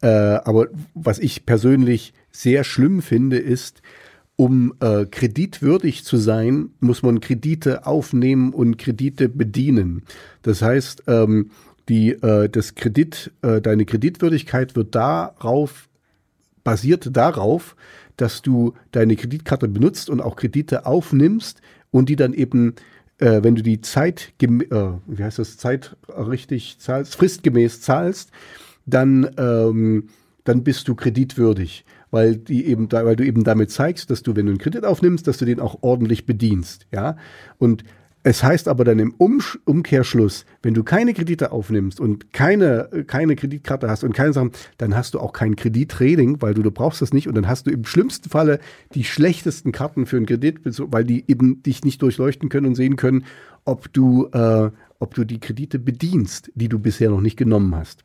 [0.00, 3.82] äh, aber was ich persönlich sehr schlimm finde, ist,
[4.38, 10.04] um äh, kreditwürdig zu sein, muss man Kredite aufnehmen und Kredite bedienen.
[10.42, 11.50] Das heißt, ähm,
[11.88, 15.88] die, äh, das Kredit, äh, deine Kreditwürdigkeit wird darauf
[16.68, 17.76] basiert darauf,
[18.16, 22.74] dass du deine Kreditkarte benutzt und auch Kredite aufnimmst und die dann eben,
[23.18, 28.30] äh, wenn du die Zeit, äh, wie heißt das, Zeit richtig zahlst, fristgemäß zahlst,
[28.84, 30.10] dann, ähm,
[30.44, 34.36] dann bist du kreditwürdig, weil die eben, da, weil du eben damit zeigst, dass du,
[34.36, 37.16] wenn du einen Kredit aufnimmst, dass du den auch ordentlich bedienst, ja.
[37.58, 37.84] Und
[38.24, 43.36] es heißt aber dann im Umsch Umkehrschluss, wenn du keine Kredite aufnimmst und keine, keine
[43.36, 47.00] Kreditkarte hast und keine Sachen, dann hast du auch kein Kreditrating, weil du, du brauchst
[47.00, 48.58] das nicht und dann hast du im schlimmsten Falle
[48.94, 52.96] die schlechtesten Karten für einen Kredit, weil die eben dich nicht durchleuchten können und sehen
[52.96, 53.24] können,
[53.64, 58.02] ob du, äh, ob du die Kredite bedienst, die du bisher noch nicht genommen hast.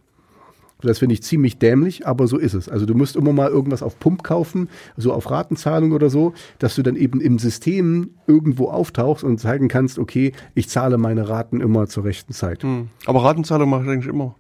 [0.88, 2.69] Das finde ich ziemlich dämlich, aber so ist es.
[2.69, 6.75] Also du musst immer mal irgendwas auf Pump kaufen, so auf Ratenzahlung oder so, dass
[6.75, 11.61] du dann eben im System irgendwo auftauchst und zeigen kannst, okay, ich zahle meine Raten
[11.61, 12.63] immer zur rechten Zeit.
[12.63, 12.89] Hm.
[13.05, 14.36] Aber Ratenzahlung mache ich eigentlich immer.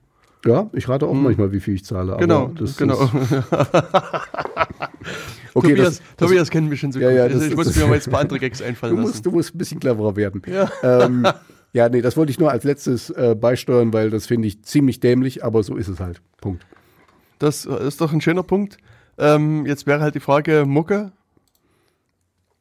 [0.45, 2.17] Ja, ich rate auch manchmal, wie viel ich zahle.
[2.19, 2.97] Genau, das genau.
[5.55, 7.17] Okay, Tobias, das, das, Tobias kennt mich schon so Ja, gut.
[7.17, 9.11] ja, also ich muss mir mal jetzt ein paar andere Gags einfallen du, lassen.
[9.11, 10.41] musst, du musst ein bisschen cleverer werden.
[10.47, 10.69] Ja.
[10.83, 11.27] Ähm,
[11.73, 14.99] ja, nee, das wollte ich nur als letztes äh, beisteuern, weil das finde ich ziemlich
[14.99, 16.21] dämlich, aber so ist es halt.
[16.39, 16.65] Punkt.
[17.39, 18.77] Das äh, ist doch ein schöner Punkt.
[19.17, 21.11] Ähm, jetzt wäre halt die Frage, Mucke.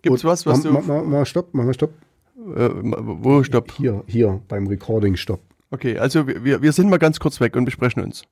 [0.02, 0.88] Gibt es Und was, was mach, du...
[0.88, 1.92] Mach, mal Stopp, mach mal Stopp.
[2.36, 3.70] Äh, wo, stopp.
[3.72, 5.40] Hier, hier, beim Recording Stopp.
[5.70, 8.24] Okay, also wir- wir, wir sind mal ganz kurz weg und besprechen uns.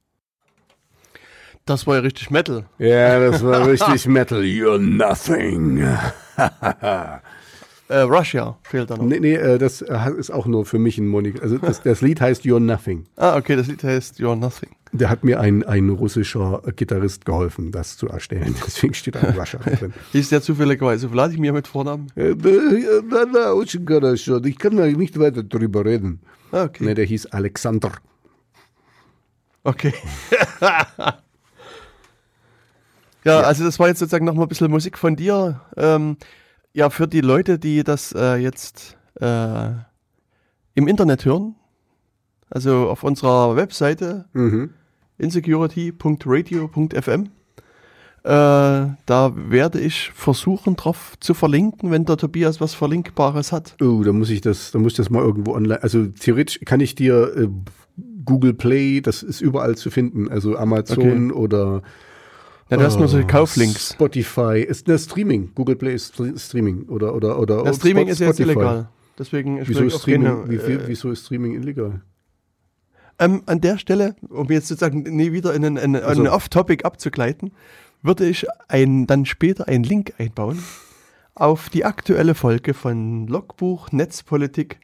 [1.67, 2.65] Das war ja richtig Metal.
[2.79, 4.41] Ja, das war richtig Metal.
[4.41, 5.87] You're nothing.
[7.91, 9.05] Äh, Russia fehlt da noch.
[9.05, 11.43] Nee, nee, äh, das äh, ist auch nur für mich ein Monik.
[11.43, 13.07] Also das, das, Lied heißt You're Nothing.
[13.17, 14.71] Ah, okay, das Lied heißt You're Nothing.
[14.93, 18.55] Der hat mir ein, ein russischer äh, Gitarrist geholfen, das zu erstellen.
[18.67, 19.93] Deswegen steht da Russia drin.
[20.13, 22.13] ist der zufälligerweise Wladimir mit Vornamen?
[22.17, 22.35] Oh,
[23.09, 26.21] na, na, ich kann da nicht weiter drüber reden.
[26.53, 26.85] Ah, okay.
[26.85, 27.91] Nee, der hieß Alexander.
[29.65, 29.93] Okay.
[33.25, 35.61] Ja, also das war jetzt sozusagen nochmal ein bisschen Musik von dir.
[35.77, 36.17] Ähm,
[36.73, 39.71] ja, für die Leute, die das äh, jetzt äh,
[40.75, 41.55] im Internet hören,
[42.49, 44.71] also auf unserer Webseite Mhm.
[45.19, 47.25] insecurity.radio.fm,
[48.23, 48.29] äh,
[49.07, 53.77] da werde ich versuchen, drauf zu verlinken, wenn der Tobias was Verlinkbares hat.
[53.81, 55.83] Oh, da muss ich das, da muss ich das mal irgendwo online.
[55.83, 57.49] Also theoretisch kann ich dir äh,
[58.25, 60.29] Google Play, das ist überall zu finden.
[60.29, 61.83] Also Amazon oder
[62.71, 63.93] Ja, du hast nur so Oh, Kauflinks.
[63.95, 65.51] Spotify ist ne Streaming.
[65.55, 67.65] Google Play ist Stre- Streaming oder oder oder.
[67.65, 68.51] Das Streaming Spot- ist jetzt Spotify.
[68.59, 68.89] illegal.
[69.19, 70.29] Deswegen Wieso ist Streaming?
[70.29, 72.01] keine, wie viel, äh, wieso ist Streaming illegal?
[73.19, 76.85] Ähm, an der Stelle, um jetzt sozusagen nie wieder in einen, einen, Also- einen Off-Topic
[76.85, 77.53] abzugleiten,
[78.03, 80.63] würde ich ein, dann später einen Link einbauen
[81.35, 84.79] auf die aktuelle Folge von Logbuch Netzpolitik,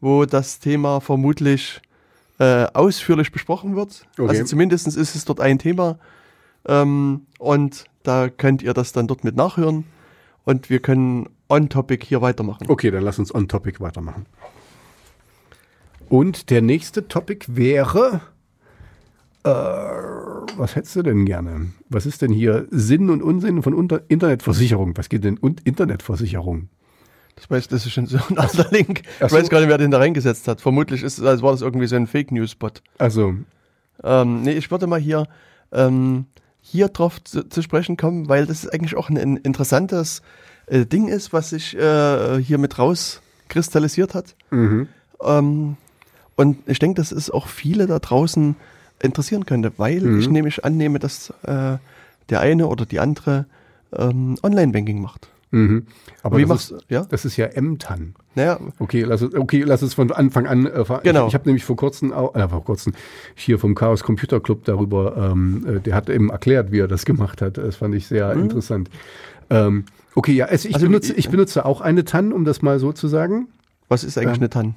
[0.00, 1.80] wo das Thema vermutlich
[2.38, 4.04] äh, ausführlich besprochen wird.
[4.18, 4.28] Okay.
[4.28, 5.98] Also zumindest ist es dort ein Thema.
[6.66, 9.84] Ähm, und da könnt ihr das dann dort mit nachhören.
[10.44, 12.66] Und wir können on-topic hier weitermachen.
[12.68, 14.26] Okay, dann lass uns on topic weitermachen.
[16.08, 18.20] Und der nächste Topic wäre,
[19.44, 21.70] äh, was hättest du denn gerne?
[21.88, 24.96] Was ist denn hier Sinn und Unsinn von Unter Internetversicherung?
[24.96, 26.68] Was geht denn und Internetversicherung?
[27.36, 29.02] Das weiß, das ist schon so ein anderer Link.
[29.20, 29.36] Ach Ich so.
[29.38, 30.60] weiß gar nicht, wer den da reingesetzt hat.
[30.60, 32.82] Vermutlich ist, also war das irgendwie so ein Fake News Bot.
[32.98, 33.34] Also,
[34.02, 35.26] Ähm, nee, ich würde mal hier,
[35.72, 36.26] ähm,
[36.70, 40.22] hier drauf zu, zu sprechen kommen, weil das eigentlich auch ein, ein interessantes
[40.66, 44.34] äh, Ding ist, was sich äh, hier mit rauskristallisiert hat.
[44.50, 44.88] mhm.
[45.22, 45.76] Ähm,
[46.36, 48.56] und ich denke, dass es auch viele da draußen
[49.02, 50.20] interessieren könnte, weil Mhm.
[50.20, 51.76] ich nämlich annehme, dass äh,
[52.30, 53.44] der eine oder die andere
[53.94, 55.28] ähm, Online-Banking macht.
[55.52, 55.86] Mhm.
[56.22, 56.84] Aber Wie das, machst ist?
[56.88, 57.04] Ja?
[57.08, 58.14] das ist ja M-TAN.
[58.36, 60.66] Naja, Okay, lass es, okay, lass es von Anfang an.
[60.66, 61.22] Äh, Genau.
[61.22, 62.92] Ich, ich habe nämlich vor kurzem, auch, äh, vor kurzem
[63.34, 67.04] hier vom Chaos Computer Club darüber, ähm, äh, der hat eben erklärt, wie er das
[67.04, 67.58] gemacht hat.
[67.58, 68.90] Das fand ich sehr interessant.
[69.50, 69.84] Ähm,
[70.14, 70.74] okay, ja, es, ich, Mhm.
[70.76, 73.48] Also, benutze, wie- ich benutze auch eine TAN, um das mal so zu sagen.
[73.88, 74.74] was ist eigentlich Ähm, eine TAN?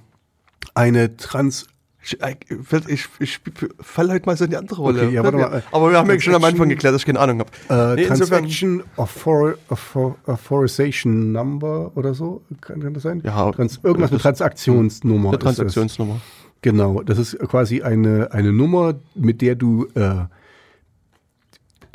[0.73, 1.67] Eine Trans.
[2.05, 3.39] Ich, ich, ich, ich
[3.79, 5.05] falle heute mal so in die andere Rolle.
[5.05, 5.63] Okay, ja, warte mal.
[5.71, 7.51] Aber wir haben ja schon am Anfang geklärt, dass ich keine Ahnung habe.
[7.69, 13.21] Äh, Nee, Transaction Author, Author, Authorization Number oder so, kann, kann das sein?
[13.23, 15.29] Ja, Trans, irgendwas mit Transaktionsnummer.
[15.29, 15.39] Eine.
[15.39, 16.19] Transaktionsnummer.
[16.61, 20.25] Genau, das ist quasi eine, eine Nummer, mit der du äh,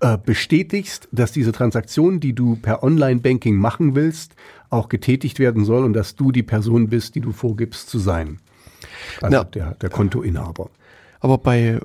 [0.01, 4.35] äh, bestätigst, dass diese Transaktion, die du per Online-Banking machen willst,
[4.71, 8.39] auch getätigt werden soll und dass du die Person bist, die du vorgibst zu sein.
[9.23, 9.45] Also Ja.
[9.45, 10.71] der, der Kontoinhaber.
[11.21, 11.81] Aber bei, äh,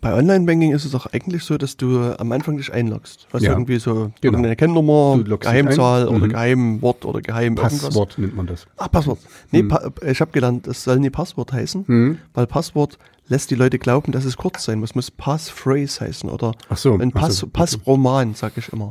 [0.00, 3.26] bei Online-Banking ist es doch eigentlich so, dass du am Anfang dich einloggst.
[3.30, 3.52] Was Ja.
[3.52, 4.38] irgendwie so Genau.
[4.40, 6.08] loggst dich Geheimzahl ein.
[6.08, 6.28] oder Mhm.
[6.30, 7.80] Geheimwort oder Geheim irgendwas.
[7.80, 8.66] Passwort nennt man das.
[8.76, 9.20] Ah, Passwort.
[9.52, 12.18] Nee, pa ich habe gelernt, es soll nie Passwort heißen, Mhm.
[12.34, 14.94] weil Passwort lässt die Leute glauben, dass es kurz sein muss.
[14.94, 17.46] Muss Passphrase heißen oder so, ein Pass, so.
[17.46, 17.52] Mhm.
[17.52, 18.90] Passroman, sag ich immer.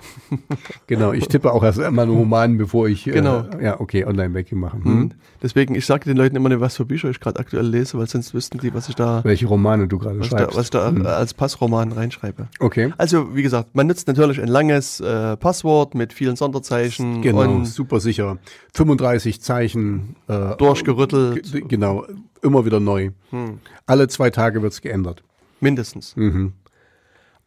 [0.86, 3.44] Genau, ich tippe auch erst einmal einen Roman, bevor ich Genau.
[3.58, 4.84] äh, ja, okay, Online-Banking machen.
[4.84, 4.92] Hm.
[5.00, 5.12] Hm.
[5.42, 8.06] Deswegen, ich sage den Leuten immer nicht, was für Bücher ich gerade aktuell lese, weil
[8.08, 10.56] sonst wüssten die, was ich da, Welche Romane du gerade ich da, schreibst.
[10.56, 11.04] was ich da Hm.
[11.04, 12.48] äh, als Passroman reinschreibe.
[12.60, 12.92] Okay.
[12.98, 18.00] Also, wie gesagt, man nutzt natürlich ein langes äh, Passwort mit vielen Sonderzeichen Genau, super
[18.00, 18.38] sicher.
[18.74, 20.16] 35 Zeichen.
[20.28, 21.68] Äh, durchgerüttelt.
[21.68, 22.06] Genau,
[22.42, 23.10] immer wieder neu.
[23.30, 23.58] Hm.
[23.86, 25.22] Alle zwei Tage wird's geändert.
[25.60, 26.14] mindestens.
[26.16, 26.52] Mhm.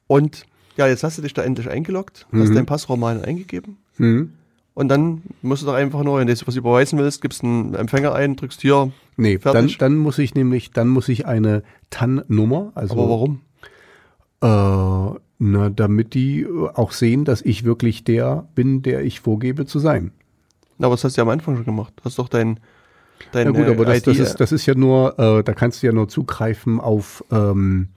[0.08, 0.44] Und
[0.78, 2.56] ja, jetzt hast du dich da endlich eingeloggt, hast Mhm.
[2.56, 4.34] dein Passroman eingegeben Mhm.
[4.74, 8.14] und dann musst du doch einfach nur, wenn du was überweisen willst, gibst einen Empfänger
[8.14, 8.92] ein, drückst hier.
[9.18, 9.78] Nee, dann, Fertig.
[9.78, 13.42] dann muss ich nämlich, dann muss ich eine TAN-Nummer, also Aber warum?
[14.44, 19.66] Äh, na, damit die äh, auch sehen, dass ich wirklich der bin, der ich vorgebe
[19.66, 20.12] zu sein.
[20.78, 21.94] Na, aber das hast du ja am Anfang schon gemacht.
[22.04, 22.60] Hast doch dein,
[23.32, 25.88] dein Ja gut, aber das, das, ist, das ist ja nur, äh, da kannst du
[25.88, 27.90] ja nur zugreifen auf, ähm,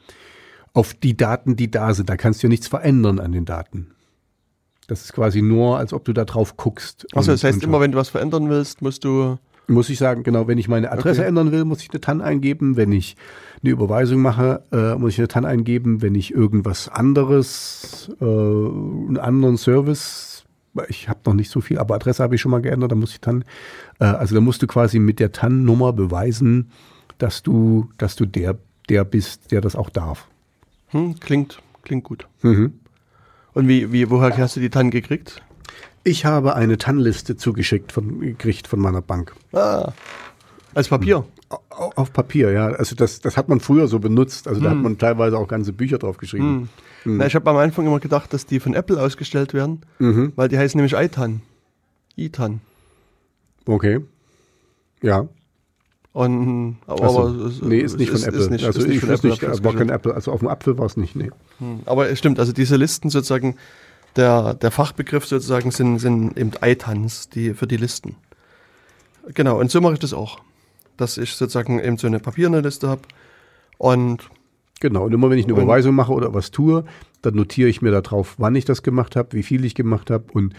[0.75, 2.11] auf die Daten, die da sind.
[2.11, 3.93] Da kannst du ja nichts verändern an den Daten.
[4.87, 7.07] Das ist quasi nur, als ob du da drauf guckst.
[7.14, 9.39] Achso, das heißt, immer wenn du was verändern willst, musst du.
[9.66, 11.29] Muss ich sagen, genau, wenn ich meine Adresse Okay.
[11.29, 12.77] ändern will, muss ich eine TAN eingeben.
[12.77, 13.16] Wenn ich
[13.62, 16.03] eine Überweisung mache, äh, muss ich eine TAN eingeben.
[16.03, 20.45] Wenn ich irgendwas anderes, äh, einen anderen Service,
[20.89, 23.12] ich habe noch nicht so viel, aber Adresse habe ich schon mal geändert, dann muss
[23.12, 23.45] ich TAN,
[24.01, 26.70] äh, also da musst du quasi mit der TAN-Nummer beweisen,
[27.16, 28.59] dass du, dass du der,
[28.91, 30.29] der bist, der das auch darf.
[30.95, 32.26] Hm, klingt, klingt gut.
[32.42, 32.74] Mhm.
[33.53, 35.42] Und wie, wie, woher hast du die TAN gekriegt?
[36.05, 39.34] Ich habe eine TAN-Liste zugeschickt von, gekriegt von meiner Bank.
[39.53, 39.92] Ah,
[40.74, 41.24] als Papier.
[41.51, 42.66] Au- Auf Papier, ja.
[42.68, 44.49] Also das, das hat man früher so benutzt.
[44.49, 46.68] Also da hat man teilweise auch ganze Bücher drauf geschrieben.
[47.05, 50.32] Na, ich habe am Anfang immer gedacht, dass die von Apple ausgestellt werden, Mhm.
[50.36, 51.42] weil die heißen nämlich iTAN.
[52.16, 52.61] iTAN.
[53.66, 54.01] Okay.
[55.03, 55.28] Ja.
[56.15, 57.19] Und, aber, so.
[57.27, 58.39] aber es- nee, ist nicht von Apple.
[58.41, 59.79] Ist nicht, also ist nicht ich von Apple nicht, aber ausgestellt.
[59.79, 60.15] kein Apple.
[60.15, 61.31] Also auf dem Apfel war es nicht, nee.
[61.59, 63.57] Hm, Aber es stimmt, also diese Listen sozusagen,
[64.15, 68.15] der, der Fachbegriff sozusagen sind, sind eben iTANs, die für die Listen.
[69.35, 70.39] Genau, und so mache ich das auch.
[70.97, 73.03] Dass ich sozusagen eben so eine papierne Liste habe
[73.79, 74.31] und
[74.81, 75.05] Genau.
[75.07, 76.85] Und immer wenn ich eine Überweisung mache oder was tue,
[77.23, 80.11] dann notiere ich mir da drauf, wann ich das gemacht habe, wie viel ich gemacht
[80.11, 80.53] habe und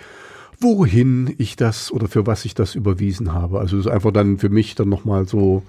[0.59, 3.59] wohin ich das oder für was ich das überwiesen habe.
[3.59, 5.63] Also es ist einfach dann für mich dann nochmal so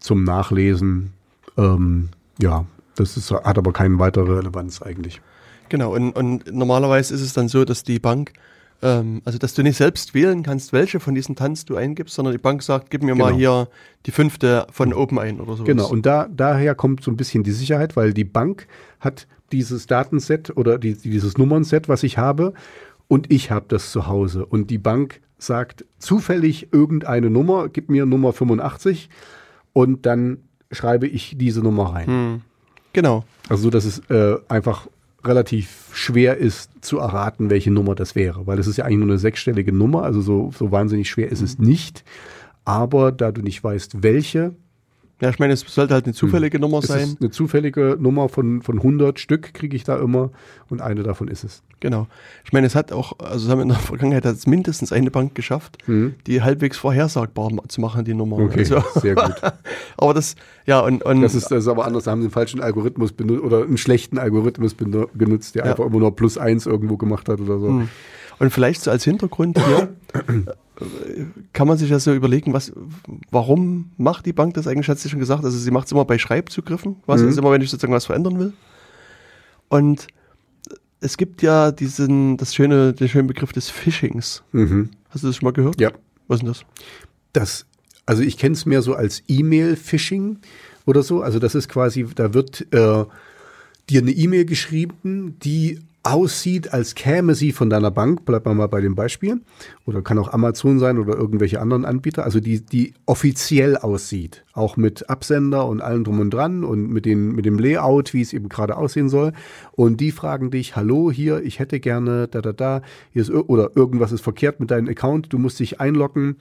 [0.00, 1.12] zum Nachlesen.
[1.56, 2.10] Ähm,
[2.40, 5.20] ja, das ist, hat aber keine weitere Relevanz eigentlich.
[5.68, 8.32] genau, und, und normalerweise ist es dann so, dass die Bank
[8.80, 12.32] ähm, also dass du nicht selbst wählen kannst, welche von diesen Tanz du eingibst, sondern
[12.32, 13.38] die Bank sagt, gib mir mal Genau.
[13.38, 13.68] hier
[14.06, 15.64] die fünfte von oben ein oder so.
[15.64, 18.68] Genau, und da, daher kommt so ein bisschen die Sicherheit, weil die Bank
[19.00, 22.52] hat dieses Datenset oder die, dieses Nummernset, was ich habe,
[23.08, 24.46] und ich habe das zu Hause.
[24.46, 29.08] Und die Bank sagt zufällig irgendeine Nummer, gib mir Nummer 85
[29.72, 30.38] und dann
[30.70, 32.08] schreibe ich diese Nummer rein.
[32.92, 33.24] Genau.
[33.48, 34.88] Also so, dass es äh, einfach
[35.24, 39.08] relativ schwer ist zu erraten, welche Nummer das wäre, weil es ist ja eigentlich nur
[39.08, 42.04] eine sechsstellige Nummer, also so, so wahnsinnig schwer ist es nicht.
[42.64, 44.54] Aber da du nicht weißt, welche,
[45.20, 47.00] Ja, ich meine, es sollte halt eine zufällige Nummer es sein.
[47.00, 50.30] ist eine zufällige Nummer von, von 100 Stück, kriege ich da immer
[50.70, 51.62] und eine davon ist es.
[51.80, 52.06] Genau.
[52.44, 55.10] Ich meine, es hat auch, also es haben in der Vergangenheit hat es mindestens eine
[55.10, 58.38] Bank geschafft, die halbwegs vorhersagbar zu machen, die Nummer.
[58.38, 59.34] Okay, Also, sehr gut.
[59.96, 62.32] aber das, ja, und, und Das ist, das ist aber anders, da haben sie einen
[62.32, 65.72] falschen Algorithmus benutzt oder einen schlechten Algorithmus benu- genutzt, der Ja.
[65.72, 67.66] einfach immer nur plus eins irgendwo gemacht hat oder so.
[67.68, 67.88] Hm.
[68.38, 69.88] Und vielleicht so als Hintergrund hier
[71.52, 72.72] kann man sich ja so überlegen, was,
[73.30, 76.04] warum macht die Bank das eigentlich, hat sie schon gesagt, also sie macht es immer
[76.04, 77.28] bei Schreibzugriffen, was Mhm.
[77.28, 78.52] ist immer, wenn ich sozusagen was verändern will.
[79.68, 80.06] Und
[81.00, 84.42] es gibt ja diesen, das schöne, den schönen Begriff des Phishings.
[84.52, 84.90] Mhm.
[85.10, 85.80] Hast du das schon mal gehört?
[85.80, 85.90] Ja.
[86.26, 86.62] Was ist denn das?
[87.32, 87.66] Das,
[88.06, 90.38] also ich kenne es mehr so als E-Mail-Phishing
[90.86, 91.22] oder so.
[91.22, 93.04] Also das ist quasi, da wird äh,
[93.90, 98.66] dir eine E-Mail geschrieben, die aussieht, als käme sie von deiner Bank, bleibt man mal
[98.66, 99.40] bei dem Beispiel,
[99.84, 104.76] oder kann auch Amazon sein oder irgendwelche anderen Anbieter, also die, die offiziell aussieht, auch
[104.76, 108.32] mit Absender und allem drum und dran und mit, den, mit dem Layout, wie es
[108.32, 109.32] eben gerade aussehen soll.
[109.72, 112.82] Und die fragen dich, hallo, hier, ich hätte gerne, da, da, da,
[113.12, 116.36] hier ist, oder irgendwas ist verkehrt mit deinem Account, du musst dich einloggen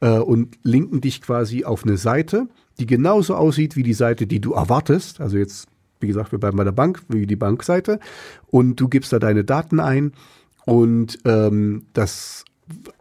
[0.00, 2.48] äh, und linken dich quasi auf eine Seite,
[2.78, 5.20] die genauso aussieht wie die Seite, die du erwartest.
[5.20, 5.68] Also jetzt,
[6.02, 8.00] wie gesagt, wir bleiben bei der Bank, wie die Bankseite.
[8.48, 10.12] Und du gibst da deine Daten ein
[10.64, 12.44] und ähm, das,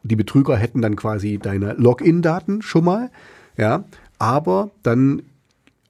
[0.03, 3.11] die Betrüger hätten dann quasi deine Login-Daten schon mal,
[3.57, 3.83] ja,
[4.17, 5.23] aber dann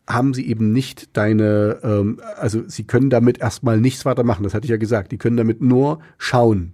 [0.07, 4.66] haben sie eben nicht deine, ähm, also sie können damit erstmal nichts weitermachen, das hatte
[4.66, 6.74] ich ja gesagt, die können damit nur schauen.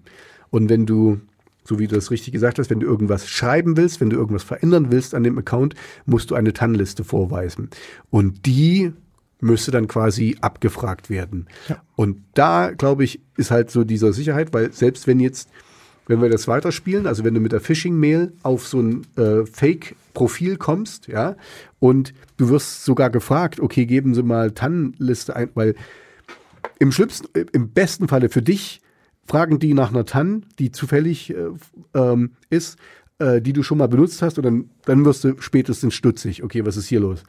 [0.50, 1.20] Und wenn du,
[1.64, 4.44] so wie du das richtig gesagt hast, wenn du irgendwas schreiben willst, wenn du irgendwas
[4.44, 5.76] verändern willst an dem Account,
[6.06, 7.70] musst du eine TAN-Liste vorweisen.
[8.10, 8.94] Und die
[9.40, 11.48] müsste dann quasi abgefragt werden.
[11.96, 15.50] Und da, glaube ich, ist halt so dieser Sicherheit, weil selbst wenn jetzt,
[16.08, 20.58] wenn wir das weiterspielen, also wenn du mit der Phishing-Mail auf so ein äh, Fake-Profil
[20.58, 21.36] kommst, ja,
[21.80, 25.76] und du wirst sogar gefragt, okay, geben Sie mal TAN-Liste ein, weil
[26.80, 28.82] im schlimmsten, im besten Falle für dich
[29.26, 31.50] fragen die nach einer TAN, die zufällig äh,
[31.94, 32.78] ähm, ist,
[33.20, 36.44] äh, die du schon mal benutzt hast, und dann, dann wirst du spätestens stutzig.
[36.44, 37.24] Okay, was ist hier los?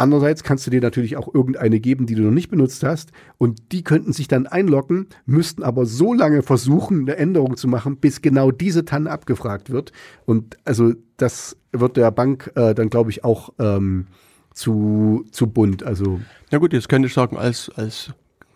[0.00, 3.72] Andererseits kannst du dir natürlich auch irgendeine geben, die du noch nicht benutzt hast, und
[3.72, 8.22] die könnten sich dann einloggen, müssten aber so lange versuchen, eine Änderung zu machen, bis
[8.22, 9.92] genau diese TAN abgefragt wird.
[10.24, 14.06] Und also das wird der Bank äh, dann, glaube ich, auch ähm,
[14.54, 15.82] zu, zu bunt.
[15.82, 16.20] Also
[16.50, 18.14] Na gut, jetzt könnte ich sagen, als, als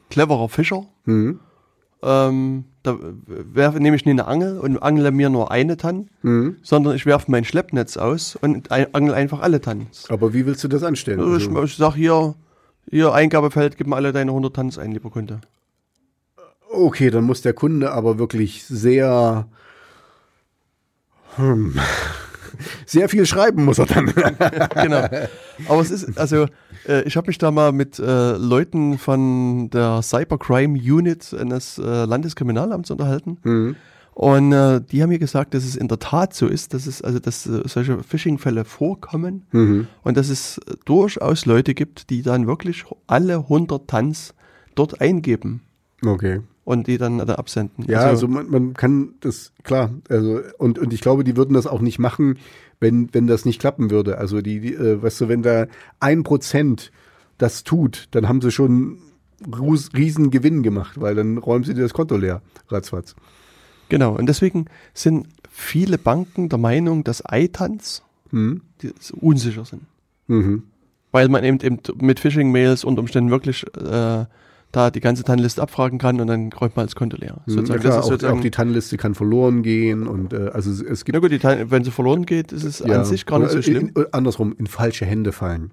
[0.09, 1.41] cleverer Fischer, hm,
[2.05, 6.57] ähm, da werfe, nehme ich nie eine Angel und angle mir nur eine Tann, hm.
[6.63, 10.11] sondern ich werfe mein Schleppnetz aus und ein, angel einfach alle Tanns.
[10.11, 11.21] aber wie willst du das anstellen?
[11.21, 12.35] Also ich, ich sag hier,
[12.91, 15.41] hier Eingabefeld, gib mir alle deine 100 Tanns ein, lieber Kunde.
[16.71, 19.49] okay, dann muss der Kunde aber wirklich sehr
[21.37, 21.79] hm,
[22.87, 24.07] sehr viel schreiben muss er dann.
[24.75, 25.09] genau.
[25.69, 26.47] Aber es ist, also,
[26.89, 31.83] äh, ich habe mich da mal mit äh, Leuten von der Cybercrime Unit eines äh,
[32.05, 33.39] Landeskriminalamts unterhalten.
[33.43, 33.77] Mhm.
[34.15, 37.03] Und äh, die haben mir gesagt, dass es in der Tat so ist, dass es
[37.03, 39.89] also dass äh, solche Phishing-Fälle vorkommen Mhm.
[40.05, 44.33] und dass es durchaus Leute gibt, die dann wirklich alle 100 Tanz
[44.77, 45.63] dort eingeben
[46.05, 46.43] Okay.
[46.65, 47.87] und die dann äh, absenden.
[47.89, 51.67] Ja, also, man, man kann das, klar, also und, und ich glaube, die würden das
[51.67, 52.39] auch nicht machen,
[52.85, 54.19] wenn, wenn das nicht klappen würde.
[54.19, 55.67] Also die, die äh, weißt du, wenn da
[55.99, 56.93] ein Prozent
[57.39, 58.99] das tut, dann haben sie schon
[59.45, 63.17] ries- riesen Gewinn gemacht, weil dann räumen sie dir das Konto leer, ratzfatz.
[63.89, 68.63] Genau, und deswegen sind viele Banken der Meinung, dass iTanz Mhm.
[69.21, 69.83] unsicher sind.
[70.27, 70.63] Mhm.
[71.13, 74.25] Weil man eben, eben mit Phishing-Mails unter Umständen wirklich äh,
[74.77, 77.37] da die ganze TAN-Liste abfragen kann und dann räumt man das Konto leer.
[77.47, 77.81] Ja, Sozusagen.
[77.81, 81.05] klar, das ist auch, auch die TAN-Liste kann verloren gehen und äh, also es, es
[81.05, 83.39] gibt na gut, die TAN, wenn sie verloren geht, ist es ja, an sich gar
[83.39, 83.89] nicht so oder schlimm.
[83.95, 85.71] In, in, andersrum, in falsche Hände fallen.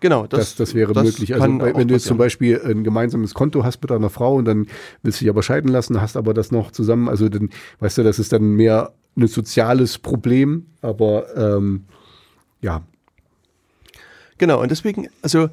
[0.00, 1.34] genau, Das, das, wäre das möglich.
[1.34, 2.18] Also wenn du jetzt zum passieren.
[2.18, 4.66] Beispiel ein gemeinsames Konto hast mit einer Frau und dann
[5.02, 8.02] willst du dich aber scheiden lassen, hast aber das noch zusammen, also dann, weißt du,
[8.02, 11.84] das ist dann mehr ein soziales Problem, aber ähm,
[12.60, 12.82] ja,
[14.38, 15.48] Genau, und deswegen, also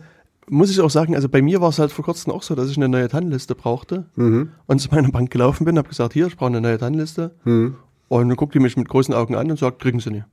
[0.50, 2.70] muss ich auch sagen, also bei mir war es halt vor kurzem auch so, dass
[2.70, 4.50] ich eine neue TAN-Liste brauchte Mhm.
[4.68, 7.32] und zu meiner Bank gelaufen bin, habe gesagt, hier, ich brauche eine neue TAN-Liste.
[7.46, 7.76] Mhm.
[8.10, 10.26] Und dann guckt die mich mit großen Augen an und sagt, kriegen Sie nicht.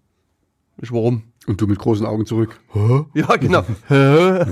[0.82, 1.22] Ich, warum?
[1.46, 2.58] Und du mit großen Augen zurück.
[2.72, 3.04] Hä?
[3.14, 3.64] Ja, genau.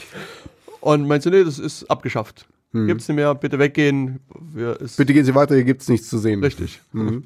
[0.80, 2.46] Und meinte, nee, das ist abgeschafft.
[2.74, 4.20] Gibt's nicht mehr, bitte weggehen.
[4.54, 6.42] Wir, Bitte gehen Sie weiter, hier gibt's nichts zu sehen.
[6.42, 6.80] Richtig.
[6.92, 7.24] Mhm.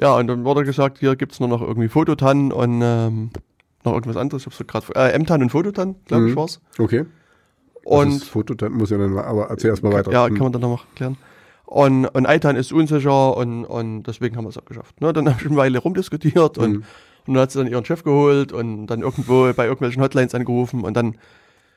[0.00, 3.30] Ja, und dann wurde gesagt, hier gibt's nur noch irgendwie Fototan und ähm,
[3.84, 4.42] noch irgendwas anderes.
[4.42, 6.36] Ich hab's so gerade äh, M-Tan und Fototan, glaube ich, Mhm.
[6.38, 6.60] war's.
[6.78, 7.06] Okay.
[7.84, 10.12] Und das Foto, dann muss ja dann, aber erzähl erst mal weiter.
[10.12, 10.34] Ja, Mhm.
[10.34, 11.16] kann man dann noch klären.
[11.64, 15.00] Und, und Eitan ist unsicher und, und deswegen haben wir es abgeschafft.
[15.00, 16.84] Ne, dann habe ich eine Weile rumdiskutiert und, Mhm.
[17.26, 20.82] und dann hat sie dann ihren Chef geholt und dann irgendwo bei irgendwelchen Hotlines angerufen
[20.82, 21.16] und dann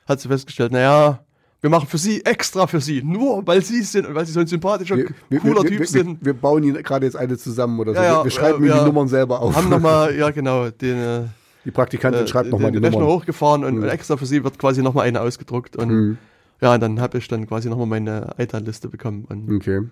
[0.06, 1.20] hat sie festgestellt, naja,
[1.62, 4.32] wir machen für sie, extra für sie, nur weil sie es sind und weil sie
[4.32, 6.20] so ein sympathischer, wir, wir, cooler wir, Typ wir, sind.
[6.20, 8.02] Wir, wir bauen Ihnen gerade jetzt eine zusammen oder so.
[8.02, 8.80] Ja, wir, wir schreiben ja.
[8.80, 9.56] die Nummern selber auf.
[9.56, 11.22] Haben nochmal, ja genau, den, äh,
[11.64, 13.16] die Praktikantin schreibt den, nochmal die den Rechner Nummern.
[13.16, 16.18] hochgefahren und, und extra für sie wird quasi nochmal eine ausgedruckt und Mhm.
[16.60, 19.26] ja, und dann habe ich dann quasi nochmal meine Eitan-Liste bekommen.
[19.56, 19.82] Okay.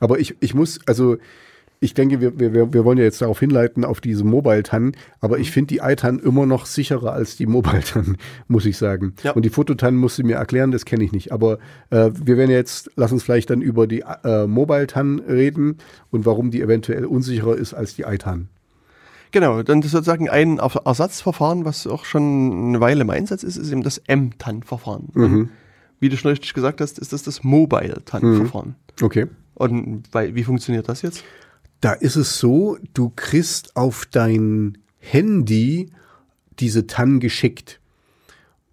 [0.00, 1.16] Aber ich, ich muss, also
[1.78, 5.42] ich denke, wir, wir, wir wollen ja jetzt darauf hinleiten, auf diese Mobile-TAN, aber Mhm.
[5.42, 8.16] ich finde die iTAN immer noch sicherer als die Mobile-TAN,
[8.48, 9.14] muss ich sagen.
[9.22, 9.32] Ja.
[9.32, 11.32] Und die Fototan musst du mir erklären, das kenne ich nicht.
[11.32, 11.58] Aber
[11.90, 15.76] äh, wir werden jetzt, lass uns vielleicht dann über die äh, Mobile-TAN reden
[16.10, 18.48] und warum die eventuell unsicherer ist als die iTAN.
[19.36, 23.70] Genau, dann sozusagen ein Erf- Ersatzverfahren, was auch schon eine Weile im Einsatz ist, ist
[23.70, 25.08] eben das M-TAN-Verfahren.
[25.12, 25.50] Und
[26.00, 28.76] Wie du schon richtig gesagt hast, ist das das Mobile-TAN-Verfahren.
[29.02, 29.26] Okay.
[29.52, 31.22] Und bei, wie funktioniert das jetzt?
[31.82, 35.90] Da ist es so, du kriegst auf dein Handy
[36.58, 37.78] diese TAN geschickt.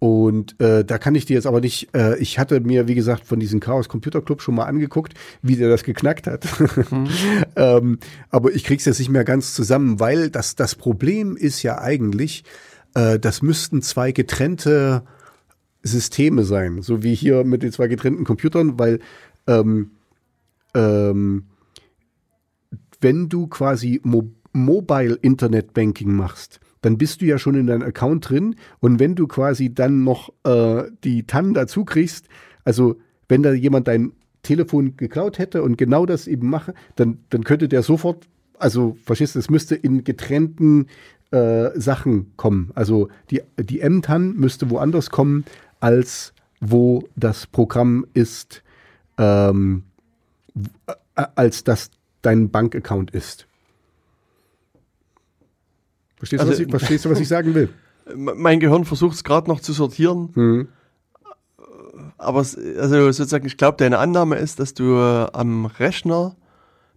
[0.04, 3.24] Und äh, da kann ich dir jetzt aber nicht, äh, ich hatte mir, wie gesagt,
[3.24, 6.46] von diesem Chaos Computer Club schon mal angeguckt, wie der das geknackt hat.
[7.56, 7.98] ähm,
[8.28, 12.44] aber ich krieg's jetzt nicht mehr ganz zusammen, weil das, das Problem ist ja eigentlich,
[12.92, 15.04] äh, das müssten zwei getrennte
[15.82, 19.00] Systeme sein, so wie hier mit den zwei getrennten Computern, weil
[19.46, 19.92] ähm,
[20.74, 21.44] ähm,
[23.00, 27.82] wenn du quasi Mo Mobile Internet Banking machst, dann bist du ja schon in deinem
[27.82, 32.28] Account drin und wenn du quasi dann noch äh, die TAN dazu kriegst,
[32.64, 32.96] also
[33.28, 34.12] wenn da jemand dein
[34.42, 38.28] Telefon geklaut hätte und genau das eben mache, dann, dann könnte der sofort,
[38.58, 40.88] also verstehst du, es müsste in getrennten
[41.30, 42.70] äh, Sachen kommen.
[42.74, 45.46] Also die, die M-TAN müsste woanders kommen,
[45.80, 48.62] als wo das Programm ist,
[49.16, 49.84] ähm,
[50.86, 53.46] äh, als das dein Bankaccount ist.
[56.24, 57.68] Verstehst, du, Also- was ich, verstehst du, was ich sagen will?
[58.16, 60.68] Mein Gehirn versucht es gerade noch zu sortieren, Mhm.
[62.18, 66.36] aber es, also sozusagen, ich glaube, deine Annahme ist, dass du äh, am Rechner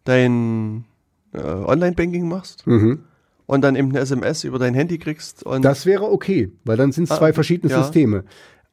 [0.03, 0.85] dein
[1.33, 2.99] äh, Online-Banking machst Mhm.
[3.45, 6.91] und dann eben eine SMS über dein Handy kriegst und Das wäre okay, weil dann
[6.91, 7.83] sind es Ah, zwei verschiedene Ja.
[7.83, 8.23] Systeme.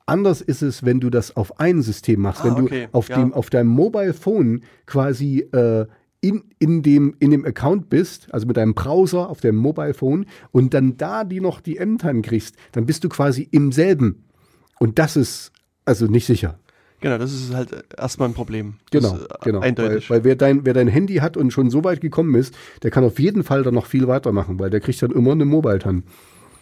[0.06, 2.88] Anders ist es, wenn du das auf ein System machst, Ah, wenn du okay.
[2.92, 3.16] auf, Ja.
[3.16, 5.86] dem, auf deinem Mobile Phone quasi äh,
[6.24, 10.24] in, in, dem, in dem Account bist, also mit deinem Browser auf dem Mobile Phone
[10.52, 14.24] und dann da die noch die M-TAN kriegst, dann bist du quasi im selben.
[14.78, 15.52] Und das ist
[15.84, 16.58] also nicht sicher.
[17.00, 18.76] genau, das ist halt erstmal ein Problem.
[18.90, 19.60] Genau, genau.
[19.60, 20.08] Eindeutig.
[20.08, 22.90] Weil, weil wer, dein, wer dein Handy hat und schon so weit gekommen ist, der
[22.90, 26.04] kann auf jeden Fall dann noch viel weitermachen, weil der kriegt dann immer eine Mobile-TAN.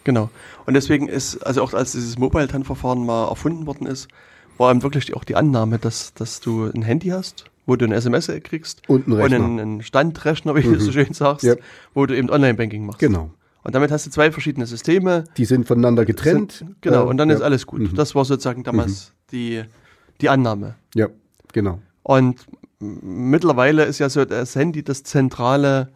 [0.03, 0.29] Genau.
[0.65, 4.09] Und deswegen ist, also auch als dieses Mobile-TAN-Verfahren mal erfunden worden ist,
[4.57, 7.95] war eben wirklich auch die Annahme, dass, dass du ein Handy hast, wo du eine
[7.95, 9.39] SMS kriegst Und einen Rechner.
[9.39, 9.59] Mhm.
[9.59, 11.55] einen, Standrechner, wie du so schön sagst, Ja.
[11.93, 12.99] wo du eben Online-Banking machst.
[12.99, 13.31] Genau.
[13.63, 15.23] Und damit hast du zwei verschiedene Systeme.
[15.37, 16.51] Die sind voneinander getrennt.
[16.51, 17.45] Sind, genau, Äh, und dann ist ja.
[17.45, 17.97] alles gut.
[17.97, 19.63] Das war sozusagen damals die,
[20.19, 20.75] die Annahme.
[20.95, 21.07] Ja,
[21.53, 21.79] genau.
[22.03, 22.45] Und
[22.79, 25.89] mittlerweile ist ja so das Handy das zentrale,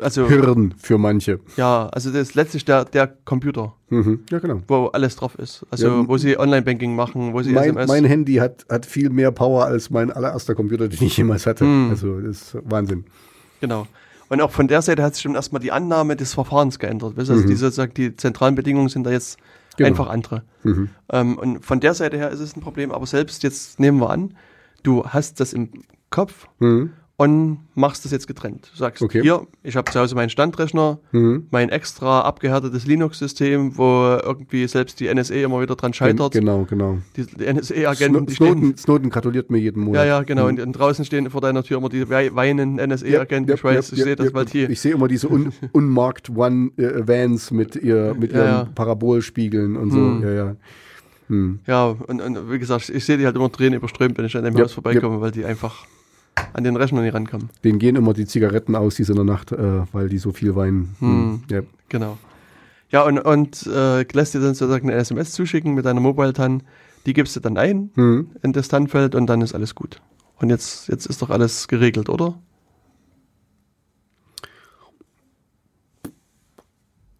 [0.00, 1.40] also Hirn für manche.
[1.56, 3.74] ja, also das ist letztlich der, der Computer.
[3.88, 4.20] Mhm.
[4.30, 4.62] Ja, genau.
[4.68, 5.66] wo alles drauf ist.
[5.70, 7.88] Also Ja, wo sie Online-Banking machen, wo sie Mein, SMS.
[7.88, 11.64] mein Handy hat, hat viel mehr Power als mein allererster Computer, den ich jemals hatte.
[11.64, 11.88] Hm.
[11.90, 13.04] Also das ist Wahnsinn.
[13.60, 13.86] genau.
[14.28, 17.16] Und auch von der Seite hat sich schon erstmal die Annahme des Verfahrens geändert.
[17.16, 17.30] Weißt?
[17.30, 19.84] Also die, sozusagen, die zentralen Bedingungen sind da jetzt Mhm.
[19.84, 19.88] Genau.
[19.88, 20.42] einfach andere.
[21.10, 22.92] Ähm, und von der Seite her ist es ein Problem.
[22.92, 24.34] Aber selbst jetzt nehmen wir an,
[24.82, 25.70] du hast das im
[26.10, 26.90] Kopf Mhm.
[27.20, 28.70] Und machst das jetzt getrennt.
[28.72, 29.20] Du sagst, Okay.
[29.20, 31.48] hier, ich habe zu Hause meinen Standrechner, Mhm.
[31.50, 36.32] mein extra abgehärtetes Linux-System, wo irgendwie selbst die NSA immer wieder dran scheitert.
[36.32, 36.96] Genau, genau.
[37.16, 40.02] Die, die NSA-Agenten, die stehen Snowden, Snowden gratuliert mir jeden Monat.
[40.06, 40.46] Ja, ja, genau.
[40.48, 43.52] Und, und draußen stehen vor deiner Tür immer die wei- weinen NSA-Agenten.
[43.52, 44.64] ich weiß, ich sehe das, weil die.
[44.64, 48.68] Ich sehe immer diese un, unmarked One äh, mit, ihr, mit Ja, ihren ja.
[48.74, 49.98] Parabolspiegeln und so.
[49.98, 50.22] Hm.
[50.22, 50.56] Ja, ja.
[51.28, 51.58] Hm.
[51.66, 54.44] Ja, und, und wie gesagt, ich sehe die halt immer Tränen überströmt, wenn ich an
[54.44, 55.84] dem Ja, Haus vorbeikomme, weil die einfach
[56.52, 57.50] an den Rechner nicht rankommen.
[57.64, 60.54] Denen gehen immer die Zigaretten aus, diese in der Nacht, äh, weil die so viel
[60.56, 60.94] weinen.
[60.98, 61.42] Hm.
[61.50, 61.62] Ja.
[61.88, 62.18] Genau.
[62.90, 66.62] Ja, und, und äh, lässt dir dann sozusagen eine SMS zuschicken mit deiner Mobile-TAN.
[67.06, 68.30] Die gibst du dann ein Mhm.
[68.42, 70.00] in das TAN-Feld und dann ist alles gut.
[70.36, 72.38] Und jetzt, jetzt ist doch alles geregelt, oder?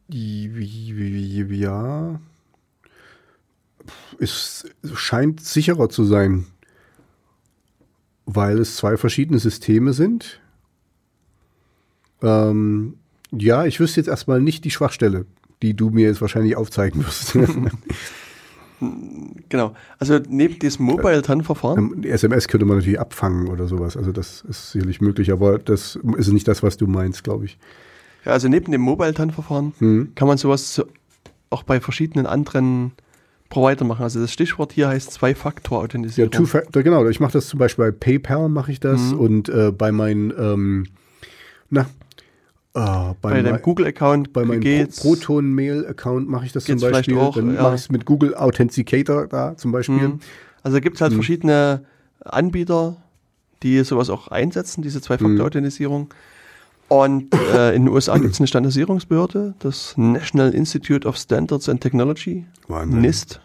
[0.08, 2.20] Ja.
[4.18, 6.46] Es scheint sicherer zu sein,
[8.34, 10.40] weil es zwei verschiedene Systeme sind.
[12.22, 12.94] Ähm,
[13.32, 15.24] ja, ich wüsste jetzt erstmal nicht die Schwachstelle,
[15.62, 17.36] die du mir jetzt wahrscheinlich aufzeigen wirst.
[19.50, 19.74] Genau.
[19.98, 23.94] Also neben diesem Mobile-TAN-Verfahren, Ähm, die SMS könnte man natürlich abfangen oder sowas.
[23.94, 27.58] Also das ist sicherlich möglich, aber das ist nicht das, was du meinst, glaube ich.
[28.24, 30.12] ja, also neben dem Mobile-TAN-Verfahren Mhm.
[30.14, 30.86] kann man sowas so
[31.50, 32.92] auch bei verschiedenen anderen
[33.50, 34.02] Provider machen.
[34.04, 36.30] Also das Stichwort hier heißt Ja, Zwei-Faktor-Authentisierung.
[36.30, 37.06] Two-Factor, genau.
[37.08, 39.18] Ich mache das zum Beispiel bei PayPal mache ich das Mhm.
[39.20, 40.86] und äh, bei meinen, ähm,
[41.68, 41.84] na, äh,
[42.74, 44.60] bei bei, deinem Google-Account bei meinem.
[44.88, 47.18] Pro Proton-Mail-Account mache ich das zum Beispiel.
[47.18, 47.62] auch, Dann ja.
[47.62, 49.96] mache ich es mit Google Authenticator da zum Beispiel.
[50.08, 50.20] Mhm.
[50.62, 51.16] Also da gibt es halt Mhm.
[51.16, 51.84] verschiedene
[52.24, 52.96] Anbieter,
[53.62, 56.14] die sowas auch einsetzen, diese Zwei-Faktor-Authentisierung.
[56.90, 61.80] Und äh, in den USA gibt es eine Standardisierungsbehörde, das National Institute of Standards and
[61.80, 63.00] Technology, Wahnsinn.
[63.00, 63.40] NIST.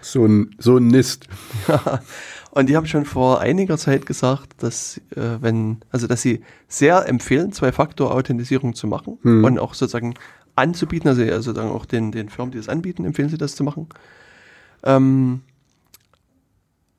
[0.00, 1.26] So ein, so ein Nist.
[2.52, 7.08] Und die haben schon vor einiger Zeit gesagt, dass äh, wenn, also dass sie sehr
[7.08, 9.44] empfehlen, Zwei-Faktor-Authentisierung zu machen Mhm.
[9.44, 10.14] und auch sozusagen
[10.54, 13.88] anzubieten, also sozusagen auch den, den Firmen, die das anbieten, empfehlen sie das zu machen.
[14.84, 15.40] Ähm,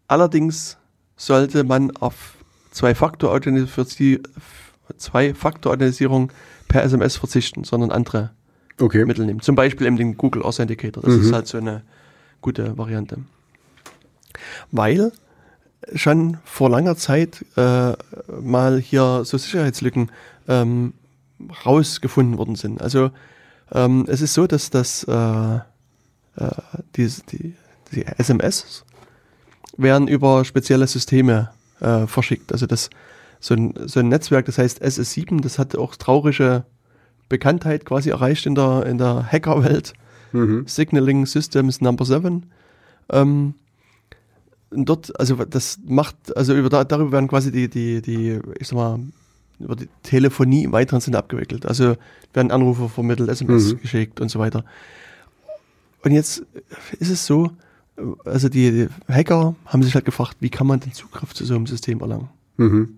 [0.07, 0.77] allerdings
[1.15, 2.35] sollte man auf
[2.71, 4.23] Zwei-Faktor-Authentisierung
[4.97, 6.31] Zwei-Faktor-Authentisierung
[6.67, 8.31] per SMS verzichten, sondern andere
[8.79, 9.05] Okay.
[9.05, 9.41] Mittel nehmen.
[9.41, 11.03] Zum Beispiel eben den Google Authenticator.
[11.03, 11.21] Das Mhm.
[11.21, 11.83] ist halt so eine
[12.41, 13.17] gute Variante.
[14.71, 15.11] Weil
[15.95, 17.93] schon vor langer Zeit äh,
[18.41, 20.09] mal hier so Sicherheitslücken
[20.47, 20.93] ähm,
[21.65, 22.81] rausgefunden worden sind.
[22.81, 23.11] Also
[23.71, 25.59] ähm, es ist so, dass das äh, äh,
[26.95, 27.55] die, die,
[27.91, 28.83] die SMS
[29.77, 32.51] werden über spezielle Systeme äh, verschickt.
[32.53, 32.89] Also das
[33.41, 36.63] so ein, so ein Netzwerk, das heißt SS7, das hat auch traurige
[37.27, 39.93] Bekanntheit quasi erreicht in der, in der Hackerwelt.
[40.31, 40.63] Mhm.
[40.67, 42.45] Signaling Systems Number 7.
[43.09, 43.55] Ähm,
[44.69, 48.69] und dort, also das macht, also über da, darüber werden quasi die, die, die, ich
[48.69, 48.99] sag mal,
[49.59, 51.65] über die Telefonie im weiteren Sinne abgewickelt.
[51.65, 51.95] Also
[52.33, 53.81] werden Anrufe vermittelt, SMS Mhm.
[53.81, 54.63] geschickt und so weiter.
[56.03, 56.45] Und jetzt
[56.99, 57.51] ist es so,
[58.23, 61.55] also die, die Hacker haben sich halt gefragt, wie kann man den Zugriff zu so
[61.55, 62.29] einem System erlangen?
[62.57, 62.97] Mhm.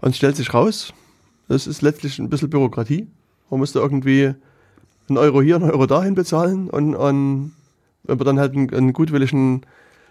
[0.00, 0.92] Und es stellt sich raus,
[1.48, 3.08] das ist letztlich ein bisschen Bürokratie.
[3.50, 4.34] Man musste irgendwie
[5.08, 7.52] einen Euro hier, einen Euro dahin bezahlen und, und
[8.04, 9.62] wenn man dann halt einen, einen gutwilligen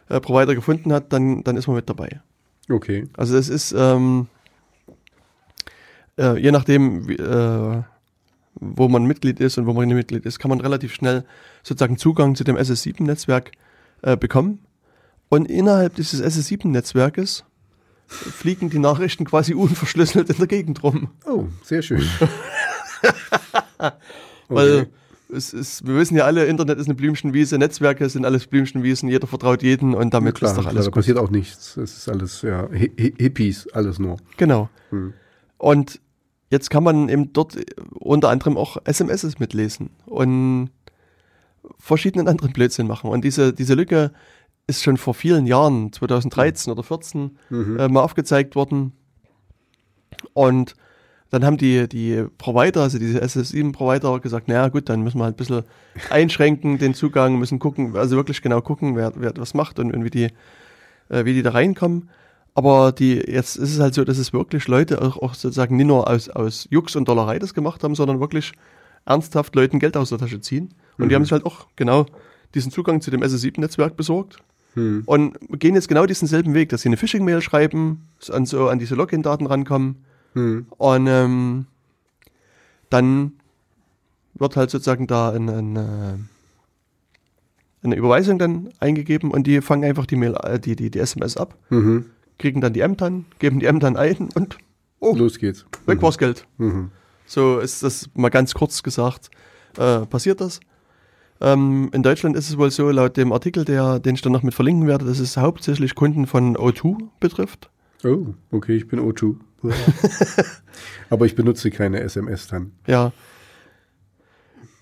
[0.10, 2.22] äh, Provider gefunden hat, dann, dann ist man mit dabei.
[2.70, 3.08] Okay.
[3.18, 4.28] Also es ist, ähm,
[6.18, 7.82] äh, je nachdem, wie, äh,
[8.56, 11.24] wo man Mitglied ist und wo man nicht Mitglied ist, kann man relativ schnell
[11.64, 13.52] sozusagen Zugang zu dem SS7-Netzwerk
[14.02, 14.60] äh, bekommen.
[15.30, 17.46] Und innerhalb dieses SS7-Netzwerkes
[18.10, 21.10] fliegen die Nachrichten quasi unverschlüsselt in der Gegend rum.
[21.26, 22.02] Oh, sehr schön.
[24.48, 24.88] Weil
[25.32, 29.28] es ist, wir wissen ja alle, Internet ist eine Blümchenwiese, Netzwerke sind alles Blümchenwiesen, jeder
[29.28, 30.96] vertraut jeden und damit klar, ist doch klar, alles da gut.
[30.96, 31.78] passiert auch nichts.
[31.78, 34.18] Es ist alles, ja, Hi- Hi- Hippies, alles nur.
[34.38, 34.70] Genau.
[34.90, 35.14] Hm.
[35.60, 36.00] Und
[36.50, 37.58] jetzt kann man eben dort
[37.92, 40.72] unter anderem auch SMS mitlesen und
[41.78, 43.12] verschiedenen anderen Blödsinn machen.
[43.12, 44.12] Und diese, diese Lücke
[44.70, 47.80] ist schon vor vielen Jahren, 2013 oder 2014, Mhm.
[47.80, 48.94] äh, mal aufgezeigt worden.
[50.34, 50.76] Und
[51.32, 55.36] dann haben die, die Provider, also diese SS7-Provider, gesagt, naja gut, dann müssen wir halt
[55.36, 55.64] ein bisschen
[56.10, 60.04] einschränken den Zugang, müssen gucken, also wirklich genau gucken, wer, wer was macht und, und
[60.04, 60.30] wie, die,
[61.10, 62.10] äh, wie die da reinkommen.
[62.56, 65.86] Aber die, jetzt ist es halt so, dass es wirklich Leute auch, auch sozusagen nicht
[65.86, 68.52] nur aus, aus Jux und Dollerei das gemacht haben, sondern wirklich
[69.06, 70.74] ernsthaft Leuten Geld aus der Tasche ziehen.
[70.98, 72.06] Und die haben sich halt auch genau
[72.56, 74.40] diesen Zugang zu dem SS7-Netzwerk besorgt
[74.76, 75.04] Hm.
[75.06, 78.78] und gehen jetzt genau diesen selben Weg, dass sie eine Phishing-Mail schreiben, an, so an
[78.80, 79.98] diese Login-Daten rankommen
[80.34, 80.68] Hm.
[80.78, 81.66] und ähm,
[82.90, 83.34] dann
[84.36, 86.14] wird halt sozusagen da ein, ein, äh,
[87.82, 91.38] eine Überweisung dann eingegeben und die fangen einfach die Mail, äh, die, die, die SMS
[91.38, 92.06] ab, Mhm.
[92.38, 94.58] kriegen dann die M-TAN, geben die M-TAN ein und
[95.00, 95.66] oh, Los geht's.
[95.86, 96.46] weg war's Geld.
[96.58, 96.92] Mhm.
[97.26, 99.30] So ist das mal ganz kurz gesagt,
[99.78, 100.60] äh, passiert das.
[101.42, 104.44] Ähm, in Deutschland ist es wohl so, laut dem Artikel, der, den ich dann noch
[104.44, 107.70] mit verlinken werde, dass es hauptsächlich Kunden von O2 betrifft.
[108.04, 109.36] Oh, okay, ich bin O2.
[111.10, 112.72] Aber ich benutze keine SMS dann.
[112.88, 113.12] Ja.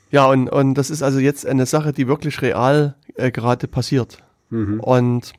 [0.10, 4.20] Ja, und, und das ist also jetzt eine Sache, die wirklich real äh, gerade passiert.
[4.50, 4.80] Mhm.
[4.80, 5.34] Und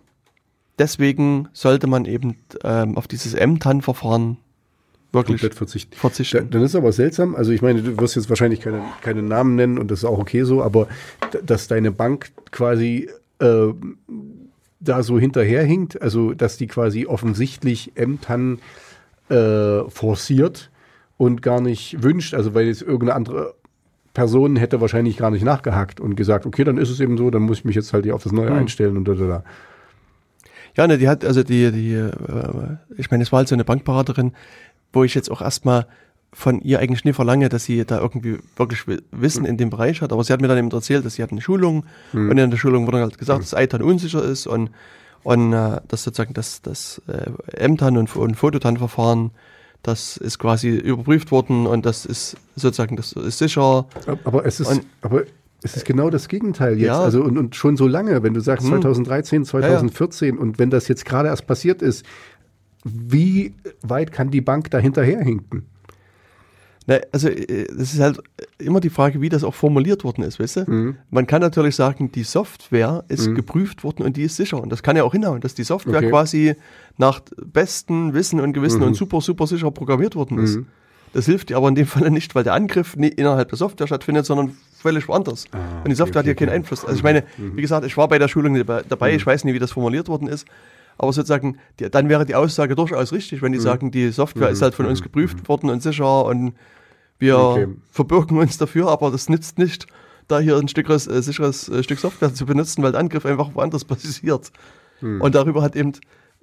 [0.78, 4.38] deswegen sollte man eben ähm, auf dieses M-TAN-Verfahren
[5.12, 5.96] wirklich komplett verzichten.
[5.96, 6.50] Verzichten.
[6.50, 9.78] dann ist aber seltsam, also ich meine, du wirst jetzt wahrscheinlich keine, keine Namen nennen
[9.78, 10.88] und das ist auch okay so, aber
[11.44, 13.08] dass deine Bank quasi
[13.38, 13.68] äh,
[14.80, 18.60] da so hinterherhinkt, also dass die quasi offensichtlich Ämtern
[19.28, 20.70] äh, forciert
[21.16, 23.54] und gar nicht wünscht, also weil jetzt irgendeine andere
[24.14, 27.42] Person hätte wahrscheinlich gar nicht nachgehakt und gesagt, okay, dann ist es eben so, dann
[27.42, 28.58] muss ich mich jetzt halt hier auf das Neue Hm.
[28.58, 29.44] einstellen und da, da, da.
[30.76, 32.10] Ja, ne, die hat, also die, die, äh,
[32.96, 34.32] ich meine, es war halt so eine Bankberaterin,
[34.92, 35.86] wo ich jetzt auch erstmal
[36.32, 40.02] von ihr eigentlich nie verlange, dass sie da irgendwie wirklich Wi- Wissen in dem Bereich
[40.02, 40.12] hat.
[40.12, 42.56] Aber sie hat mir dann eben erzählt, dass sie hat eine Schulung und in der
[42.58, 44.70] Schulung wurde halt gesagt, dass ITAN unsicher ist und,
[45.22, 49.30] und äh, dass sozusagen das, das äh, Ämtern und, und Fototan-Verfahren,
[49.82, 53.86] das ist quasi überprüft worden und das ist sozusagen, das ist sicher.
[54.24, 55.22] Aber es ist, Und- aber
[55.62, 56.86] es ist genau das Gegenteil jetzt.
[56.88, 57.00] Ja.
[57.00, 58.82] Also und, und schon so lange, wenn du sagst Hm.
[58.82, 62.04] 2013, 2014 und wenn das jetzt gerade erst passiert ist,
[62.84, 65.66] wie weit kann die Bank da hinterherhinken?
[67.12, 68.18] Also äh, das ist halt
[68.58, 70.70] immer die Frage, wie das auch formuliert worden ist, weißt du?
[70.70, 70.96] Mhm.
[71.10, 74.60] Man kann natürlich sagen, die Software ist geprüft worden und die ist sicher.
[74.62, 76.08] Und das kann ja auch hinhauen, dass die Software Okay.
[76.08, 76.54] quasi
[76.96, 80.56] nach bestem Wissen und Gewissen und super, super sicher programmiert worden ist.
[80.56, 80.66] Mhm.
[81.12, 83.86] Das hilft dir aber in dem Falle nicht, weil der Angriff nicht innerhalb der Software
[83.86, 85.44] stattfindet, sondern völlig woanders.
[85.52, 86.54] Ah, und die Software okay, hat hier keinen.
[86.56, 86.84] Einfluss.
[86.86, 89.16] Also ich meine, wie gesagt, ich war bei der Schulung dabei, dabei, Mhm.
[89.16, 90.46] ich weiß nicht, wie das formuliert worden ist.
[90.98, 93.46] Aber sozusagen, die, dann wäre die Aussage durchaus richtig, Mhm.
[93.46, 96.54] wenn die sagen, die Software ist halt von uns geprüft worden und sicher und
[97.20, 97.68] wir Okay.
[97.90, 99.86] verbürgen uns dafür, aber das nützt nicht,
[100.28, 103.54] da hier ein Stück, äh, sicheres äh, Stück Software zu benutzen, weil der Angriff einfach
[103.54, 104.52] woanders passiert.
[105.00, 105.20] Hm.
[105.20, 105.92] Und darüber hat eben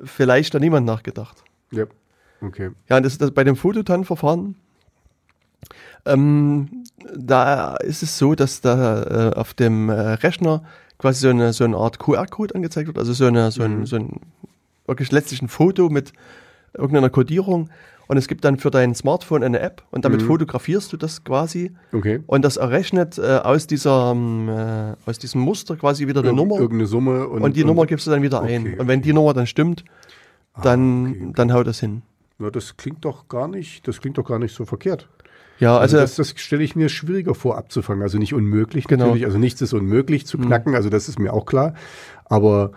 [0.03, 1.43] vielleicht da niemand nachgedacht.
[1.71, 1.85] Ja.
[2.41, 2.71] Okay.
[2.89, 4.55] Ja, und das, das bei dem Fototan-Verfahren,
[6.05, 6.83] ähm,
[7.15, 10.63] da ist es so, dass da äh, auf dem äh, Rechner
[10.97, 13.95] quasi so eine, so eine Art QR-Code angezeigt wird, also so, eine, so, ein, so
[13.97, 14.21] ein
[14.87, 16.13] wirklich letztlich ein Foto mit
[16.73, 17.69] irgendeiner Codierung
[18.07, 21.71] und es gibt dann für dein Smartphone eine App und damit fotografierst du das quasi
[21.91, 22.21] Okay.
[22.27, 26.35] und das errechnet äh, aus, dieser, ähm, äh, aus diesem Muster quasi wieder eine Irg-
[26.35, 28.61] Nummer Irgendeine Summe und, und die Nummer gibst du dann wieder ein.
[28.61, 29.83] Okay, Und wenn die Nummer dann stimmt,
[30.61, 31.31] dann, okay, okay.
[31.35, 32.01] dann haut das hin.
[32.39, 35.07] Ja, das klingt doch gar nicht, das klingt doch gar nicht so verkehrt.
[35.59, 38.03] Ja, Also, also, das, das stelle ich mir schwieriger vor abzufangen.
[38.03, 39.05] Also nicht unmöglich Genau.
[39.05, 39.25] natürlich.
[39.25, 40.75] Also nichts ist unmöglich zu knacken.
[40.75, 41.73] Also das ist mir auch klar.
[42.25, 42.71] Aber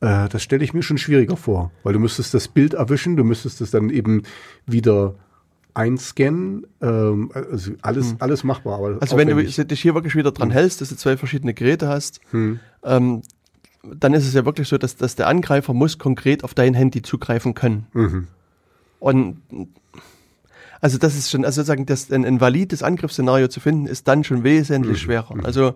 [0.00, 3.24] äh, das stelle ich mir schon schwieriger vor, weil du müsstest das Bild erwischen, du
[3.24, 4.22] müsstest es dann eben
[4.66, 5.14] wieder
[5.74, 6.66] einscannen.
[6.82, 8.74] Ähm, also alles, alles machbar.
[8.78, 9.56] Aber also wenn du aufwendig.
[9.68, 12.60] dich hier wirklich wieder dran hältst, dass du zwei verschiedene Geräte hast, Hm.
[12.84, 13.22] ähm,
[13.84, 17.00] dann ist es ja wirklich so, dass, dass der Angreifer muss konkret auf dein Handy
[17.00, 17.86] zugreifen können.
[17.94, 18.26] Mhm.
[18.98, 19.36] Und
[20.80, 24.24] also das ist schon, also sozusagen das, ein, ein valides Angriffsszenario zu finden, ist dann
[24.24, 24.44] schon Mhm.
[24.44, 25.34] wesentlich schwerer.
[25.44, 25.74] Also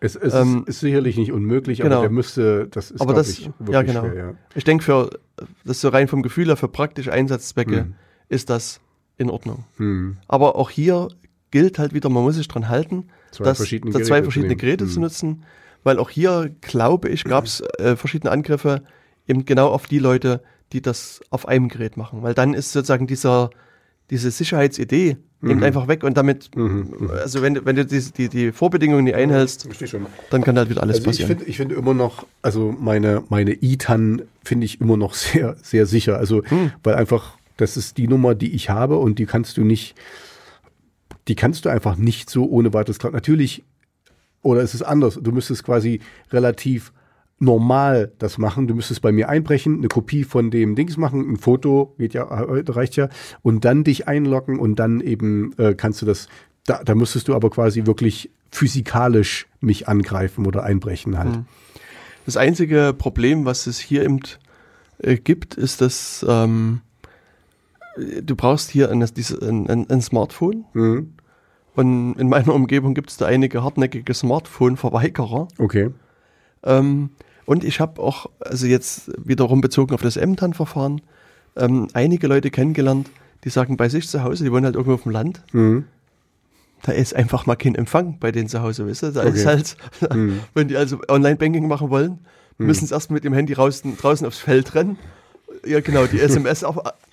[0.00, 1.96] Es, es ähm, ist, ist sicherlich nicht unmöglich, genau.
[1.96, 4.00] aber der müsste, das ist, Aber das- ich, ja, wirklich genau.
[4.06, 4.14] schwer.
[4.14, 4.34] Ja.
[4.54, 5.10] ich denke für,
[5.64, 7.94] das ist so rein vom Gefühl her, für praktische Einsatzzwecke Mhm.
[8.28, 8.80] ist das
[9.16, 9.64] in Ordnung.
[9.78, 10.18] Hm.
[10.28, 11.08] Aber auch hier
[11.50, 14.54] gilt halt wieder, man muss sich dran halten, Zwei dass, verschiedene dass Geräte zwei verschiedene.
[14.56, 15.42] Geräte zu nutzen,
[15.82, 18.82] weil auch hier, glaube ich, gab es äh, verschiedene Angriffe
[19.26, 20.42] eben genau auf die Leute,
[20.72, 22.22] die das auf einem Gerät machen.
[22.22, 23.50] Weil dann ist sozusagen dieser,
[24.10, 25.50] diese Sicherheitsidee Mhm.
[25.50, 26.50] eben einfach weg und damit,
[27.22, 29.68] also wenn, du- wenn du die, die, die Vorbedingungen nicht einhältst,
[30.30, 31.28] dann kann halt wieder alles Also ich passieren.
[31.28, 35.86] finde ich finde immer noch, also meine, meine ITAN finde ich immer noch sehr, sehr
[35.86, 36.18] sicher.
[36.18, 36.72] Also, Hm.
[36.82, 39.94] weil einfach, das ist die Nummer, die ich habe und die kannst du nicht,
[41.28, 42.98] die kannst du einfach nicht so ohne weiteres.
[43.00, 43.62] Natürlich,
[44.42, 46.00] oder es ist anders, du müsstest quasi
[46.32, 46.92] relativ
[47.38, 48.66] normal das machen.
[48.66, 52.24] Du müsstest bei mir einbrechen, eine Kopie von dem Dings machen, ein Foto, geht ja,
[52.24, 53.08] äh, reicht ja,
[53.42, 56.28] und dann dich einloggen und dann eben äh, kannst du das,
[56.64, 61.36] da, da müsstest du aber quasi wirklich physikalisch mich angreifen oder einbrechen halt.
[61.36, 61.44] Hm.
[62.24, 64.20] Das einzige Problem, was es hier eben
[64.98, 66.80] äh, gibt, ist, dass ähm,
[67.96, 70.64] du brauchst hier ein, ein, ein Smartphone.
[70.72, 71.14] Mhm.
[71.74, 75.48] Und in meiner Umgebung gibt es da einige hartnäckige Smartphone-Verweigerer.
[75.58, 75.90] Okay.
[76.64, 77.10] Ähm,
[77.48, 81.00] und ich habe auch, also jetzt wiederum bezogen auf das Ämtern-Verfahren,
[81.56, 83.10] ähm, einige Leute kennengelernt,
[83.44, 85.86] die sagen bei sich zu Hause, die wohnen halt irgendwo auf dem Land, Mhm.
[86.82, 89.12] da ist einfach mal kein Empfang bei denen zu Hause, weißt du?
[89.12, 89.30] Da Okay.
[89.30, 89.76] ist halt,
[90.14, 90.40] Mhm.
[90.52, 92.18] wenn die also Online-Banking machen wollen,
[92.58, 94.98] müssen sie erst mit dem Handy draußen, draußen aufs Feld rennen.
[95.64, 96.64] Ja, genau, die SMS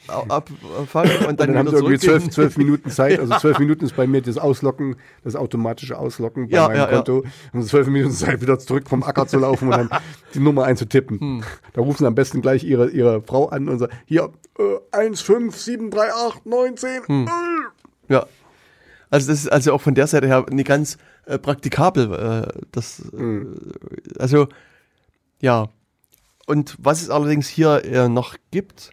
[0.08, 3.20] abfangen und Und dann, haben sie irgendwie zwölf, zwölf Minuten Zeit.
[3.20, 6.90] Also zwölf Minuten ist bei mir das Auslocken, das automatische Auslocken bei Ja, meinem ja,
[6.90, 6.96] ja.
[6.96, 7.24] Konto.
[7.54, 9.90] Und zwölf Minuten Zeit, wieder zurück vom Acker zu laufen und dann
[10.34, 11.20] die Nummer einzutippen.
[11.20, 11.44] Hm.
[11.74, 15.22] Da rufen sie am besten gleich ihre, ihre Frau an und sagen, hier, äh, 1,
[15.22, 16.90] 5, 7, 3, 8, 9, 10.
[17.08, 17.28] Hm.
[17.28, 18.14] äh.
[18.14, 18.26] Ja.
[19.10, 22.14] Also das ist also auch von der Seite her nicht ganz äh, praktikabel.
[22.14, 23.46] Äh, das, äh,
[24.20, 24.48] also
[25.40, 25.70] ja.
[26.48, 28.92] Und was es allerdings hier äh, noch gibt,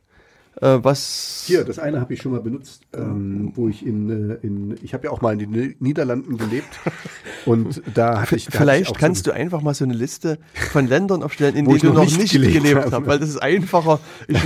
[0.60, 1.44] Äh, was.
[1.46, 4.92] Hier, das eine habe ich schon mal benutzt, ähm, wo ich in, äh, in ich
[4.92, 6.68] habe ja auch mal in den Ni- Niederlanden gelebt
[7.46, 9.94] und da hatte ich da hatte ich Vielleicht kannst so, du einfach mal so eine
[9.94, 10.38] Liste
[10.70, 13.98] von Ländern aufstellen, in denen du noch nicht nicht gelebt hast, weil das ist einfacher.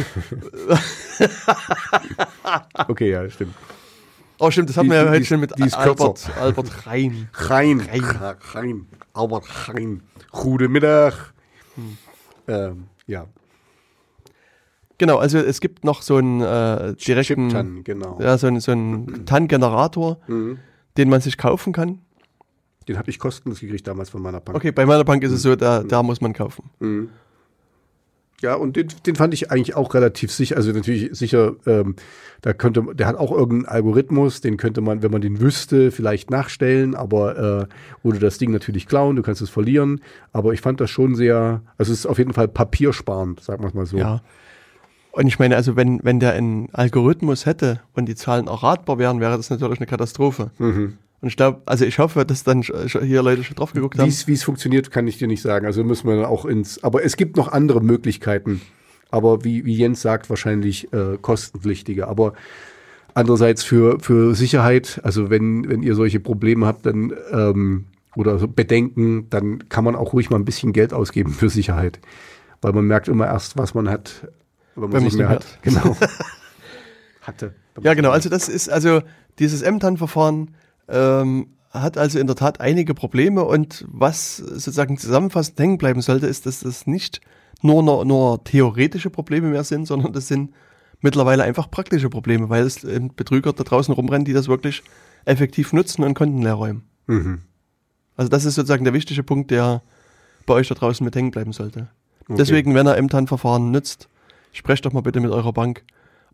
[2.88, 3.54] Okay, ja, stimmt.
[4.38, 7.28] oh, stimmt, das hatten Die- wir ja heute schon mit Albert, Albert Rhein.
[7.34, 7.80] Rein,
[8.54, 10.02] rein, Albert Rein.
[10.30, 11.32] Goedemiddag.
[11.74, 11.98] Hm.
[12.48, 13.26] Ähm, ja,
[14.98, 18.18] Genau, also es gibt noch so einen äh, direkten, Chiptan, genau.
[18.20, 20.58] ja, so einen, so einen TAN-Generator, Mhm.
[20.96, 22.00] den man sich kaufen kann.
[22.88, 24.56] Den habe ich kostenlos gekriegt damals von meiner Bank.
[24.56, 26.70] Okay, bei meiner Bank ist es so, da, da muss man kaufen.
[26.78, 27.10] Mhm.
[28.42, 30.56] Ja, und den, den fand ich eigentlich auch relativ sicher.
[30.56, 31.96] Also natürlich sicher, ähm,
[32.42, 36.30] da könnte der hat auch irgendeinen Algorithmus, den könnte man, wenn man den wüsste, vielleicht
[36.30, 40.02] nachstellen, aber äh, oder das Ding natürlich klauen, du kannst es verlieren.
[40.32, 43.68] Aber ich fand das schon sehr, also es ist auf jeden Fall papiersparend, sagen wir
[43.68, 43.96] es mal so.
[43.96, 44.20] Ja.
[45.16, 49.18] Und ich meine, also wenn, wenn der einen Algorithmus hätte und die Zahlen erratbar wären,
[49.18, 50.50] wäre das natürlich eine Katastrophe.
[50.58, 50.98] Mhm.
[51.22, 54.12] Und ich glaube, also ich hoffe, dass dann hier Leute schon drauf geguckt haben.
[54.26, 55.64] wie es funktioniert, kann ich dir nicht sagen.
[55.64, 56.84] Also müssen wir dann auch ins.
[56.84, 58.60] Aber es gibt noch andere Möglichkeiten.
[59.10, 62.08] Aber wie, wie Jens sagt, wahrscheinlich äh, kostenpflichtige.
[62.08, 62.34] Aber
[63.14, 67.86] andererseits für, für Sicherheit, also wenn, wenn ihr solche Probleme habt, dann ähm,
[68.16, 72.00] oder so Bedenken, dann kann man auch ruhig mal ein bisschen Geld ausgeben für Sicherheit.
[72.60, 74.28] Weil man merkt immer erst, was man hat,
[74.76, 75.44] wenn man nicht mehr hat.
[75.62, 75.96] Genau.
[77.22, 77.54] Hatte.
[77.82, 78.10] Ja, genau.
[78.10, 79.02] Also das ist also
[79.38, 80.54] dieses M-TAN-Verfahren
[80.88, 86.26] ähm, hat also in der Tat einige Probleme und was sozusagen zusammenfassend hängen bleiben sollte,
[86.26, 87.20] ist, dass das nicht
[87.62, 90.52] nur, nur, nur theoretische Probleme mehr sind, sondern das sind
[91.00, 94.82] mittlerweile einfach praktische Probleme, weil es ähm, Betrüger da draußen rumrennen, die das wirklich
[95.24, 96.84] effektiv nutzen und Konten leer räumen.
[97.06, 97.42] Mhm.
[98.16, 99.82] Also das ist sozusagen der wichtige Punkt, der
[100.46, 101.88] bei euch da draußen mit hängen bleiben sollte.
[102.22, 102.34] Okay.
[102.38, 104.08] Deswegen, wenn ihr M-TAN-Verfahren nutzt,
[104.56, 105.84] sprecht doch mal bitte mit eurer Bank,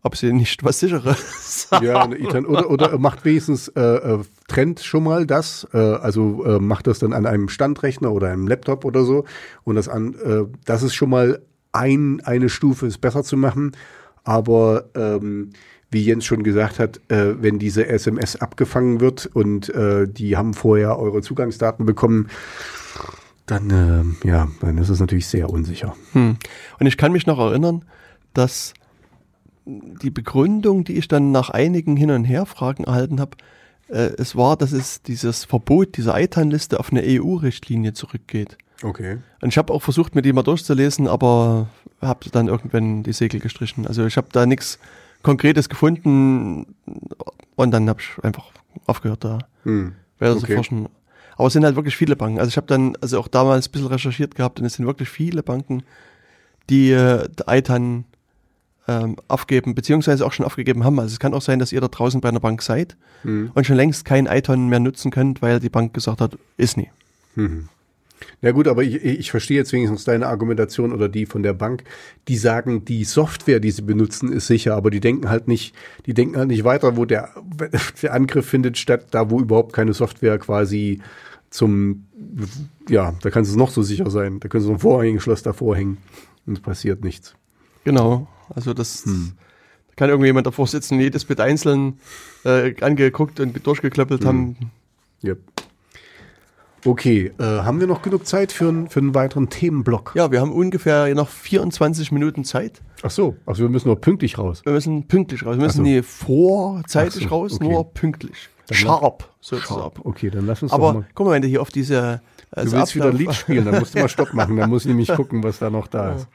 [0.01, 5.25] ob sie nicht was sicheres Ja, oder, oder macht wenigstens, äh, äh, trennt schon mal
[5.25, 9.25] das, äh, also äh, macht das dann an einem Standrechner oder einem Laptop oder so
[9.63, 11.41] und das an, äh, das ist schon mal
[11.71, 13.71] ein, eine Stufe, ist besser zu machen,
[14.23, 15.51] aber ähm,
[15.89, 20.53] wie Jens schon gesagt hat, äh, wenn diese SMS abgefangen wird und äh, die haben
[20.53, 22.29] vorher eure Zugangsdaten bekommen,
[23.45, 25.95] dann, äh, ja, dann ist es natürlich sehr unsicher.
[26.13, 26.37] Hm.
[26.79, 27.85] Und ich kann mich noch erinnern,
[28.33, 28.73] dass
[29.65, 33.37] die Begründung, die ich dann nach einigen Hin- und Herfragen erhalten habe,
[33.87, 38.57] äh, es war, dass es dieses Verbot dieser ITAN-Liste auf eine EU-Richtlinie zurückgeht.
[38.81, 39.19] Okay.
[39.41, 41.67] Und ich habe auch versucht, mir die mal durchzulesen, aber
[42.01, 43.87] habe dann irgendwann die Segel gestrichen.
[43.87, 44.79] Also ich habe da nichts
[45.21, 46.75] Konkretes gefunden
[47.55, 48.51] und dann habe ich einfach
[48.85, 49.93] aufgehört, da Hm.
[50.19, 50.41] weiter Okay.
[50.47, 50.89] zu forschen.
[51.37, 52.39] Aber es sind halt wirklich viele Banken.
[52.39, 55.07] Also ich habe dann also auch damals ein bisschen recherchiert gehabt und es sind wirklich
[55.07, 55.83] viele Banken,
[56.69, 58.03] die äh, ITAN
[58.87, 60.99] ähm, aufgeben, beziehungsweise auch schon aufgegeben haben.
[60.99, 63.51] Also es kann auch sein, dass ihr da draußen bei einer Bank seid Hm.
[63.53, 66.89] und schon längst kein ITAN mehr nutzen könnt, weil die Bank gesagt hat, ist nie.
[67.35, 67.69] Mhm.
[68.41, 71.83] Ja gut, aber ich, ich verstehe jetzt wenigstens deine Argumentation oder die von der Bank.
[72.27, 76.13] Die sagen, die Software, die sie benutzen, ist sicher, aber die denken halt nicht, die
[76.13, 77.29] denken halt nicht weiter, wo der,
[78.01, 81.01] der Angriff findet statt, da wo überhaupt keine Software quasi
[81.49, 82.05] zum,
[82.89, 84.39] ja, da kann es noch so sicher sein.
[84.39, 85.97] Da können sie so ein Vorhängeschloss davor hängen
[86.45, 87.35] und es passiert nichts.
[87.83, 88.27] Genau.
[88.55, 89.11] Also das da
[89.95, 91.99] kann irgendwie jemand davor sitzen, jedes Bit einzeln
[92.45, 94.55] äh, angeguckt und durchgeklöppelt haben.
[95.23, 95.39] Yep.
[96.85, 100.11] Okay, äh, haben wir noch genug Zeit für, einen- für einen weiteren Themenblock?
[100.15, 102.81] Ja, wir haben ungefähr noch 24 Minuten Zeit.
[103.03, 104.61] Ach so, also wir müssen noch pünktlich raus.
[104.65, 105.55] Wir müssen pünktlich raus.
[105.57, 105.81] Wir müssen so.
[105.83, 107.63] nie vorzeitig so, raus, okay.
[107.69, 108.49] nur pünktlich.
[108.67, 110.01] Dann Sharp, sozusagen.
[110.03, 111.05] Okay, dann lass uns Aber mal.
[111.13, 112.21] guck mal, wenn du hier auf diese
[112.51, 114.57] Du also willst wieder ein Ablauf- Lied spielen, dann musst du mal Stopp machen.
[114.57, 116.27] Dann muss ich nämlich gucken, was da noch da ist.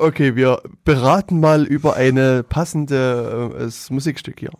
[0.00, 4.50] Okay, wir beraten mal über eine passende äh, das Musikstück hier.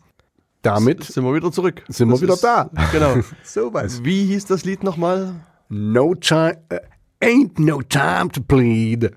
[0.63, 1.85] Damit sind wir wieder zurück.
[1.89, 2.71] sind wir Das wieder ist- da.
[2.93, 3.15] Genau.
[3.45, 4.03] sowas.
[4.05, 5.37] Wie hieß das Lied nochmal?
[5.69, 6.81] No time, äh,
[7.21, 9.13] ain't no time to plead.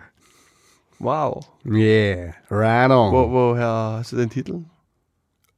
[1.00, 1.44] Wow.
[1.66, 3.12] Yeah, right on.
[3.12, 4.60] Wo, woher hast du den Titel?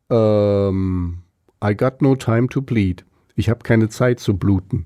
[0.09, 1.23] Ähm,
[1.61, 3.03] I got no time to bleed.
[3.35, 4.85] Ich habe keine Zeit zu bluten.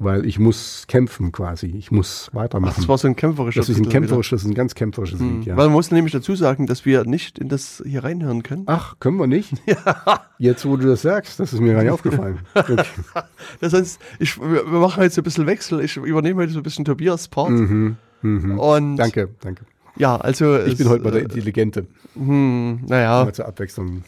[0.00, 1.66] Weil ich muss kämpfen quasi.
[1.66, 2.74] Ich muss Ach, weitermachen.
[2.76, 4.00] das war so ein kämpferischer das ist ein Titel wieder.
[4.00, 5.56] kämpferisch, das ist ein ganz kämpferisches Lied, ja.
[5.56, 8.62] Weil man muss nämlich dazu sagen, dass wir nicht in das hier reinhören können.
[8.66, 9.54] Ach, können wir nicht?
[10.38, 12.38] Jetzt, wo du das sagst, das ist mir gar nicht aufgefallen.
[12.54, 12.76] Okay.
[13.60, 15.80] Das heißt, ich, wir machen heute so ein bisschen Wechsel.
[15.80, 17.50] Ich übernehme heute so ein bisschen Tobias Part.
[17.50, 18.56] Mhm, mhm.
[18.58, 19.64] Und Danke, danke.
[19.96, 21.86] ja, also Ich bin heute mal der äh, Intelligente.
[22.14, 24.04] hm, naja, Mal zur Abwechslung.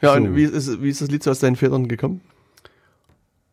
[0.00, 0.20] ja, so.
[0.20, 2.20] und wie ist, wie ist das Lied so aus deinen Federn gekommen?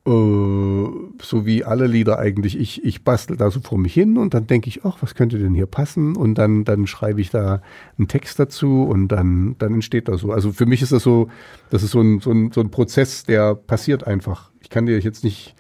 [0.09, 2.59] So wie alle Lieder eigentlich.
[2.59, 5.37] Ich, ich bastel da so vor mich hin und dann denke ich, ach, was könnte
[5.37, 6.15] denn hier passen?
[6.15, 7.61] Und dann, dann schreibe ich da
[7.97, 10.31] einen Text dazu und dann, dann entsteht das so.
[10.31, 11.29] Also für mich ist das so,
[11.69, 14.51] das ist so ein, so ein, so ein Prozess, der passiert einfach.
[14.61, 15.55] Ich kann dir jetzt nicht,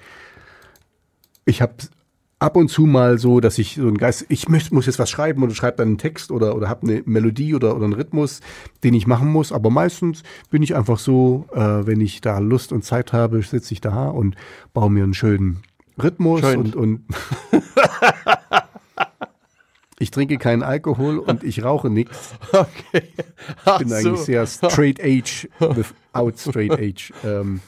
[1.45, 1.73] ich habe
[2.39, 5.09] ab und zu mal so, dass ich so ein Geist, ich möchte, muss jetzt was
[5.09, 8.39] schreiben und schreibe dann einen Text oder, oder habe eine Melodie oder, oder einen Rhythmus,
[8.83, 9.51] den ich machen muss.
[9.51, 13.73] Aber meistens bin ich einfach so, äh, wenn ich da Lust und Zeit habe, sitze
[13.73, 14.35] ich da und
[14.73, 15.63] baue mir einen schönen
[16.01, 16.59] Rhythmus Schön.
[16.59, 17.01] und, und
[19.99, 22.35] ich trinke keinen Alkohol und ich rauche nichts.
[22.53, 23.03] Okay.
[23.65, 27.11] Ich bin eigentlich sehr straight age without straight age.
[27.25, 27.59] Ähm,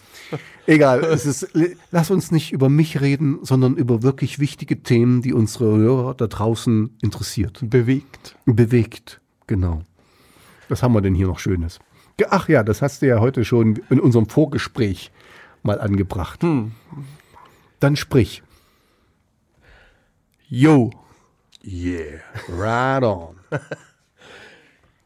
[0.67, 1.49] egal, es ist,
[1.91, 6.27] lass uns nicht über mich reden, sondern über wirklich wichtige Themen, die unsere Hörer da
[6.27, 7.59] draußen interessiert.
[7.63, 8.35] bewegt.
[8.45, 9.81] Bewegt, genau.
[10.69, 11.79] Was haben wir denn hier noch Schönes?
[12.29, 15.11] Ach ja, das hast du ja heute schon in unserem Vorgespräch
[15.63, 16.43] mal angebracht.
[16.43, 16.71] Hm.
[17.79, 18.43] Dann sprich.
[20.47, 20.91] Yo.
[21.63, 23.35] Yeah, right on.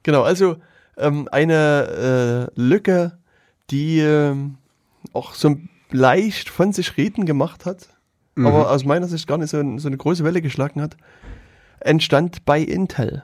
[0.05, 0.57] Genau, also
[0.97, 3.17] ähm, eine äh, Lücke,
[3.71, 4.59] die ähm,
[5.15, 5.57] auch so
[5.91, 7.89] leicht von sich reden gemacht hat,
[8.37, 10.97] aber aus meiner Sicht gar nicht so, so eine große Welle geschlagen hat,
[11.79, 13.23] entstand bei Intel.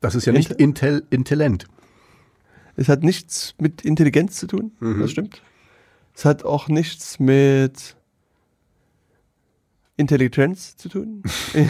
[0.00, 1.66] Das ist ja nicht Intel, Intellent.
[2.76, 5.42] Es hat nichts mit Intelligenz zu tun, das stimmt.
[6.14, 7.96] Es hat auch nichts mit
[9.98, 11.22] Intelligenz zu tun.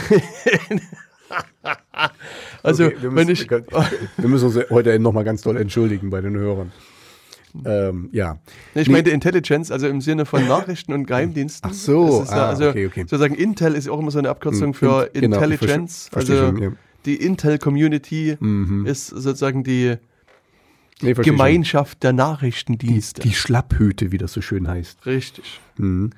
[2.63, 3.49] also, Okay, wir wenn müssen, ich.
[3.51, 6.71] wir müssen uns heute noch mal ganz doll entschuldigen bei den Hörern.
[7.65, 8.39] Ähm, ja.
[8.75, 8.93] Ich Nee.
[8.93, 11.69] meinte Intelligence, also im Sinne von Nachrichten und Geheimdiensten.
[11.71, 13.01] Ach so, ist ja, ah, also okay, okay.
[13.01, 16.09] sozusagen Intel ist auch immer so eine Abkürzung Hm, für in- genau, Intelligence.
[16.11, 16.71] verstehe also schon, ja.
[17.05, 18.37] die Intel-Community
[18.85, 19.95] ist sozusagen die
[21.01, 22.11] Nee, Gemeinschaft der.
[22.13, 23.21] Nachrichtendienste.
[23.21, 25.05] Die Schlapphüte, wie das so schön heißt.
[25.05, 25.59] Richtig.
[25.77, 26.09] Mhm.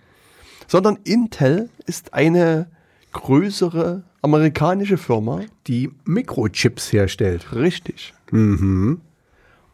[0.67, 2.67] Sondern Intel ist eine
[3.11, 5.41] größere amerikanische Firma.
[5.67, 7.53] Die Mikrochips herstellt.
[7.53, 8.13] Richtig.
[8.31, 9.01] Mhm.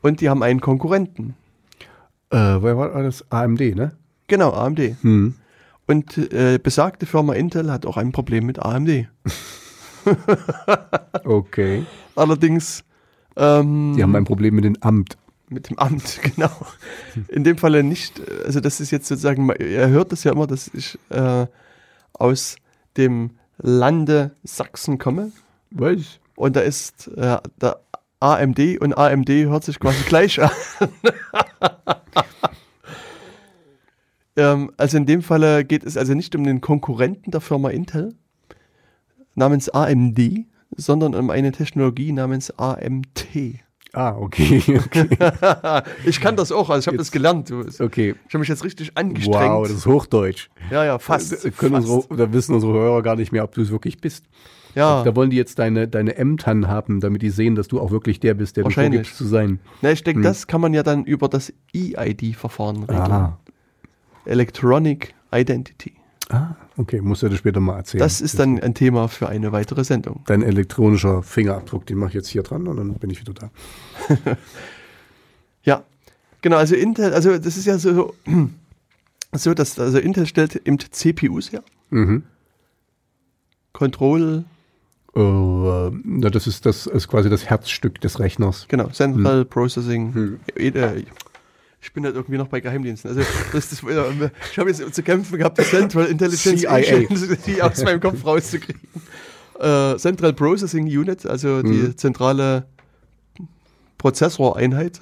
[0.02, 1.36] Und die haben einen Konkurrenten.
[2.30, 3.30] Äh, wer war das?
[3.32, 3.92] AMD, ne?
[4.28, 5.04] Genau, AMD.
[5.04, 5.36] Mhm.
[5.88, 9.08] Und äh, besagte Firma Intel hat auch ein Problem mit AMD.
[11.24, 11.86] Okay.
[12.16, 12.84] Allerdings
[13.36, 15.18] ähm, Die haben ein Problem mit dem Amt.
[15.50, 16.52] mit dem Amt, genau.
[17.28, 20.70] In dem Falle nicht, also das ist jetzt sozusagen, er hört das ja immer, dass
[20.74, 21.48] ich äh,
[22.14, 22.56] aus
[22.98, 25.32] dem Lande Sachsen komme.
[25.72, 26.20] Was?
[26.36, 27.80] Und da ist äh, der
[28.26, 30.50] AMD und AMD hört sich quasi gleich an.
[34.36, 38.16] ähm, also in dem Falle geht es also nicht um den Konkurrenten der Firma Intel
[39.36, 40.46] namens AMD,
[40.76, 43.28] sondern um eine Technologie namens AMT.
[43.94, 44.62] Ah, okay.
[44.86, 45.08] okay.
[46.06, 47.50] ich kann das auch, also ich habe das gelernt.
[47.50, 47.62] Du.
[47.62, 48.16] Ich okay.
[48.28, 49.54] habe mich jetzt richtig angestrengt.
[49.54, 50.50] Wow, das ist Hochdeutsch.
[50.70, 51.46] ja, ja, fast.
[51.46, 51.88] Da, können fast.
[51.88, 54.26] Unsere, da wissen unsere Hörer gar nicht mehr, ob du es wirklich bist.
[54.76, 57.92] Ja, Da wollen die jetzt deine, deine Ämtern haben, damit die sehen, dass du auch
[57.92, 59.60] wirklich der bist, der du vorgibst zu sein.
[59.82, 63.12] Na, ich denke, das kann man ja dann über das EID-Verfahren regeln.
[63.12, 63.40] Ah.
[64.26, 65.94] Electronic Identity.
[66.30, 68.00] ah, okay, musst du dir später mal erzählen.
[68.00, 70.24] Das ist dann ein Thema für eine weitere Sendung.
[70.26, 73.50] Dein elektronischer Fingerabdruck, den mache ich jetzt hier dran und dann bin ich wieder da.
[75.64, 75.84] Ja,
[76.42, 78.14] genau, also Intel, also das ist ja so,
[79.34, 81.64] so dass, also Intel stellt eben CPUs her.
[81.90, 82.22] Mhm.
[83.74, 84.46] Control,
[85.16, 88.66] Äh, na, das ist das ist quasi das Herzstück des Rechners.
[88.68, 90.14] genau, Central Processing.
[90.14, 90.40] Hm.
[90.58, 91.04] Äh,
[91.82, 93.12] Ich bin halt irgendwie noch bei Geheimdiensten.
[93.12, 93.22] Also
[93.54, 96.72] das, das, ich habe jetzt zu kämpfen gehabt, die Central Intelligence CIA.
[96.74, 98.82] Agency aus meinem Kopf rauszukriegen.
[99.60, 101.98] Äh, Central Processing Unit, also die Hm.
[101.98, 102.66] zentrale
[103.98, 105.00] Prozessoreinheit.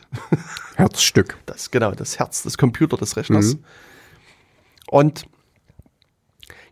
[0.75, 1.37] Herzstück.
[1.45, 3.55] Das genau, das Herz des Computer des Rechners.
[3.55, 3.63] Mhm.
[4.89, 5.25] Und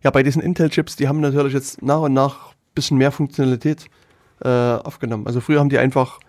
[0.04, 3.86] ja, bei diesen Intel-Chips, die haben natürlich jetzt nach und nach bisschen mehr Funktionalität
[4.44, 5.28] äh, aufgenommen.
[5.28, 6.20] Also früher haben die einfach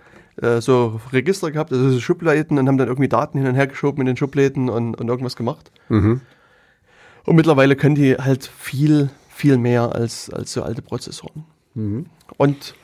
[0.40, 3.66] äh, so Register gehabt, also so Schubladen und haben dann irgendwie Daten hin und her
[3.66, 5.70] geschoben in den Schubläden und, und irgendwas gemacht.
[5.88, 6.20] Mhm.
[7.24, 11.44] Und mittlerweile können die halt viel, viel mehr als, als so alte Prozessoren.
[11.74, 12.06] Mhm.
[12.36, 12.74] Und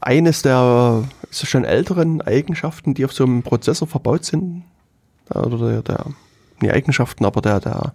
[0.00, 4.64] eines der schon älteren Eigenschaften, die auf so einem Prozessor verbaut sind,
[5.32, 6.06] äh, oder der, der
[6.60, 7.92] nicht Eigenschaften, aber der, der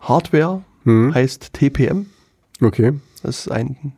[0.00, 1.12] Hardware Mhm.
[1.14, 2.06] heißt TPM.
[2.60, 2.92] Okay.
[3.22, 3.92] Das ist ein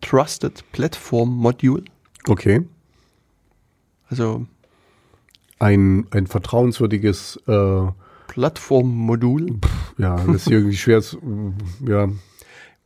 [0.00, 1.84] Trusted Platform Module.
[2.26, 2.62] Okay.
[4.08, 4.46] Also
[5.58, 7.86] Ein, ein vertrauenswürdiges, äh,
[8.28, 9.58] Plattformmodul.
[9.98, 11.02] ja, das ist irgendwie schwer,
[11.84, 12.08] ja,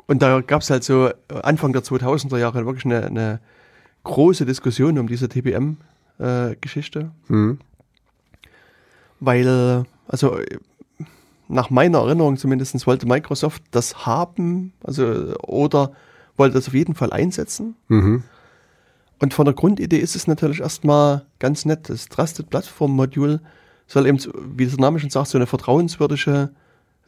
[0.07, 1.13] Und da gab es halt so äh,
[1.43, 3.41] Anfang der 2000er Jahre wirklich eine, eine
[4.05, 7.11] große Diskussion um diese TPM-Geschichte.
[7.29, 7.59] mhm.
[9.21, 10.59] weil, also, äh,
[11.53, 15.93] nach meiner Erinnerung zumindest wollte Microsoft das haben, also oder
[16.37, 17.77] wollte das auf jeden Fall einsetzen.
[17.89, 18.23] Mhm.
[19.21, 21.89] Und von der Grundidee ist es natürlich erstmal ganz nett.
[21.89, 23.41] Das Trusted Platform Modul
[23.87, 24.19] soll eben,
[24.57, 26.51] wie der Name schon sagt, so eine vertrauenswürdige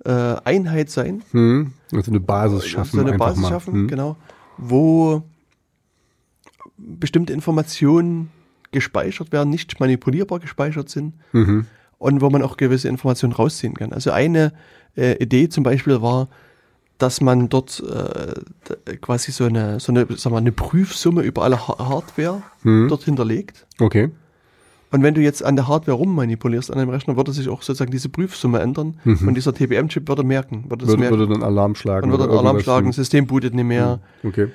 [0.05, 0.11] äh,
[0.45, 1.23] Einheit sein.
[1.33, 1.73] Mhm.
[1.93, 3.01] Also eine Basis schaffen.
[3.01, 3.49] So eine Basis mal.
[3.49, 3.89] schaffen, Mhm.
[3.89, 4.17] genau.
[4.59, 5.23] Wo
[6.77, 8.31] bestimmte Informationen
[8.73, 11.67] gespeichert werden, nicht manipulierbar gespeichert sind Mhm.
[12.05, 13.93] Und wo man auch gewisse Informationen rausziehen kann.
[13.93, 14.53] Also eine
[14.97, 16.29] äh, Idee zum Beispiel war,
[16.99, 21.67] dass man dort äh, quasi so eine, so eine, sag mal, eine Prüfsumme über alle
[21.67, 22.89] ha Hardware Mhm.
[22.89, 23.67] dort hinterlegt.
[23.81, 24.11] Okay.
[24.93, 27.91] Und wenn du jetzt an der Hardware rummanipulierst an einem Rechner, würde sich auch sozusagen
[27.91, 29.27] diese Prüfsumme ändern Mhm.
[29.29, 31.19] und dieser TBM-Chip würde merken, würde Würde, merken.
[31.19, 32.05] würde dann Alarm schlagen.
[32.07, 33.99] und würde einen Alarm schlagen, das System bootet nicht mehr.
[34.23, 34.49] Okay.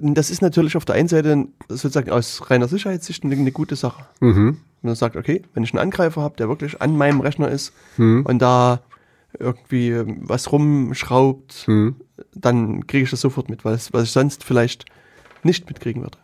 [0.00, 4.04] Das ist natürlich auf der einen Seite sozusagen aus reiner Sicherheitssicht eine, gute Sache.
[4.20, 4.58] Mhm.
[4.82, 7.72] Wenn man sagt, okay, wenn ich einen Angreifer habe, der wirklich an meinem Rechner ist
[7.96, 8.24] Mhm.
[8.26, 8.80] und da
[9.38, 11.96] irgendwie was rumschraubt, Mhm.
[12.34, 14.86] dann kriege ich das sofort mit, es, was ich sonst vielleicht
[15.44, 16.18] nicht mitkriegen würde.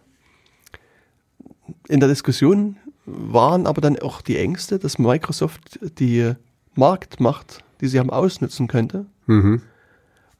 [1.89, 6.33] In der Diskussion waren aber dann auch die Ängste, dass Microsoft die
[6.75, 9.63] Marktmacht, die sie haben, ausnutzen könnte Mhm.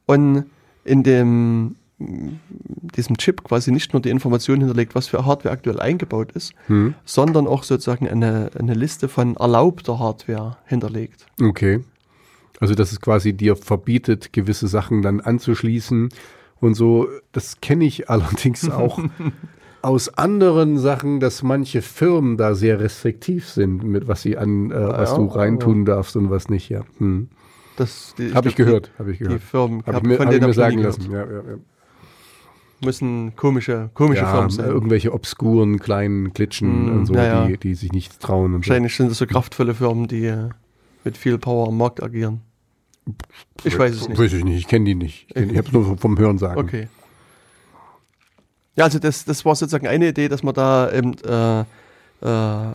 [0.07, 0.45] und
[0.85, 6.33] in dem diesem Chip quasi nicht nur die Information hinterlegt, was für Hardware aktuell eingebaut
[6.33, 6.95] ist, Mhm.
[7.05, 11.27] sondern auch sozusagen eine, eine Liste von erlaubter Hardware hinterlegt.
[11.43, 11.81] Okay.
[12.61, 16.09] Also, dass es quasi dir verbietet, gewisse Sachen dann anzuschließen
[16.61, 17.09] und so.
[17.33, 18.99] Das kenne ich allerdings auch
[19.83, 24.75] aus anderen Sachen, dass manche Firmen da sehr restriktiv sind, mit was sie an, äh,
[24.75, 26.83] was Ja, du reintun darfst und was nicht, ja.
[26.99, 27.29] Hm.
[27.77, 29.43] Das die- Habe ich glaub, gehört, habe ich Die, die gehört.
[29.43, 30.99] Firmen, Habe ich hab- mir, von hab ich denen mir hab ich nie sagen gehört.
[30.99, 31.13] lassen.
[31.13, 31.59] Ja, ja, ja.
[32.81, 34.67] Müssen komische, komische ja, Firmen sein.
[34.67, 37.47] irgendwelche obskuren kleinen Glitschen Hm, und so, ja.
[37.47, 40.51] Die, die sich nichts trauen Wahrscheinlich sind das so kraftvolle Firmen, die äh,
[41.05, 42.43] mit viel Power am Markt agieren.
[43.65, 43.79] Ich so.
[43.79, 44.19] weiß es nicht.
[44.19, 45.27] Weiß ich nicht, ich kenne die nicht.
[45.35, 46.61] Ich, ich habe es nur vom Hören sagen.
[46.61, 46.89] Okay.
[48.75, 52.75] Ja, also das, das war sozusagen eine Idee, dass man da eben äh, äh,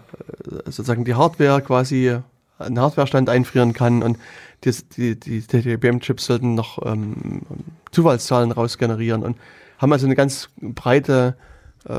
[0.65, 2.18] sozusagen die Hardware quasi
[2.57, 4.18] einen Hardwarestand einfrieren kann und
[4.64, 7.41] die, die, die TTBM-Chips sollten noch ähm,
[7.91, 9.38] Zufallszahlen rausgenerieren und
[9.82, 11.36] haben also eine ganz breite,
[11.86, 11.91] äh,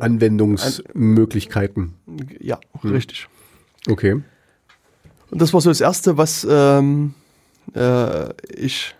[0.00, 1.94] Anwendungsmöglichkeiten.
[2.40, 2.90] ja, Hm.
[2.90, 3.28] richtig.
[3.88, 4.22] Okay.
[5.30, 7.14] Und das war so das Erste, was ähm,
[7.74, 8.94] äh, ich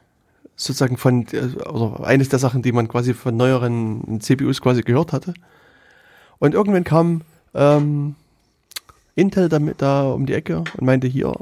[0.56, 5.12] sozusagen von, äh, oder eines der Sachen, die man quasi von neueren CPUs quasi gehört
[5.12, 5.34] hatte.
[6.38, 7.22] Und irgendwann kam
[7.54, 8.14] ähm,
[9.14, 11.32] Intel damit da um die Ecke und meinte hier,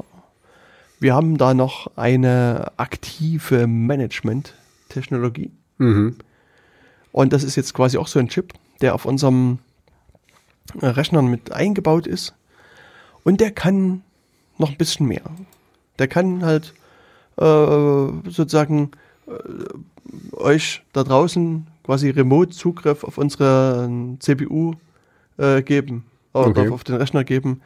[1.01, 5.51] wir haben da noch eine aktive Management-Technologie.
[5.79, 6.17] Mhm.
[7.15, 9.61] Und das ist jetzt quasi auch so ein Chip, der auf unserem
[10.81, 12.35] äh, Rechnern mit eingebaut ist.
[13.23, 14.03] Und der kann
[14.59, 15.23] noch ein bisschen mehr.
[16.01, 16.75] Der kann halt
[17.37, 17.45] äh,
[18.29, 18.91] sozusagen
[19.29, 24.75] äh, euch da draußen quasi Remote-Zugriff auf unsere äh, CPU
[25.39, 26.07] äh, geben.
[26.33, 26.69] Oder Okay.
[26.71, 27.61] auf, den Rechner geben.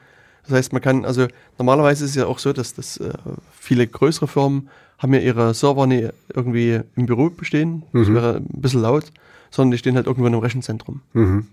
[0.44, 1.26] Das heißt, man kann, also
[1.56, 3.14] normalerweise ist es ja auch so, dass, dass äh,
[3.58, 4.68] viele größere Firmen
[4.98, 5.88] haben ja ihre Server
[6.34, 7.84] irgendwie im Büro bestehen.
[7.94, 8.14] Das Mhm.
[8.14, 9.10] wäre ein bisschen laut,
[9.50, 11.00] sondern die stehen halt irgendwo in einem Rechenzentrum.
[11.12, 11.46] Mhm.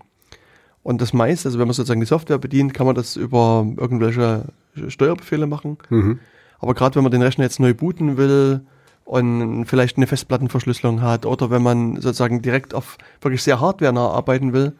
[0.82, 4.44] Und das meiste, also wenn man sozusagen die Software bedient, kann man das über irgendwelche
[4.88, 5.78] Steuerbefehle machen.
[5.90, 6.20] Mhm.
[6.58, 8.60] Aber gerade wenn man den Rechner jetzt neu booten will
[9.04, 14.52] und vielleicht eine Festplattenverschlüsselung hat oder wenn man sozusagen direkt auf wirklich sehr hardwarenah arbeiten
[14.52, 14.74] will,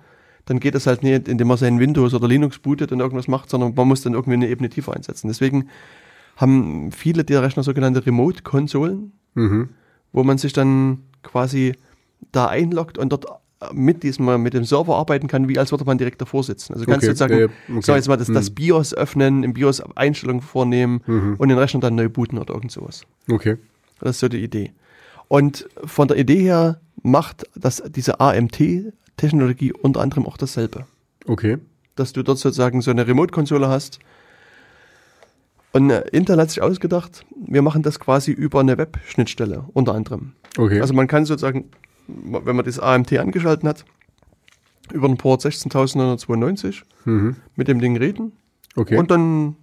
[0.45, 3.51] dann geht das halt nicht, indem man seinen Windows oder Linux bootet und irgendwas macht,
[3.51, 5.27] sondern man muss dann irgendwie eine Ebene tiefer einsetzen.
[5.27, 5.69] Deswegen
[6.37, 9.71] haben viele der Rechner sogenannte Remote-Konsolen, Mhm.
[10.13, 11.75] wo man sich dann quasi
[12.33, 13.27] da einloggt und dort
[13.73, 16.75] mit diesem, mit dem Server arbeiten kann, wie als würde man direkt davor sitzen.
[16.75, 17.81] Also du kannst Okay, sozusagen, ja, ja, okay.
[17.83, 18.55] sag jetzt mal, das, das Mhm.
[18.55, 21.37] BIOS öffnen, im BIOS Einstellungen vornehmen Mhm.
[21.39, 23.03] und den Rechner dann neu booten oder irgend sowas.
[23.31, 23.57] Okay.
[24.01, 24.73] Das ist so die Idee.
[25.29, 30.85] Und von der Idee her macht das, diese AMT-Technologie unter anderem auch dasselbe.
[31.27, 31.57] Okay.
[31.97, 33.99] Dass du dort sozusagen so eine Remote-Konsole hast.
[35.73, 40.33] Und äh, Intel hat sich ausgedacht, wir machen das quasi über eine Web-Schnittstelle, unter anderem.
[40.59, 40.81] Okay.
[40.81, 41.67] Also man kann sozusagen,
[42.09, 43.85] wenn man das AMT angeschaltet hat,
[44.93, 47.37] über den Port 16992 mhm.
[47.57, 48.33] mit dem Ding reden.
[48.77, 48.97] Okay.
[48.99, 49.57] Und dann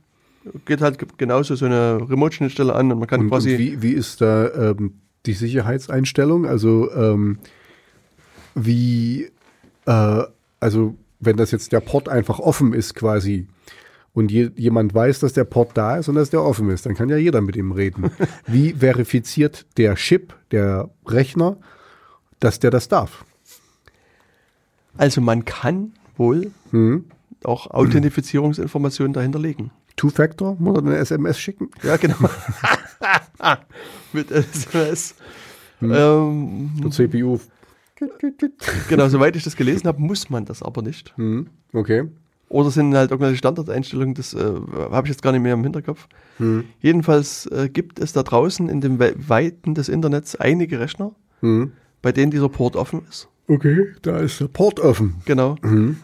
[0.66, 3.54] geht halt ge- genauso so eine Remote-Schnittstelle an und man kann Und, quasi.
[3.54, 4.96] und wie, wie ist da ähm,
[5.26, 6.46] die Sicherheitseinstellung?
[6.46, 7.38] Also ähm,
[8.56, 9.30] wie,
[9.86, 10.24] äh,
[10.60, 13.48] also wenn das jetzt der Port einfach offen ist quasi
[14.14, 16.96] und je, jemand weiß, dass der Port da ist und dass der offen ist, dann
[16.96, 18.12] kann ja jeder mit ihm reden.
[18.48, 21.58] wie verifiziert der Chip, der Rechner,
[22.44, 23.26] dass der das darf?
[24.98, 27.06] Also man kann wohl Hm?
[27.44, 29.72] auch Authentifizierungsinformationen dahinter legen.
[29.96, 30.56] Two-Factor?
[30.60, 31.70] Muss er eine SMS schicken?
[31.84, 32.16] Ja, genau.
[34.14, 35.16] mit SMS.
[35.82, 37.40] Ähm, Der CPU.
[38.90, 41.16] genau, soweit ich das gelesen habe, muss man das aber nicht.
[41.18, 42.06] Hm, okay.
[42.50, 44.40] Oder sind halt irgendwelche Standardeinstellungen, das äh,
[44.92, 46.08] habe ich jetzt gar nicht mehr im Hinterkopf.
[46.82, 51.74] Jedenfalls äh, gibt es da draußen in den We Weiten des Internets einige Rechner, Hm.
[52.04, 53.28] Bei denen dieser Port offen ist.
[53.48, 55.16] Okay, da ist der Port offen.
[55.26, 55.56] Genau.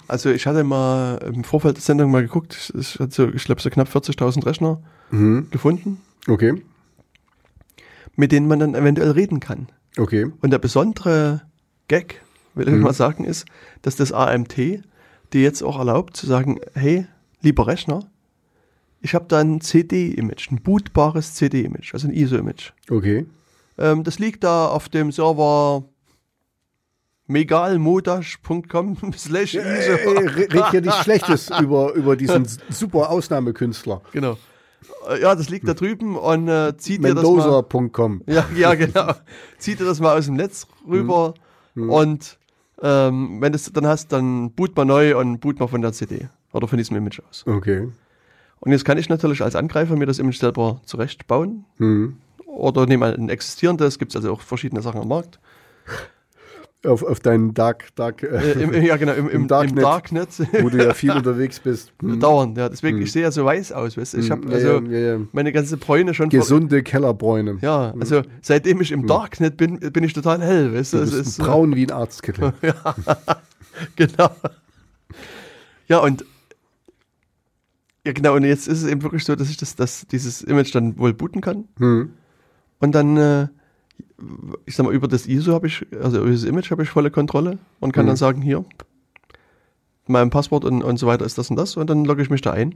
[0.08, 3.62] Also ich hatte mal im Vorfeld der Sendung mal geguckt, ich hatte so, ich glaube
[3.62, 4.82] so knapp 40.000 Rechner
[5.52, 6.62] gefunden, Okay,
[8.16, 9.68] mit denen man dann eventuell reden kann.
[9.98, 10.30] okay.
[10.42, 11.42] Und der besondere
[11.88, 12.22] Gag,
[12.56, 13.46] will ich mal sagen, ist,
[13.82, 17.08] dass das AMT dir jetzt auch erlaubt zu sagen, hey,
[17.42, 18.10] lieber Rechner,
[19.02, 22.74] ich habe da ein CD-Image, ein bootbares CD-Image, also ein ISO-Image.
[22.90, 23.26] Okay.
[23.80, 25.84] Ähm, das liegt da auf dem Server
[27.28, 30.12] megalmodash.com slash Ey, ISO.
[30.12, 34.02] re- red hier nichts Schlechtes über, über diesen super Ausnahmekünstler.
[34.12, 34.38] Genau.
[35.10, 37.64] Äh, Ja, das liegt da drüben und äh, zieht dir das mal.
[38.28, 39.14] Ja, ja, genau.
[39.58, 41.34] Zieht dir das mal aus dem Netz rüber
[41.76, 42.38] und
[42.82, 45.94] ähm, wenn du es dann hast, dann boot mal neu und boot mal von der
[45.94, 47.46] CD oder von diesem Image aus.
[47.46, 47.90] Okay.
[48.62, 52.18] Und jetzt kann ich natürlich als Angreifer mir das Image selber zurechtbauen Hm.
[52.60, 55.40] Oder nehme ein existierendes, gibt es also auch verschiedene Sachen am Markt.
[56.86, 59.84] Auf, auf deinen Dark, Dark, Äh, äh, im, ja, genau, im, im, Im im Darknet.
[59.84, 60.30] Darknet.
[60.61, 61.91] wo du ja viel unterwegs bist.
[62.02, 62.22] Hm.
[62.22, 62.69] Dauernd, ja.
[62.69, 64.18] Deswegen, ich sehe ja so weiß aus, weißt du.
[64.19, 65.19] Ich habe Ja, also ja, ja, ja.
[65.34, 67.57] meine ganze Bräune schon Gesunde Kellerbräune.
[67.61, 70.99] Ja, also seitdem ich im Darknet bin, bin ich total hell, weißt du.
[70.99, 72.53] Bist ist, äh, braun wie ein Arztkittel.
[73.95, 74.30] Genau.
[75.88, 76.26] Ja, und
[78.06, 80.73] ja, genau, und jetzt ist es eben wirklich so, dass ich das, das, dieses Image
[80.73, 81.65] dann wohl booten kann.
[81.77, 82.14] Hm.
[82.80, 83.48] Und dann, äh,
[84.66, 87.12] ich sag mal, über das ISO habe ich, also über das Image habe ich volle
[87.12, 88.10] Kontrolle und kann Mhm.
[88.10, 88.66] dann sagen, hier,
[90.08, 92.42] mein Passwort und, und so weiter ist das und das und dann logge ich mich
[92.42, 92.76] da ein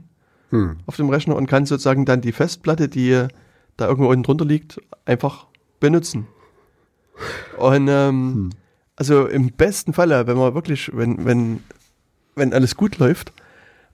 [0.50, 0.76] Hm.
[0.86, 3.28] auf dem Rechner und kann sozusagen dann die Festplatte, die äh,
[3.76, 5.46] da irgendwo unten drunter liegt, einfach
[5.80, 6.26] benutzen.
[7.58, 8.50] Und ähm,
[8.96, 11.60] also im besten Falle, wenn man wirklich, wenn, wenn,
[12.36, 13.32] wenn alles gut läuft,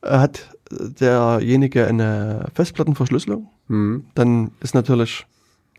[0.03, 4.05] äh, hat derjenige eine Festplattenverschlüsselung, Hm.
[4.15, 5.27] dann ist natürlich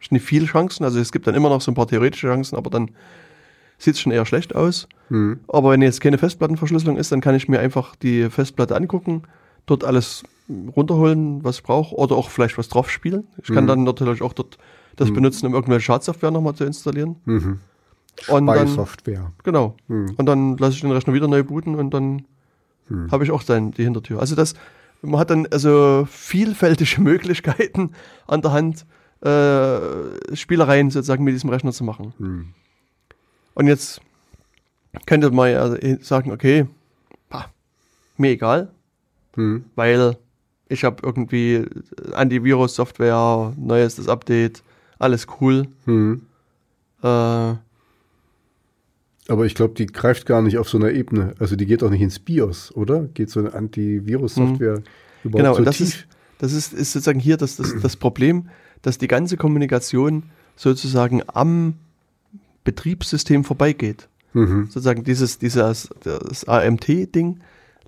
[0.09, 0.83] nicht viel Chancen.
[0.83, 2.91] Also es gibt dann immer noch so ein paar theoretische Chancen, aber dann
[3.77, 4.87] sieht es schon eher schlecht aus.
[5.09, 5.39] Hm.
[5.47, 9.23] Aber wenn jetzt keine Festplattenverschlüsselung ist, dann kann ich mir einfach die Festplatte angucken,
[9.65, 10.23] dort alles
[10.75, 13.27] runterholen, was ich brauche, oder auch vielleicht was drauf spielen.
[13.41, 13.67] Ich kann Mhm.
[13.67, 14.57] dann natürlich auch dort
[14.97, 17.15] das benutzen, um irgendwelche Schadsoftware nochmal zu installieren.
[17.25, 17.59] Mhm.
[18.27, 19.31] Und dann, Software.
[19.43, 19.75] genau.
[19.87, 20.13] Mhm.
[20.17, 22.25] Und dann lasse ich den Rechner wieder neu booten und dann
[22.87, 23.09] Hm.
[23.11, 24.19] habe ich auch dann die Hintertür.
[24.19, 24.53] Also das,
[25.01, 27.91] man hat dann also vielfältige Möglichkeiten
[28.27, 28.85] an der Hand,
[29.21, 32.13] äh, Spielereien sozusagen mit diesem Rechner zu machen.
[32.17, 32.47] Hm.
[33.53, 34.01] Und jetzt
[35.05, 36.65] könnte man ja sagen, okay,
[37.29, 37.45] pah,
[38.17, 38.69] mir egal,
[39.35, 39.65] Hm.
[39.75, 40.17] weil
[40.67, 41.65] ich habe irgendwie
[42.13, 44.63] Antivirus-Software, neuestes Update,
[44.99, 45.67] alles cool.
[45.85, 46.21] Hm.
[47.03, 47.59] Äh, Aber
[49.45, 51.33] ich glaube, die greift gar nicht auf so einer Ebene.
[51.39, 53.03] Also die geht auch nicht ins BIOS, oder?
[53.13, 54.81] Geht so eine Antivirus-Software
[55.23, 55.87] überhaupt genau, so das tief?
[55.87, 56.07] ist,
[56.39, 58.49] das ist, ist sozusagen hier das, das, das Problem,
[58.81, 60.23] dass die ganze Kommunikation
[60.55, 61.75] sozusagen am
[62.63, 64.07] Betriebssystem vorbeigeht.
[64.33, 64.65] Mhm.
[64.67, 67.39] Sozusagen dieses, dieses das AMT-Ding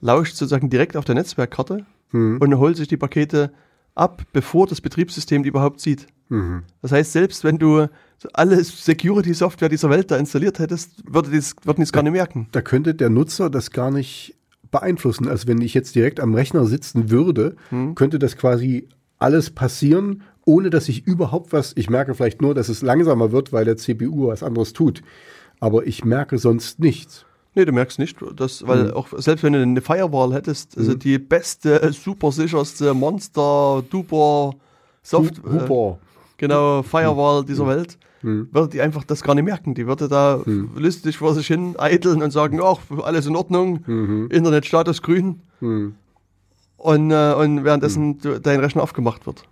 [0.02, 2.38] lauscht sozusagen direkt auf der Netzwerkkarte Mhm.
[2.40, 3.52] und holt sich die Pakete
[3.96, 6.08] ab, bevor das Betriebssystem die überhaupt sieht.
[6.30, 6.64] Mhm.
[6.82, 7.88] Das heißt, selbst wenn du
[8.34, 12.48] alle Security-Software dieser Welt da installiert hättest, würde dies, würden die es gar nicht merken.
[12.52, 14.36] Da könnte der Nutzer das gar nicht
[14.72, 15.28] beeinflussen.
[15.28, 17.96] Also wenn ich jetzt direkt am Rechner sitzen würde, Hm.
[17.96, 18.88] könnte das quasi
[19.20, 23.54] alles passieren, ohne dass ich überhaupt was, ich merke vielleicht nur, dass es langsamer wird,
[23.54, 25.02] weil der CPU was anderes tut.
[25.60, 27.26] Aber ich merke sonst nichts.
[27.56, 28.94] Nee, du merkst nicht, dass, weil Hm.
[28.94, 34.54] auch selbst wenn du eine Firewall hättest, also die beste, super sicherste Monster, duper
[35.04, 36.00] Soft, Hu- Huber.
[36.38, 36.84] genau, Hm.
[36.84, 39.76] Firewall dieser Welt, würde die einfach das gar nicht merken.
[39.76, 40.72] Die würde da Hm.
[40.78, 44.28] lustig vor sich hin eiteln und sagen, ach, alles in Ordnung, Mhm.
[44.32, 45.42] Internetstatus grün.
[46.78, 49.44] Und, äh, und währenddessen dein Rechner aufgemacht wird.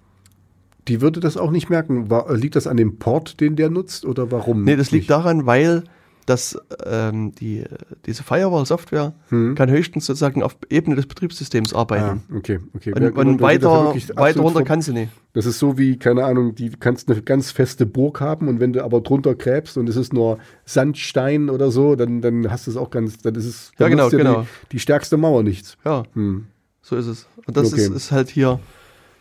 [0.88, 2.10] Die würde das auch nicht merken.
[2.10, 4.64] War, liegt das an dem Port, den der nutzt oder warum?
[4.64, 5.10] Nee, das liegt nicht?
[5.12, 5.84] daran, weil
[6.28, 7.64] das, ähm, die,
[8.06, 9.56] diese Firewall-Software Hm.
[9.56, 12.24] kann höchstens sozusagen auf Ebene des Betriebssystems Ah, arbeiten.
[12.36, 12.94] okay, okay.
[12.94, 15.12] Und, Ja, genau, und ja weiter, weiter runter kann sie nicht.
[15.34, 18.72] Das ist so wie, keine Ahnung, die kannst eine ganz feste Burg haben und wenn
[18.72, 22.72] du aber drunter gräbst und es ist nur Sandstein oder so, dann, dann hast du
[22.72, 24.42] es auch ganz, dann ist es, Ja, dann genau, nutzt dir genau.
[24.42, 25.78] Die, die stärkste Mauer nichts.
[25.86, 26.46] Ja, Hm.
[26.82, 27.28] so ist es.
[27.48, 27.82] Und das Okay.
[27.82, 28.60] ist, ist halt hier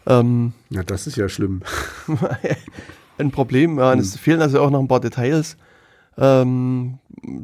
[0.07, 1.63] ähm, Ja, das ist ja schlimm.
[3.19, 3.79] ein Problem.
[3.79, 4.01] Ja, Hm.
[4.01, 5.57] es fehlen also auch noch ein paar Details
[6.19, 6.99] ähm,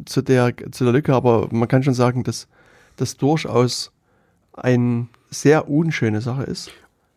[0.05, 2.49] zu, der, zu der Lücke, aber man kann schon sagen, dass
[2.97, 3.93] das durchaus
[4.53, 6.71] eine sehr unschöne Sache ist.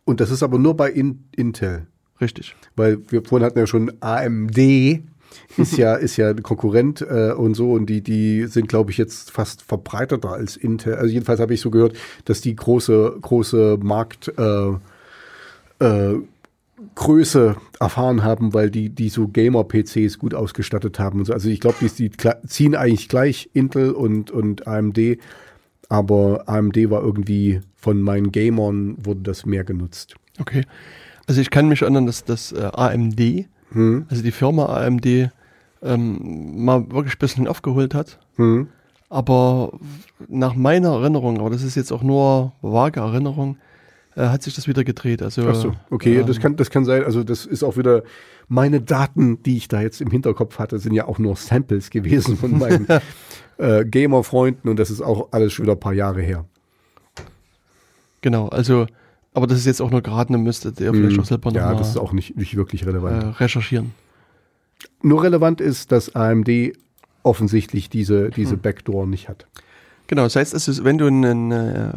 [0.05, 1.87] Und das ist aber nur bei In Intel.
[2.19, 2.55] Richtig.
[2.75, 4.57] Weil wir vorhin hatten ja schon AMD
[5.57, 8.97] ist ja, ist ja ein Konkurrent äh, und so und die, die sind, glaube ich,
[8.97, 10.95] jetzt fast verbreiteter als Intel.
[10.95, 11.95] Also jedenfalls habe ich so gehört,
[12.25, 14.71] dass die große, große Markt äh,
[15.79, 16.15] äh,
[16.95, 21.33] Größe erfahren haben, weil die, die so Gamer-PCs gut ausgestattet haben und so.
[21.33, 22.11] Also ich glaube, die, die
[22.47, 25.17] ziehen eigentlich gleich Intel und, und AMD,
[25.89, 30.15] aber AMD war irgendwie von meinen Gamern wurde das mehr genutzt.
[30.39, 30.65] Okay.
[31.27, 34.07] Also ich kann mich erinnern, dass das äh, AMD, Hm?
[34.09, 35.31] also die Firma AMD,
[35.83, 38.19] ähm, mal wirklich ein bisschen aufgeholt hat.
[38.35, 38.67] Hm?
[39.09, 39.73] Aber
[40.27, 43.57] nach meiner Erinnerung, aber das ist jetzt auch nur vage Erinnerung,
[44.19, 45.21] äh, hat sich das wieder gedreht.
[45.21, 47.03] Also, Ach so, okay, ähm, das kann, das kann sein.
[47.03, 48.03] Also das ist auch wieder
[48.47, 52.35] meine Daten, die ich da jetzt im Hinterkopf hatte, sind ja auch nur Samples gewesen
[52.37, 52.87] von meinen
[53.57, 56.45] äh, Gamer-Freunden und das ist auch alles schon wieder ein paar Jahre her.
[58.21, 58.85] Genau, also,
[59.33, 61.21] aber das ist jetzt auch nur geraten, dann müsstet ihr vielleicht Mhm.
[61.21, 63.39] auch selber ja, das ist auch nicht, nicht wirklich äh, relevant.
[63.39, 63.93] recherchieren.
[65.01, 66.73] Nur relevant ist, dass AMD
[67.23, 68.61] offensichtlich diese, diese Hm.
[68.61, 69.45] Backdoor nicht hat.
[70.07, 71.91] Genau, das heißt, es ist, wenn du einen, äh,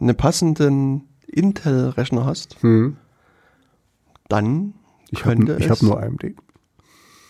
[0.00, 2.96] einen passenden Intel-Rechner hast, Hm.
[4.28, 4.74] dann
[5.10, 6.34] Ich habe könnte ich es hab nur AMD.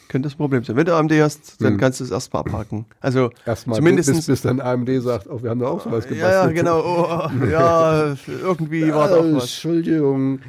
[0.09, 0.75] könnte das Problem sein.
[0.77, 1.79] Wenn du AMD hast, dann Hm.
[1.81, 2.87] kannst du es erstmal abhaken.
[3.01, 6.21] Also Erstmal Zumindestens- bis, bis dann AMD sagt, oh, wir haben da auch sowas gebastelt.
[6.21, 6.81] ja, ja, genau.
[6.81, 9.43] Oh, ja, irgendwie war da auch was.
[9.45, 10.41] Entschuldigung.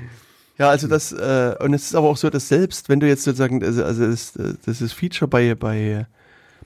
[0.57, 3.23] Ja, also das, äh, und es ist aber auch so, dass selbst, wenn du jetzt
[3.23, 4.33] sozusagen, also, also das,
[4.65, 6.05] das ist Feature bei, bei,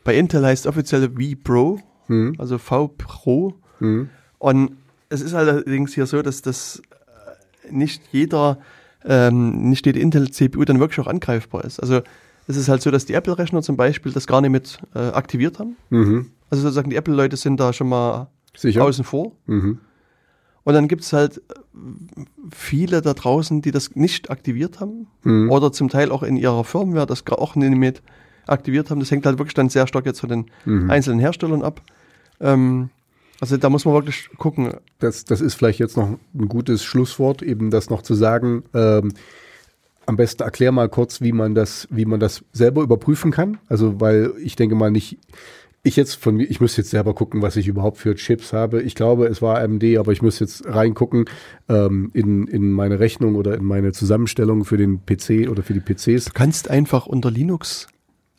[0.04, 2.36] bei Intel heißt offiziell V Pro, Hm.
[2.38, 3.54] also V Pro.
[3.80, 4.10] Hm.
[4.40, 4.78] Und
[5.10, 6.82] es ist allerdings hier so, dass das
[7.68, 8.58] äh, nicht jeder,
[9.06, 11.80] ähm, nicht jede Intel-CPU dann wirklich auch angreifbar ist.
[11.80, 12.02] Also
[12.48, 15.60] es ist halt so, dass die Apple-Rechner zum Beispiel das gar nicht mit äh, aktiviert
[15.60, 15.78] haben.
[15.90, 16.32] Mhm.
[16.50, 18.84] Also sozusagen die Apple-Leute sind da schon mal Sicher?
[18.84, 19.32] außen vor.
[19.46, 19.80] Mhm.
[20.66, 21.42] Und dann gibt es halt äh,
[22.52, 25.50] viele da draußen, die das nicht aktiviert haben Mhm.
[25.52, 28.02] oder zum Teil auch in ihrer Firmware das gra- auch nicht mit
[28.48, 29.00] aktiviert haben.
[29.00, 30.90] Das hängt halt wirklich dann sehr stark jetzt von den Mhm.
[30.90, 31.82] einzelnen Herstellern ab.
[32.40, 32.90] Ähm,
[33.44, 34.74] also da muss man wirklich gucken.
[35.00, 38.64] Das, das ist vielleicht jetzt noch ein gutes Schlusswort, eben das noch zu sagen.
[38.74, 39.12] Ähm,
[40.06, 43.58] am besten erklär mal kurz, wie man das, wie man das selber überprüfen kann.
[43.68, 45.18] Also, weil ich denke mal nicht,
[45.84, 48.82] ich jetzt von mir, ich müsste jetzt selber gucken, was ich überhaupt für Chips habe.
[48.82, 51.26] Ich glaube, es war AMD, aber ich muss jetzt reingucken
[51.68, 55.82] ähm, in, in meine Rechnung oder in meine Zusammenstellung für den PC oder für die
[55.82, 56.26] PCs.
[56.26, 57.88] Du kannst einfach unter Linux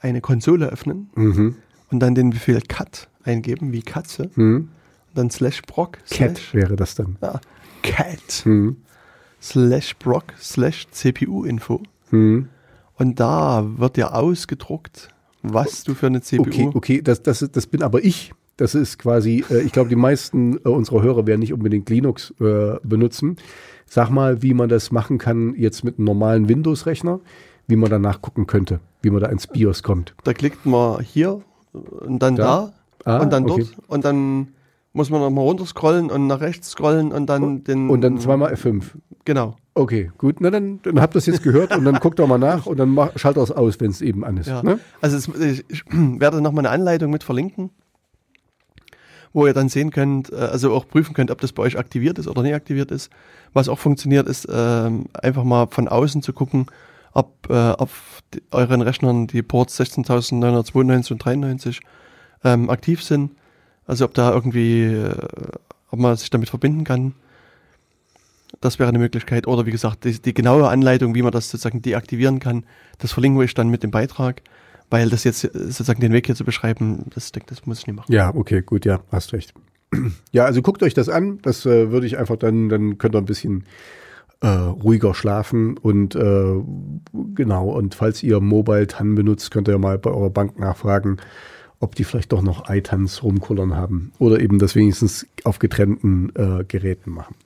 [0.01, 1.57] eine Konsole öffnen Mhm.
[1.91, 4.69] und dann den Befehl cat eingeben, wie Katze, Mhm.
[5.15, 7.17] Dann slash brock, Cat slash, wäre das dann.
[7.23, 7.41] ja,
[7.83, 8.77] cat, Mhm.
[9.41, 11.83] slash brock, slash CPU-Info.
[12.11, 12.49] Mhm.
[12.97, 15.09] Und da wird dir ausgedruckt,
[15.43, 18.33] was du für eine CPU Okay, okay, das, das, das bin aber ich.
[18.57, 22.33] Das ist quasi, äh, ich glaube, die meisten äh, unserer Hörer werden nicht unbedingt Linux
[22.41, 23.37] äh, benutzen.
[23.87, 27.19] Sag mal, wie man das machen kann jetzt mit einem normalen Windows-Rechner,
[27.67, 30.15] wie man danach gucken könnte, wie man da ins BIOS kommt.
[30.23, 31.43] Da klickt man hier
[31.73, 32.45] und dann Da?
[32.45, 32.73] da,
[33.07, 33.65] Ah, und dann okay.
[33.77, 34.49] dort und dann
[34.95, 37.91] muss man nochmal runterscrollen und nach rechts scrollen und dann den.
[37.91, 38.85] Und dann zweimal F5.
[39.25, 39.57] Genau.
[39.75, 42.39] Okay, gut, na dann, dann habt ihr das jetzt gehört und dann guckt doch mal
[42.39, 44.47] nach und dann mach, schaltet es aus, wenn es eben an ist.
[44.47, 44.63] Ja.
[44.63, 44.79] Ne?
[45.01, 47.71] Also es, ich, ich werde nochmal eine Anleitung mit verlinken,
[49.33, 52.21] wo ihr dann sehen könnt, äh, also auch prüfen könnt, ob das bei euch aktiviert
[52.21, 53.11] ist oder nicht aktiviert ist.
[53.53, 56.67] Was auch funktioniert, ist ähm, einfach mal von außen zu gucken,
[57.13, 61.81] ob äh, auf die, euren Rechnern die Ports 16.992 und 93
[62.45, 63.33] ähm, aktiv sind.
[63.87, 65.15] Also ob da irgendwie, äh,
[65.91, 67.15] ob man sich damit verbinden kann.
[68.61, 69.47] Das wäre eine Möglichkeit.
[69.47, 72.65] Oder wie gesagt, die, die genaue Anleitung, wie man das sozusagen deaktivieren kann,
[72.99, 74.43] das verlinke ich dann mit dem Beitrag.
[74.91, 77.97] Weil das jetzt äh, sozusagen den Weg hier zu beschreiben, das, das muss ich nicht
[77.97, 78.13] machen.
[78.13, 79.55] Ja, okay, gut, ja, hast recht.
[80.33, 81.39] Ja, also guckt euch das an.
[81.43, 83.65] Das äh, würde ich einfach dann, dann könnt ihr ein bisschen
[84.41, 86.55] äh, ruhiger schlafen und äh,
[87.35, 87.71] genau.
[87.71, 91.19] Und falls ihr Mobile TAN benutzt, könnt ihr mal bei eurer Bank nachfragen,
[91.85, 96.65] ob die vielleicht doch noch iTANs rumkullern haben oder eben das wenigstens auf getrennten äh,
[96.65, 97.37] Geräten machen.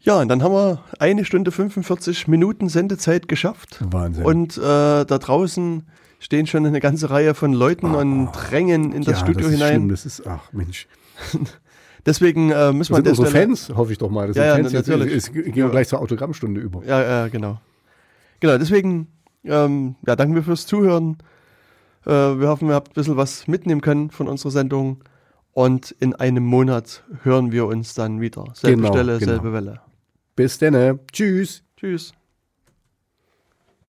[0.00, 3.84] Ja, und dann haben wir eine Stunde 45 Minuten Sendezeit geschafft.
[3.90, 4.24] Wahnsinn.
[4.24, 5.82] Und äh, da draußen
[6.20, 9.54] stehen schon eine ganze Reihe von Leuten und drängen in das ja, Studio das ist
[9.54, 9.74] hinein.
[9.74, 10.86] Schlimm, das ist, ach Mensch.
[12.06, 13.46] Deswegen äh, müssen wir Das sind unsere Stelle.
[13.48, 14.28] Fans, hoffe ich doch mal.
[14.28, 15.14] Das Ja, sind ja, Fans jetzt, natürlich.
[15.14, 16.84] Es gehen wir gleich zur Autogrammstunde über.
[16.84, 17.60] Ja, ja, genau.
[18.40, 19.08] Genau, deswegen
[19.44, 21.18] ähm, ja, danken wir fürs Zuhören.
[22.08, 25.04] Äh, wir hoffen, ihr habt ein bisschen was mitnehmen können von unserer Sendung.
[25.52, 28.44] Und in einem Monat hören wir uns dann wieder.
[28.54, 29.32] Selbe Genau, Stelle, genau.
[29.32, 29.80] selbe Welle.
[30.36, 31.00] Bis dann.
[31.12, 31.64] Tschüss.
[31.76, 32.12] Tschüss.